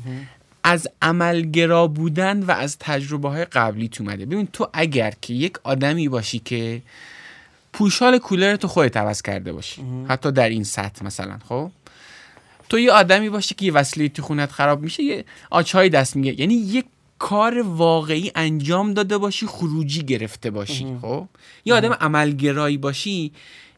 از 0.64 0.88
عملگرا 1.02 1.88
بودن 1.88 2.44
و 2.44 2.52
از 2.52 2.78
تجربه 2.80 3.30
های 3.30 3.46
قبلی 3.46 3.88
تو 3.88 4.04
اومده. 4.04 4.26
ببین 4.26 4.48
تو 4.54 4.70
اگر 4.74 5.14
که 5.22 5.34
یک 5.34 5.54
آدمی 5.64 6.08
باشی 6.08 6.40
که 6.40 6.82
پوشال 7.74 8.18
کولر 8.18 8.56
تو 8.56 8.68
خودت 8.68 8.98
عوض 8.98 9.22
کرده 9.22 9.54
باشی 9.54 9.82
حتی 10.08 10.32
در 10.32 10.50
این 10.50 10.64
سطح 10.64 11.06
مثلا 11.06 11.40
خب؟ 11.50 11.72
تو 12.70 12.80
یه 12.80 12.92
آدمی 12.92 13.30
باشی 13.30 13.56
که 13.56 13.66
یه 13.66 13.74
وسیله 13.74 14.10
تو 14.10 14.22
خونت 14.22 14.52
خراب 14.52 14.82
میشه 14.82 15.04
یه 15.04 15.26
آچهای 15.50 15.90
دست 15.90 16.16
میگه. 16.16 16.40
یعنی 16.40 16.54
یک 16.54 16.86
کار 17.20 17.62
واقعی 17.62 18.32
انجام 18.36 18.94
داده 18.94 19.18
باشی 19.18 19.46
خروجی 19.46 20.04
گرفته 20.04 20.50
باشی 20.50 20.98
خب؟ 21.02 21.28
یه 21.66 21.74
آدم 21.74 21.94
عملگرایی 21.94 22.78
باشی 22.78 23.32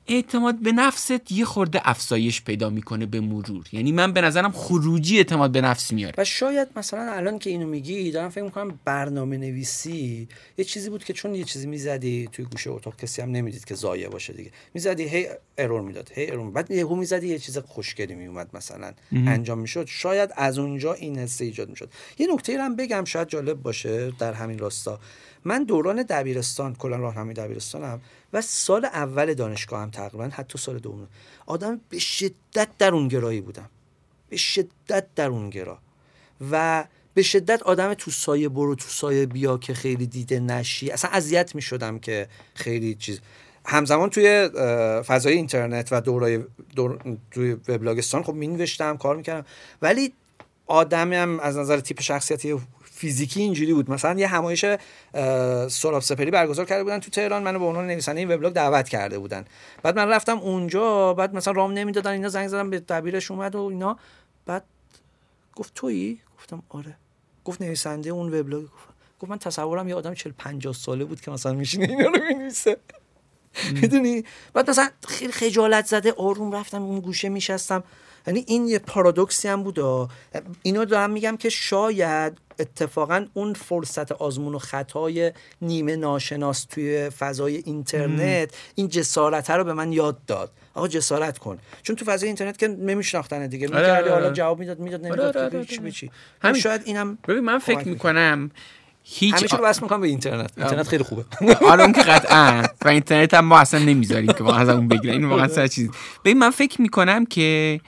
اعتماد 0.08 0.56
به 0.56 0.72
نفست 0.72 1.32
یه 1.32 1.46
خورده 1.46 1.82
افزایش 1.84 2.42
پیدا 2.42 2.70
می‌کنه 2.70 3.06
به 3.06 3.20
مرور. 3.20 3.66
یعنی 3.72 3.92
من 3.92 4.14
به 4.14 4.22
نظرم 4.22 4.52
خروجی 4.52 5.18
اعتماد 5.18 5.52
به 5.52 5.62
نفس 5.62 5.94
میاره. 5.94 6.16
و 6.18 6.24
شاید 6.24 6.68
مثلا 6.76 7.12
الان 7.12 7.40
که 7.40 7.50
اینو 7.50 7.68
میگی 7.68 8.12
دارم 8.12 8.30
فکر 8.30 8.44
می‌کنم 8.44 8.80
برنامه 8.86 9.38
نویسی 9.38 10.28
یه 10.58 10.66
چیزی 10.66 10.90
بود 10.90 11.04
که 11.04 11.14
چون 11.14 11.36
یه 11.36 11.44
چیزی 11.44 11.68
می‌زدی 11.68 12.30
توی 12.32 12.46
گوشه 12.46 12.70
اتاق 12.70 12.96
کسی 12.96 13.22
هم 13.22 13.32
نمی‌دید 13.32 13.66
که 13.66 13.76
زایه 13.76 14.10
باشه 14.10 14.34
دیگه. 14.34 14.52
می‌زدی 14.74 15.04
هی 15.04 15.28
ارور 15.58 15.82
می‌داد 15.82 16.12
هی 16.16 16.32
ارور 16.32 16.52
بعد 16.52 16.72
یهو 16.72 16.96
می‌زدی 16.96 17.28
یه 17.28 17.40
چیز 17.40 17.58
خوشگلی 17.58 18.16
میومد 18.16 18.50
مثلا 18.54 18.92
انجام 19.12 19.60
می‌شد. 19.60 19.86
شاید 19.88 20.30
از 20.36 20.58
اونجا 20.58 20.94
این 20.94 21.20
حس 21.20 21.42
ایجاد 21.42 21.70
می‌شد. 21.70 21.90
یه 22.18 22.28
نکته 22.34 22.62
هم 22.62 22.76
بگم 22.76 23.04
شاید 23.06 23.28
جالب 23.28 23.62
باشه 23.62 24.12
در 24.20 24.34
همین 24.34 24.60
راستا. 24.60 25.00
من 25.46 25.64
دوران 25.64 26.04
دبیرستان 26.04 26.76
کلا 26.76 26.96
راهنمای 26.96 27.34
دبیرستانم 27.34 28.02
و 28.34 28.42
سال 28.42 28.86
اول 28.86 29.34
دانشگاه 29.34 29.82
هم 29.82 29.90
تقریبا 29.90 30.30
حتی 30.34 30.58
سال 30.58 30.80
دوم. 30.80 31.08
آدم 31.46 31.82
به 31.90 32.00
شدت 32.00 32.68
درونگرایی 32.78 33.42
بودم. 33.42 33.70
به 34.30 34.38
شدت 34.38 35.06
درونگرا. 35.16 35.78
و 36.52 36.86
به 37.14 37.22
شدت 37.22 37.64
آدم 37.64 37.94
تو 37.94 38.12
سایه 38.12 38.50
برو 38.50 38.76
تو 38.76 38.90
سایه 38.90 39.26
بیا 39.26 39.58
که 39.58 39.74
خیلی 39.74 40.08
دیده 40.08 40.40
نشی. 40.40 40.92
اصلا 40.92 41.12
اذیت 41.12 41.56
می 41.56 41.62
شدم 41.62 42.00
که 42.00 42.28
خیلی 42.54 42.96
چیز. 42.96 43.20
همزمان 43.66 44.10
توی 44.10 44.50
فضای 45.08 45.34
اینترنت 45.34 45.88
و 45.92 46.02
دورای 46.02 46.44
دور... 46.76 47.18
توی 47.32 47.54
وبلاگستان 47.54 48.24
خب 48.24 48.34
می 48.34 48.48
نوشتم 48.48 48.98
کار 48.98 49.16
می‌کردم. 49.16 49.46
ولی 49.82 50.14
آدمی 50.68 51.16
هم 51.16 51.40
از 51.40 51.58
نظر 51.58 51.80
تیپ 51.80 52.02
شخصیتی 52.02 52.58
فیزیکی 53.06 53.42
اینجوری 53.42 53.74
بود. 53.74 53.92
مثلا 53.92 54.20
یه 54.20 54.28
همایش 54.28 54.66
سراب 55.72 56.02
سپری 56.02 56.32
برگزار 56.32 56.66
کرده 56.66 56.84
بودن 56.84 57.00
تو 57.00 57.12
تهران. 57.12 57.44
منو 57.44 57.60
به 57.60 57.66
عنوان 57.66 57.88
نویسنده 57.88 58.20
این 58.20 58.32
وبلاگ 58.32 58.54
دعوت 58.54 58.90
کرده 58.90 59.20
بودن. 59.20 59.46
بعد 59.84 59.96
من 59.96 60.10
رفتم 60.10 60.38
اونجا 60.38 61.14
بعد 61.14 61.36
مثلا 61.36 61.54
رام 61.54 61.72
نمی‌دادن 61.72 62.12
اینا 62.12 62.30
زنگ 62.30 62.48
زدم 62.48 62.70
به 62.70 62.80
دبیرش 62.80 63.32
اومد 63.32 63.56
و 63.56 63.60
اینا. 63.62 63.98
بعد 64.46 64.64
گفت 65.56 65.74
تویی؟ 65.76 66.20
گفتم 66.38 66.64
آره. 66.70 66.98
گفت 67.46 67.62
نویسنده 67.62 68.10
اون 68.10 68.40
وبلاگ. 68.40 68.64
گفت 68.64 68.74
گفت 69.20 69.32
من 69.32 69.38
تصورم 69.38 69.90
یه 69.90 69.96
آدم 69.96 70.14
40 70.14 70.32
50 70.38 70.74
ساله 70.74 71.06
بود 71.06 71.22
که 71.22 71.32
مثلا 71.32 71.54
میشینه 71.54 71.90
اینا 71.90 72.10
رو 72.10 72.24
می‌نویسه. 72.30 72.78
می‌دونی؟ 73.74 74.24
بعد 74.54 74.70
مثلا 74.70 74.90
خیلی 75.08 75.32
خجالت 75.32 75.86
زده. 75.86 76.12
آروم 76.12 76.56
رفتم 76.56 76.84
اون 76.84 77.00
گوشه 77.00 77.30
میشستم. 77.30 77.84
یعنی 78.28 78.46
این 78.48 78.68
یه 78.68 78.80
پارادوکسی 78.80 79.48
هم 79.48 79.64
بود 79.64 80.10
اینو 80.62 80.86
دارم 80.86 81.12
میگم 81.12 81.38
که 81.38 81.50
شاید 81.50 82.45
اتفاقا 82.60 83.26
اون 83.34 83.54
فرصت 83.54 84.12
آزمون 84.12 84.56
و 84.56 84.60
خطای 84.60 85.32
نیمه 85.62 85.96
ناشناس 85.96 86.66
توی 86.66 87.10
فضای 87.10 87.56
اینترنت 87.56 88.56
این 88.76 88.88
جسارت 88.88 89.50
رو 89.50 89.64
به 89.64 89.74
من 89.74 89.94
یاد 89.94 90.26
داد. 90.28 90.52
آقا 90.74 90.88
جسارت 90.88 91.38
کن. 91.38 91.58
چون 91.84 91.96
تو 91.96 92.06
فضای 92.06 92.28
اینترنت 92.28 92.58
که 92.58 92.68
نمیشناختن 92.68 93.48
دیگه. 93.48 93.68
آره، 93.68 93.80
می‌کردی 93.80 94.10
حالا 94.10 94.34
جواب 94.34 94.60
می‌داد 94.60 94.80
می‌داد 94.80 95.06
نمی‌داد 95.06 95.38
آره 95.38 95.66
چی 95.66 95.92
چی 95.92 96.12
همین. 96.42 96.62
شاید 96.62 96.82
اینم 96.86 97.18
ببین 97.28 97.44
من 97.44 97.60
فکر 97.60 97.88
می‌کنم 97.88 98.52
هیچ 99.04 99.34
همیشه 99.34 99.58
رو 99.58 99.64
بس 99.64 99.82
می‌کنم 99.82 100.02
به 100.02 100.08
اینترنت. 100.08 100.52
اینترنت 100.58 100.88
خیلی 100.88 101.04
خوبه. 101.04 101.26
آره 101.72 101.84
اون 101.84 101.94
که 101.94 102.02
قطعا. 102.02 102.64
و 102.86 102.88
اینترنت 102.88 103.34
هم 103.34 103.46
ما 103.46 103.60
اصلا 103.60 103.80
نمی‌ذاریم 103.80 104.34
که 104.34 104.44
ما 104.44 104.56
از 104.56 104.70
اون 104.70 104.88
بگیریم 104.88 105.22
این 105.22 105.30
واقعا 105.30 105.48
سر 105.48 105.68
چیز 105.68 105.90
ببین 106.26 106.38
من 106.38 106.50
فکر 106.50 106.82
می‌کنم 106.82 107.26
که 107.26 107.80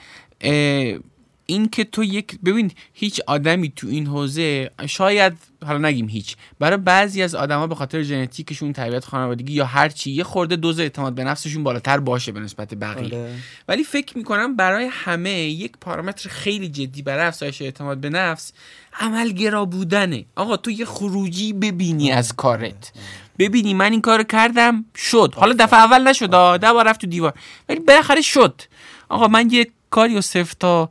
این 1.49 1.69
که 1.69 1.83
تو 1.83 2.03
یک 2.03 2.39
ببین 2.45 2.71
هیچ 2.93 3.21
آدمی 3.27 3.73
تو 3.75 3.87
این 3.87 4.07
حوزه 4.07 4.71
شاید 4.87 5.33
حالا 5.65 5.87
نگیم 5.87 6.09
هیچ 6.09 6.35
برای 6.59 6.77
بعضی 6.77 7.21
از 7.21 7.35
آدما 7.35 7.67
به 7.67 7.75
خاطر 7.75 8.01
ژنتیکشون 8.01 8.73
طبیعت 8.73 9.05
خانوادگی 9.05 9.53
یا 9.53 9.65
هر 9.65 9.89
چی 9.89 10.11
یه 10.11 10.23
خورده 10.23 10.55
دوز 10.55 10.79
اعتماد 10.79 11.13
به 11.13 11.23
نفسشون 11.23 11.63
بالاتر 11.63 11.97
باشه 11.97 12.31
به 12.31 12.39
نسبت 12.39 12.73
بقیه. 12.73 13.05
آره. 13.05 13.35
ولی 13.67 13.83
فکر 13.83 14.17
می‌کنم 14.17 14.55
برای 14.55 14.89
همه 14.91 15.31
یک 15.31 15.71
پارامتر 15.81 16.29
خیلی 16.29 16.69
جدی 16.69 17.01
برای 17.01 17.25
افزایش 17.25 17.61
اعتماد 17.61 17.97
به 17.97 18.09
نفس 18.09 18.53
عملگرا 18.99 19.65
بودنه. 19.65 20.25
آقا 20.35 20.57
تو 20.57 20.71
یه 20.71 20.85
خروجی 20.85 21.53
ببینی 21.53 22.11
از 22.11 22.35
کارت. 22.35 22.91
ببینی 23.39 23.73
من 23.73 23.91
این 23.91 24.01
کارو 24.01 24.23
کردم 24.23 24.85
شد. 24.95 25.33
حالا 25.35 25.55
دفعه 25.59 25.79
اول 25.79 26.07
نشد 26.07 26.59
ده 26.59 26.73
بار 26.73 26.87
رفت 26.87 27.01
تو 27.01 27.07
دیوار. 27.07 27.33
ولی 27.69 27.79
بالاخره 27.79 28.21
شد. 28.21 28.61
آقا 29.09 29.27
من 29.27 29.49
یه 29.51 29.67
کاری 29.89 30.17
و 30.17 30.21
تا 30.59 30.89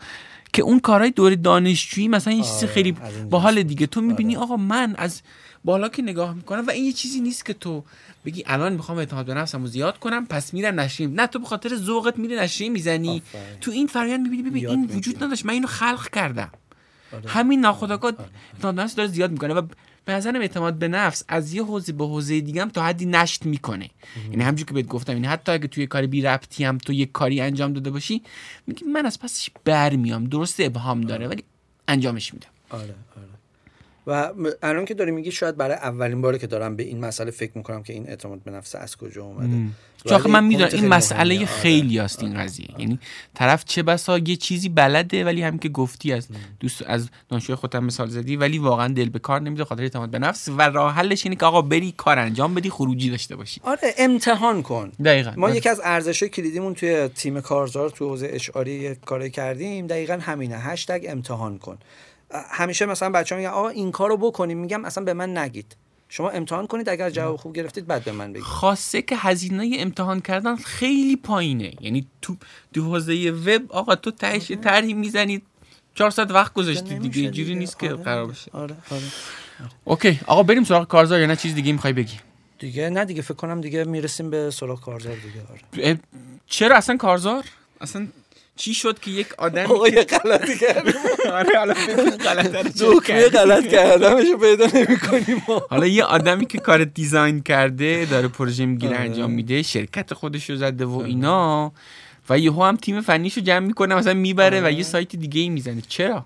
که 0.56 0.62
اون 0.62 0.80
کارهای 0.80 1.10
دور 1.10 1.34
دانشجویی 1.34 2.08
مثلا 2.08 2.32
این 2.32 2.42
چیز 2.42 2.64
خیلی 2.64 2.96
باحال 3.30 3.62
دیگه. 3.62 3.86
تو 3.86 4.00
می‌بینی 4.00 4.36
آقا 4.36 4.56
من 4.56 4.94
از 4.98 5.22
بالا 5.64 5.88
که 5.88 6.02
نگاه 6.02 6.34
می‌کنم 6.34 6.66
و 6.66 6.70
این 6.70 6.84
یه 6.84 6.92
چیزی 6.92 7.20
نیست 7.20 7.46
که 7.46 7.54
تو 7.54 7.84
بگی 8.24 8.44
الان 8.46 8.72
می‌خوام 8.72 8.98
اعتماد 8.98 9.26
به 9.26 9.34
نفسمو 9.34 9.66
زیاد 9.66 9.98
کنم 9.98 10.26
پس 10.26 10.54
میرم 10.54 10.80
نشریم 10.80 11.20
نه 11.20 11.26
تو 11.26 11.38
به 11.38 11.46
خاطر 11.46 11.76
ذوقت 11.76 12.18
میری 12.18 12.36
نشریم 12.36 12.72
می‌زنی. 12.72 13.22
تو 13.60 13.70
این 13.70 13.86
فرآیند 13.86 14.28
می‌بینی 14.28 14.50
ببین 14.50 14.68
این 14.68 14.84
وجود 14.84 15.24
نداشت. 15.24 15.46
من 15.46 15.52
اینو 15.52 15.66
خلق 15.66 16.08
کردم. 16.10 16.50
آره. 17.12 17.30
همین 17.30 17.60
ناخودآگاه 17.60 18.12
آره. 18.12 18.30
اعتماد 18.54 18.80
نفس 18.80 18.94
داره 18.94 19.08
زیاد 19.08 19.30
می‌کنه 19.30 19.54
و 19.54 19.62
به 20.06 20.12
نظرم 20.12 20.40
اعتماد 20.40 20.74
به 20.74 20.88
نفس 20.88 21.24
از 21.28 21.54
یه 21.54 21.64
حوزه 21.64 21.92
به 21.92 22.06
حوزه 22.06 22.40
دیگه 22.40 22.62
هم 22.62 22.68
تا 22.68 22.84
حدی 22.84 23.06
نشت 23.06 23.46
می‌کنه. 23.46 23.90
یعنی 24.30 24.42
همونجوری 24.42 24.68
که 24.68 24.74
بهت 24.74 24.86
گفتم 24.86 25.12
یعنی 25.12 25.26
حتی 25.26 25.52
اگه 25.52 25.68
توی 25.68 25.86
کاری 25.86 26.06
بی 26.06 26.22
ربطی 26.22 26.64
هم 26.64 26.78
تو 26.78 26.92
یه 26.92 27.06
کاری 27.06 27.40
انجام 27.40 27.72
داده 27.72 27.90
باشی 27.90 28.22
میگی 28.66 28.84
من 28.84 29.06
از 29.06 29.20
پسش 29.20 29.50
برمیام 29.64 30.24
درست 30.24 30.60
ابهام 30.60 31.00
داره 31.00 31.28
ولی 31.28 31.44
انجامش 31.88 32.34
میدم. 32.34 32.48
آره 32.70 32.82
آره. 32.82 32.94
و 34.06 34.32
الان 34.62 34.84
که 34.84 34.94
داری 34.94 35.10
میگی 35.10 35.32
شاید 35.32 35.56
برای 35.56 35.76
اولین 35.76 36.22
باره 36.22 36.38
که 36.38 36.46
دارم 36.46 36.76
به 36.76 36.82
این 36.82 37.00
مسئله 37.00 37.30
فکر 37.30 37.52
می‌کنم 37.54 37.82
که 37.82 37.92
این 37.92 38.08
اعتماد 38.08 38.42
به 38.42 38.50
نفس 38.50 38.74
از 38.74 38.96
کجا 38.96 39.24
اومده. 39.24 39.72
چون 40.04 40.30
من 40.30 40.44
می‌دونم 40.44 40.70
این 40.72 40.88
مسئله 40.88 41.46
خیلی 41.46 41.98
است 41.98 42.22
این 42.22 42.38
قضیه. 42.38 42.68
یعنی 42.78 42.98
طرف 43.34 43.64
چه 43.64 43.82
بسا 43.82 44.18
یه 44.18 44.36
چیزی 44.36 44.68
بلده 44.68 45.24
ولی 45.24 45.42
همین 45.42 45.60
که 45.60 45.68
گفتی 45.68 46.12
از 46.12 46.28
دوست 46.60 46.82
از 46.86 47.08
دانشجوی 47.28 47.56
خودم 47.56 47.84
مثال 47.84 48.08
زدی 48.08 48.36
ولی 48.36 48.58
واقعا 48.58 48.88
دل 48.88 49.08
به 49.08 49.18
کار 49.18 49.40
نمیده 49.40 49.64
خاطر 49.64 49.82
اعتماد 49.82 50.10
به 50.10 50.18
نفس. 50.18 50.48
و 50.48 50.62
راه 50.62 50.94
حلش 50.94 51.26
اینه 51.26 51.36
که 51.36 51.46
آقا 51.46 51.62
بری 51.62 51.94
کار 51.96 52.18
انجام 52.18 52.54
بدی 52.54 52.70
خروجی 52.70 53.10
داشته 53.10 53.36
باشی. 53.36 53.60
آره 53.64 53.94
امتحان 53.98 54.62
کن. 54.62 54.92
دقیقا 55.04 55.32
ما 55.36 55.46
آره. 55.46 55.56
یکی 55.56 55.68
از 55.68 55.80
ارزش 55.84 56.22
کلیدیمون 56.22 56.74
توی 56.74 57.08
تیم 57.08 57.40
کارزار 57.40 57.90
تو 57.90 58.08
حوزه 58.08 58.30
اشعاری 58.32 58.94
کاری 58.94 59.30
کردیم. 59.30 59.86
دقیقا 59.86 60.18
همینه. 60.20 60.58
هشتگ 60.58 61.04
امتحان 61.08 61.58
کن. 61.58 61.78
همیشه 62.50 62.86
مثلا 62.86 63.10
بچه 63.10 63.36
میگن 63.36 63.48
آقا 63.48 63.68
این 63.68 63.92
کارو 63.92 64.16
بکنیم. 64.16 64.58
میگم 64.58 64.84
اصلا 64.84 65.04
به 65.04 65.14
من 65.14 65.38
نگید. 65.38 65.76
شما 66.08 66.30
امتحان 66.30 66.66
کنید 66.66 66.88
اگر 66.88 67.10
جواب 67.10 67.36
خوب 67.36 67.54
گرفتید 67.54 67.86
بعد 67.86 68.04
به 68.04 68.12
من 68.12 68.32
بگید. 68.32 68.44
خاصه 68.44 69.02
که 69.02 69.16
هزینه 69.16 69.76
امتحان 69.78 70.20
کردن 70.20 70.56
خیلی 70.56 71.16
پایینه. 71.16 71.72
یعنی 71.80 72.06
تو 72.22 72.36
دو 72.72 72.84
حوزه 72.84 73.30
وب 73.30 73.72
آقا 73.72 73.94
تو 73.94 74.10
تهش 74.10 74.52
طرحی 74.52 74.94
می‌زنید 74.94 75.42
400 75.94 76.30
وقت 76.30 76.52
گذاشتی. 76.52 76.98
دیگه 76.98 77.20
اینجوری 77.20 77.54
نیست 77.54 77.78
که 77.78 77.86
آره، 77.92 78.02
قرار 78.02 78.26
بشه 78.26 78.50
آره 78.52 78.76
آره. 78.90 79.02
اوکی 79.84 80.20
آقا 80.26 80.42
بریم 80.42 80.64
سراغ 80.64 80.88
کارزار 80.88 81.20
یا 81.20 81.26
نه 81.26 81.36
چیز 81.36 81.54
دیگه 81.54 81.72
می‌خوای 81.72 81.92
بگی؟ 81.92 82.16
دیگه 82.58 82.90
نه 82.90 83.04
دیگه 83.04 83.22
فکر 83.22 83.34
کنم 83.34 83.60
دیگه 83.60 83.84
می‌رسیم 83.84 84.30
به 84.30 84.50
سراغ 84.50 84.80
کارزار 84.80 85.14
دیگه 85.14 85.42
آره. 85.84 86.00
چرا 86.46 86.76
اصلا 86.76 86.96
کارزار؟ 86.96 87.44
اصلا 87.80 88.06
چی 88.56 88.74
شد 88.74 88.98
که 88.98 89.10
یک 89.10 89.34
آدم 89.38 89.64
آقا 89.64 89.88
یه 89.88 90.02
غلطی 90.02 90.58
کرد 90.58 90.94
آره 91.38 91.58
حالا 91.58 91.74
غلط 93.34 93.68
کردمشو 93.68 94.38
پیدا 94.38 94.66
نمی‌کنیم. 94.74 95.42
حالا 95.70 95.86
یه 95.86 96.04
آدمی 96.04 96.46
که 96.46 96.58
کار 96.58 96.84
دیزاین 96.84 97.42
کرده 97.42 98.06
داره 98.10 98.28
پروژه 98.28 98.66
می‌گیره 98.66 98.96
آره. 98.96 99.04
انجام 99.04 99.30
میده 99.30 99.62
شرکت 99.62 100.14
خودش 100.14 100.50
رو 100.50 100.56
زده 100.56 100.84
و 100.84 100.98
اینا 100.98 101.72
و 102.30 102.38
یهو 102.38 102.64
هم 102.64 102.76
تیم 102.76 103.00
فنیشو 103.00 103.40
جمع 103.40 103.66
می‌کنه 103.66 103.94
مثلا 103.94 104.14
می‌بره 104.14 104.60
و 104.60 104.62
یه 104.62 104.74
آره. 104.74 104.82
سایت 104.82 105.16
دیگه 105.16 105.40
ای 105.40 105.48
می‌زنه. 105.48 105.82
چرا؟ 105.88 106.24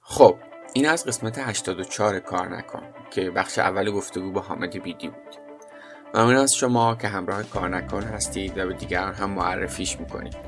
خب 0.00 0.36
این 0.74 0.88
از 0.88 1.04
قسمت 1.04 1.38
84 1.38 2.18
کار 2.18 2.56
نکن 2.56 2.82
که 3.10 3.30
بخش 3.30 3.58
اول 3.58 3.90
گفتگو 3.90 4.32
با 4.32 4.40
حامد 4.40 4.82
بیدی 4.82 5.08
بود. 5.08 5.34
ممنون 6.14 6.36
از 6.36 6.54
شما 6.54 6.94
که 6.94 7.08
همراه 7.08 7.42
کار 7.42 7.68
نکن 7.68 8.02
هستید 8.02 8.58
و 8.58 8.66
به 8.66 8.74
دیگران 8.74 9.14
هم 9.14 9.30
معرفیش 9.30 10.00
می‌کنید. 10.00 10.47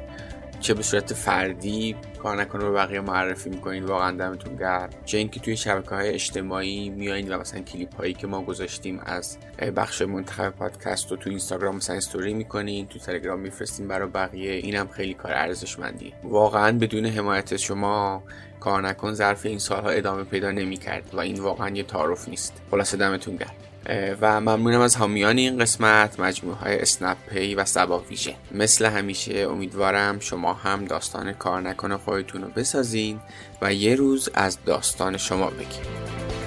چه 0.61 0.75
به 0.75 0.83
صورت 0.83 1.15
فردی 1.15 1.97
کار 2.23 2.37
نکنه 2.37 2.65
به 2.65 2.71
بقیه 2.71 3.01
معرفی 3.01 3.51
می‌کنید 3.51 3.85
واقعا 3.85 4.17
دمتون 4.17 4.57
گرم. 4.57 4.91
چه 5.05 5.19
اینکه 5.19 5.41
توی 5.41 5.57
شبکه 5.57 5.95
های 5.95 6.09
اجتماعی 6.09 6.89
میایید 6.89 7.31
و 7.31 7.39
مثلا 7.39 7.61
کلیپ 7.61 7.97
هایی 7.97 8.15
که 8.15 8.27
ما 8.27 8.43
گذاشتیم 8.43 9.01
از 9.05 9.39
بخش 9.77 10.03
منتخب 10.03 10.51
پادکست 10.51 11.11
رو 11.11 11.17
تو 11.17 11.31
اینستاگرام 11.31 11.77
مثلا 11.77 11.97
استوری 11.97 12.35
می‌کنین 12.35 12.87
تو 12.87 12.99
تلگرام 12.99 13.41
میفرستین 13.41 13.89
برای 13.89 14.09
بقیه 14.09 14.53
اینم 14.53 14.89
خیلی 14.89 15.15
کار 15.15 15.33
ارزشمندی. 15.33 16.13
واقعا 16.25 16.79
بدون 16.79 17.07
حمایت 17.07 17.57
شما 17.57 18.23
کار 18.61 18.83
نکن 18.83 19.13
ظرف 19.13 19.47
این 19.47 19.59
سالها 19.59 19.91
ادامه 19.91 20.25
پیدا 20.25 20.51
نمی‌کرد 20.51 21.05
و 21.13 21.21
این 21.21 21.41
واقعا 21.41 21.69
یه 21.69 21.83
تعارف 21.83 22.29
نیست. 22.29 22.63
خلاصه 22.71 22.97
دمتون 22.97 23.37
گرم. 23.37 23.55
و 24.21 24.41
ممنونم 24.41 24.81
از 24.81 24.97
حامیان 24.97 25.39
این 25.39 25.59
قسمت 25.59 26.21
مجموعه 26.21 26.57
های 26.57 26.79
اسنپ 26.79 27.17
پی 27.31 27.55
و 27.55 27.65
سبا 27.65 27.99
ویژه. 27.99 28.35
مثل 28.53 28.87
همیشه 28.87 29.39
امیدوارم 29.39 30.21
شما 30.21 30.55
هم 30.55 30.85
داستان 30.85 31.33
کار 31.33 31.61
نکنه 31.61 31.97
خودتون 31.97 32.43
رو 32.43 32.49
بسازین 32.49 33.21
و 33.63 33.75
یه 33.75 33.95
روز 33.95 34.29
از 34.35 34.59
داستان 34.67 35.17
شما 35.17 35.51
بگیم 35.51 36.40